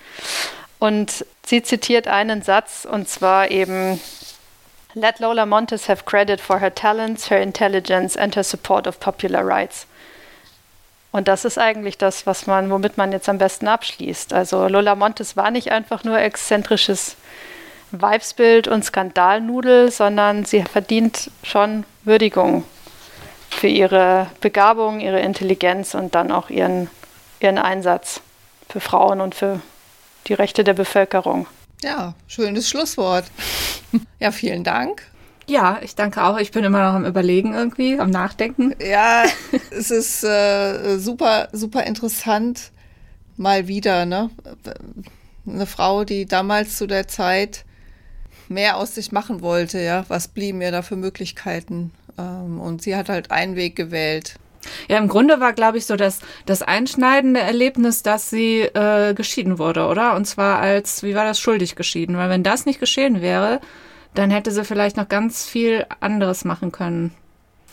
und 0.79 1.25
sie 1.45 1.63
zitiert 1.63 2.09
einen 2.09 2.43
Satz 2.43 2.87
und 2.91 3.09
zwar 3.09 3.51
eben 3.51 4.01
Let 4.95 5.19
Lola 5.21 5.47
Montes 5.47 5.89
have 5.89 6.05
credit 6.05 6.41
for 6.41 6.61
her 6.61 6.75
talents, 6.75 7.31
her 7.31 7.41
intelligence 7.41 8.17
and 8.17 8.35
her 8.37 8.45
support 8.45 8.87
of 8.87 8.99
popular 9.01 9.47
rights. 9.47 9.87
Und 11.11 11.29
das 11.29 11.45
ist 11.45 11.59
eigentlich 11.59 11.99
das, 11.99 12.27
was 12.27 12.47
man, 12.47 12.71
womit 12.71 12.99
man 12.99 13.13
jetzt 13.13 13.29
am 13.29 13.39
besten 13.39 13.67
abschließt. 13.67 14.33
Also 14.33 14.69
Lola 14.69 14.95
Montes 14.95 15.37
war 15.37 15.51
nicht 15.51 15.73
einfach 15.73 16.05
nur 16.05 16.19
exzentrisches 16.19 17.17
Weibsbild 17.91 18.69
und 18.69 18.85
Skandalnudel, 18.85 19.91
sondern 19.91 20.45
sie 20.45 20.63
verdient 20.63 21.31
schon 21.43 21.85
Würdigung 22.05 22.65
für 23.51 23.69
ihre 23.69 24.27
Begabung, 24.41 25.01
ihre 25.01 25.21
Intelligenz 25.21 25.95
und 25.95 26.15
dann 26.15 26.31
auch 26.31 26.51
ihren, 26.51 26.91
ihren 27.41 27.59
Einsatz 27.59 28.21
für 28.69 28.81
Frauen 28.81 29.21
und 29.21 29.35
für 29.35 29.61
die 30.29 30.35
Rechte 30.35 30.65
der 30.65 30.75
Bevölkerung. 30.75 31.47
Ja, 31.83 32.15
schönes 32.27 32.69
Schlusswort. 32.69 33.25
Ja, 34.21 34.33
vielen 34.33 34.65
Dank. 34.65 35.03
Ja, 35.47 35.79
ich 35.81 35.95
danke 35.95 36.23
auch. 36.25 36.39
Ich 36.39 36.51
bin 36.51 36.65
immer 36.65 36.85
noch 36.85 36.95
am 36.95 37.07
Überlegen 37.07 37.55
irgendwie, 37.55 37.99
am 37.99 38.11
Nachdenken. 38.11 38.75
Ja, 38.85 39.25
es 39.71 39.91
ist 39.91 40.25
äh, 40.25 40.99
super, 40.99 41.49
super 41.53 41.85
interessant. 41.85 42.73
Mal 43.37 43.69
wieder, 43.69 44.05
ne? 44.05 44.31
Eine 45.47 45.67
Frau, 45.67 46.05
die 46.05 46.27
damals 46.27 46.77
zu 46.77 46.87
der 46.87 47.09
Zeit 47.09 47.65
mehr 48.49 48.77
aus 48.77 48.95
sich 48.95 49.13
machen 49.13 49.41
wollte, 49.41 49.81
ja. 49.81 50.05
Was 50.09 50.29
blieben 50.29 50.61
ihr 50.61 50.73
da 50.73 50.83
für 50.83 50.97
Möglichkeiten? 50.97 51.93
Ähm, 52.19 52.61
und 52.61 52.83
sie 52.83 52.97
hat 52.97 53.09
halt 53.09 53.31
einen 53.31 53.57
Weg 53.57 53.77
gewählt. 53.77 54.35
Ja, 54.89 54.99
im 54.99 55.09
Grunde 55.09 55.41
war, 55.41 55.53
glaube 55.53 55.79
ich, 55.79 55.87
so 55.87 55.97
das, 55.97 56.21
das 56.47 56.63
einschneidende 56.63 57.41
Erlebnis, 57.41 58.03
dass 58.03 58.31
sie 58.31 58.61
äh, 58.61 59.15
geschieden 59.15 59.59
wurde, 59.59 59.87
oder? 59.87 60.15
Und 60.15 60.27
zwar 60.27 60.59
als, 60.59 61.03
wie 61.03 61.15
war 61.15 61.25
das, 61.25 61.41
schuldig 61.41 61.77
geschieden? 61.77 62.17
Weil 62.17 62.31
wenn 62.31 62.43
das 62.43 62.67
nicht 62.67 62.81
geschehen 62.81 63.21
wäre, 63.23 63.61
dann 64.15 64.31
hätte 64.31 64.51
sie 64.51 64.65
vielleicht 64.65 64.97
noch 64.97 65.09
ganz 65.09 65.47
viel 65.47 65.87
anderes 66.01 66.45
machen 66.45 66.73
können. 66.73 67.15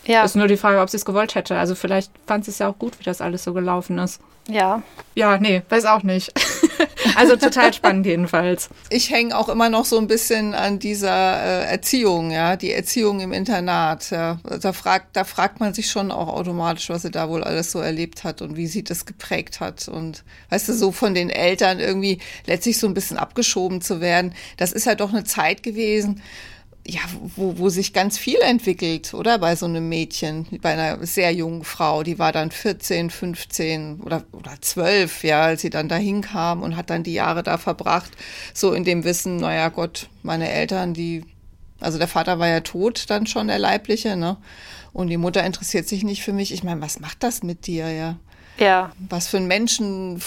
Ja. 0.04 0.24
Ist 0.24 0.36
nur 0.36 0.46
die 0.46 0.56
Frage, 0.56 0.80
ob 0.80 0.88
sie 0.88 0.96
es 0.96 1.04
gewollt 1.04 1.34
hätte. 1.34 1.58
Also 1.58 1.74
vielleicht 1.74 2.12
fand 2.26 2.44
sie 2.44 2.52
es 2.52 2.58
ja 2.58 2.68
auch 2.68 2.78
gut, 2.78 2.98
wie 2.98 3.04
das 3.04 3.20
alles 3.20 3.42
so 3.44 3.52
gelaufen 3.52 3.98
ist. 3.98 4.20
Ja. 4.48 4.82
Ja, 5.14 5.38
nee, 5.38 5.62
weiß 5.68 5.86
auch 5.86 6.02
nicht. 6.02 6.32
also 7.16 7.36
total 7.36 7.72
spannend 7.72 8.06
jedenfalls. 8.06 8.68
Ich 8.90 9.10
hänge 9.10 9.36
auch 9.36 9.48
immer 9.48 9.68
noch 9.68 9.84
so 9.84 9.98
ein 9.98 10.06
bisschen 10.06 10.54
an 10.54 10.78
dieser 10.78 11.42
äh, 11.42 11.64
Erziehung, 11.70 12.30
ja, 12.30 12.56
die 12.56 12.72
Erziehung 12.72 13.20
im 13.20 13.32
Internat. 13.32 14.10
Ja. 14.10 14.38
Da, 14.60 14.72
fragt, 14.72 15.16
da 15.16 15.24
fragt 15.24 15.60
man 15.60 15.74
sich 15.74 15.90
schon 15.90 16.10
auch 16.10 16.28
automatisch, 16.28 16.88
was 16.90 17.02
sie 17.02 17.10
da 17.10 17.28
wohl 17.28 17.42
alles 17.42 17.72
so 17.72 17.80
erlebt 17.80 18.24
hat 18.24 18.42
und 18.42 18.56
wie 18.56 18.66
sie 18.66 18.84
das 18.84 19.06
geprägt 19.06 19.60
hat. 19.60 19.88
Und 19.88 20.24
weißt 20.50 20.68
du, 20.68 20.74
so 20.74 20.92
von 20.92 21.14
den 21.14 21.30
Eltern 21.30 21.80
irgendwie 21.80 22.18
letztlich 22.46 22.78
so 22.78 22.86
ein 22.86 22.94
bisschen 22.94 23.16
abgeschoben 23.16 23.80
zu 23.80 24.00
werden, 24.00 24.34
das 24.56 24.72
ist 24.72 24.86
ja 24.86 24.94
doch 24.94 25.12
eine 25.12 25.24
Zeit 25.24 25.62
gewesen, 25.62 26.22
ja, 26.88 27.00
wo, 27.34 27.58
wo 27.58 27.68
sich 27.68 27.92
ganz 27.92 28.16
viel 28.16 28.38
entwickelt, 28.40 29.12
oder? 29.12 29.38
Bei 29.38 29.56
so 29.56 29.66
einem 29.66 29.88
Mädchen, 29.88 30.46
bei 30.62 30.72
einer 30.72 31.04
sehr 31.04 31.32
jungen 31.32 31.64
Frau, 31.64 32.02
die 32.02 32.18
war 32.18 32.32
dann 32.32 32.50
14, 32.50 33.10
15 33.10 34.00
oder, 34.00 34.24
oder 34.32 34.52
12, 34.60 35.24
ja, 35.24 35.42
als 35.42 35.62
sie 35.62 35.70
dann 35.70 35.88
dahin 35.88 36.20
kam 36.20 36.62
und 36.62 36.76
hat 36.76 36.90
dann 36.90 37.02
die 37.02 37.14
Jahre 37.14 37.42
da 37.42 37.58
verbracht, 37.58 38.12
so 38.54 38.72
in 38.72 38.84
dem 38.84 39.04
Wissen, 39.04 39.36
naja 39.36 39.68
Gott, 39.68 40.08
meine 40.22 40.48
Eltern, 40.48 40.94
die, 40.94 41.24
also 41.80 41.98
der 41.98 42.08
Vater 42.08 42.38
war 42.38 42.48
ja 42.48 42.60
tot, 42.60 43.06
dann 43.08 43.26
schon 43.26 43.48
der 43.48 43.58
Leibliche, 43.58 44.16
ne? 44.16 44.36
Und 44.92 45.08
die 45.08 45.18
Mutter 45.18 45.44
interessiert 45.44 45.86
sich 45.86 46.04
nicht 46.04 46.22
für 46.22 46.32
mich. 46.32 46.54
Ich 46.54 46.62
meine, 46.62 46.80
was 46.80 47.00
macht 47.00 47.22
das 47.22 47.42
mit 47.42 47.66
dir, 47.66 47.90
ja? 47.90 48.16
Ja. 48.58 48.92
Was 49.10 49.28
für 49.28 49.36
ein 49.36 49.46
Menschen 49.46 50.22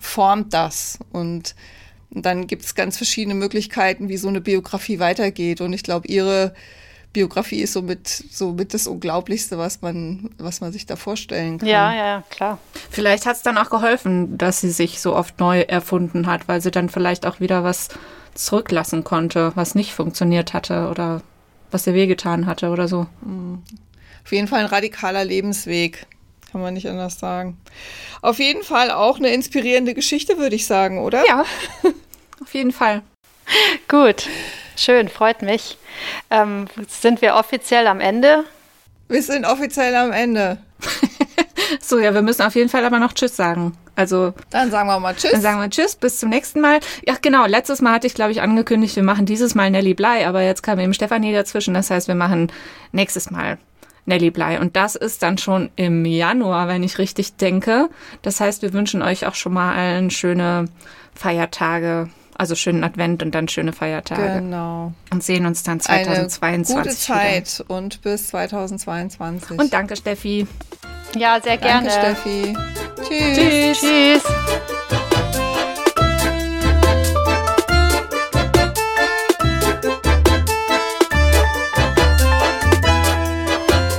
formt 0.00 0.54
das? 0.54 0.98
Und 1.12 1.54
und 2.10 2.24
dann 2.24 2.46
gibt 2.46 2.64
es 2.64 2.74
ganz 2.74 2.96
verschiedene 2.96 3.34
Möglichkeiten, 3.34 4.08
wie 4.08 4.16
so 4.16 4.28
eine 4.28 4.40
Biografie 4.40 4.98
weitergeht. 4.98 5.60
Und 5.60 5.72
ich 5.72 5.82
glaube, 5.82 6.08
ihre 6.08 6.54
Biografie 7.12 7.62
ist 7.62 7.72
somit, 7.72 8.06
somit 8.08 8.74
das 8.74 8.86
Unglaublichste, 8.86 9.58
was 9.58 9.80
man, 9.82 10.30
was 10.38 10.60
man 10.60 10.72
sich 10.72 10.86
da 10.86 10.96
vorstellen 10.96 11.58
kann. 11.58 11.68
Ja, 11.68 11.94
ja, 11.94 12.24
klar. 12.30 12.58
Vielleicht 12.90 13.26
hat 13.26 13.36
es 13.36 13.42
dann 13.42 13.56
auch 13.58 13.70
geholfen, 13.70 14.36
dass 14.38 14.60
sie 14.60 14.70
sich 14.70 15.00
so 15.00 15.16
oft 15.16 15.40
neu 15.40 15.60
erfunden 15.60 16.26
hat, 16.26 16.46
weil 16.46 16.60
sie 16.60 16.70
dann 16.70 16.88
vielleicht 16.88 17.26
auch 17.26 17.40
wieder 17.40 17.64
was 17.64 17.88
zurücklassen 18.34 19.02
konnte, 19.02 19.52
was 19.54 19.74
nicht 19.74 19.94
funktioniert 19.94 20.52
hatte 20.52 20.88
oder 20.88 21.22
was 21.70 21.86
ihr 21.86 21.94
wehgetan 21.94 22.46
hatte 22.46 22.68
oder 22.68 22.86
so. 22.86 23.06
Mhm. 23.22 23.62
Auf 24.24 24.32
jeden 24.32 24.48
Fall 24.48 24.60
ein 24.60 24.66
radikaler 24.66 25.24
Lebensweg. 25.24 26.06
Kann 26.56 26.62
man 26.62 26.72
nicht 26.72 26.88
anders 26.88 27.18
sagen. 27.18 27.58
Auf 28.22 28.38
jeden 28.38 28.62
Fall 28.62 28.90
auch 28.90 29.18
eine 29.18 29.28
inspirierende 29.28 29.92
Geschichte, 29.92 30.38
würde 30.38 30.56
ich 30.56 30.64
sagen, 30.64 31.00
oder? 31.00 31.22
Ja, 31.26 31.44
auf 32.42 32.54
jeden 32.54 32.72
Fall. 32.72 33.02
Gut, 33.88 34.26
schön, 34.74 35.10
freut 35.10 35.42
mich. 35.42 35.76
Ähm, 36.30 36.64
sind 36.88 37.20
wir 37.20 37.34
offiziell 37.34 37.86
am 37.86 38.00
Ende? 38.00 38.44
Wir 39.08 39.22
sind 39.22 39.44
offiziell 39.44 39.94
am 39.96 40.12
Ende. 40.12 40.56
so, 41.82 41.98
ja, 41.98 42.14
wir 42.14 42.22
müssen 42.22 42.40
auf 42.40 42.54
jeden 42.54 42.70
Fall 42.70 42.86
aber 42.86 43.00
noch 43.00 43.12
Tschüss 43.12 43.36
sagen. 43.36 43.76
Also. 43.94 44.32
Dann 44.48 44.70
sagen 44.70 44.88
wir 44.88 44.98
mal 44.98 45.14
Tschüss. 45.14 45.32
Dann 45.32 45.42
sagen 45.42 45.60
wir 45.60 45.68
Tschüss, 45.68 45.94
bis 45.94 46.20
zum 46.20 46.30
nächsten 46.30 46.62
Mal. 46.62 46.80
Ja, 47.06 47.16
genau. 47.20 47.44
Letztes 47.44 47.82
Mal 47.82 47.92
hatte 47.92 48.06
ich, 48.06 48.14
glaube 48.14 48.32
ich, 48.32 48.40
angekündigt, 48.40 48.96
wir 48.96 49.02
machen 49.02 49.26
dieses 49.26 49.54
Mal 49.54 49.70
Nelly 49.70 49.92
Blei, 49.92 50.26
aber 50.26 50.40
jetzt 50.40 50.62
kam 50.62 50.78
eben 50.78 50.94
Stefanie 50.94 51.34
dazwischen. 51.34 51.74
Das 51.74 51.90
heißt, 51.90 52.08
wir 52.08 52.14
machen 52.14 52.50
nächstes 52.92 53.30
Mal 53.30 53.58
Nelly 54.06 54.30
Blei. 54.30 54.60
Und 54.60 54.76
das 54.76 54.94
ist 54.94 55.22
dann 55.22 55.36
schon 55.38 55.70
im 55.76 56.04
Januar, 56.04 56.68
wenn 56.68 56.82
ich 56.82 56.98
richtig 56.98 57.36
denke. 57.36 57.88
Das 58.22 58.40
heißt, 58.40 58.62
wir 58.62 58.72
wünschen 58.72 59.02
euch 59.02 59.26
auch 59.26 59.34
schon 59.34 59.52
mal 59.52 59.74
allen 59.74 60.10
schöne 60.10 60.66
Feiertage. 61.14 62.08
Also 62.38 62.54
schönen 62.54 62.84
Advent 62.84 63.22
und 63.22 63.34
dann 63.34 63.48
schöne 63.48 63.72
Feiertage. 63.72 64.40
Genau. 64.40 64.92
Und 65.10 65.22
sehen 65.22 65.46
uns 65.46 65.62
dann 65.62 65.80
2022. 65.80 66.76
Eine 66.76 66.84
gute 66.84 66.96
Zeit 66.96 67.58
wieder. 67.60 67.70
und 67.70 68.02
bis 68.02 68.28
2022. 68.28 69.58
Und 69.58 69.72
danke, 69.72 69.96
Steffi. 69.96 70.46
Ja, 71.16 71.40
sehr 71.42 71.56
gerne. 71.56 71.88
Danke, 71.88 72.16
Steffi. 72.22 72.56
Tschüss. 73.08 73.38
Tschüss. 73.38 73.80
Tschüss. 73.80 75.05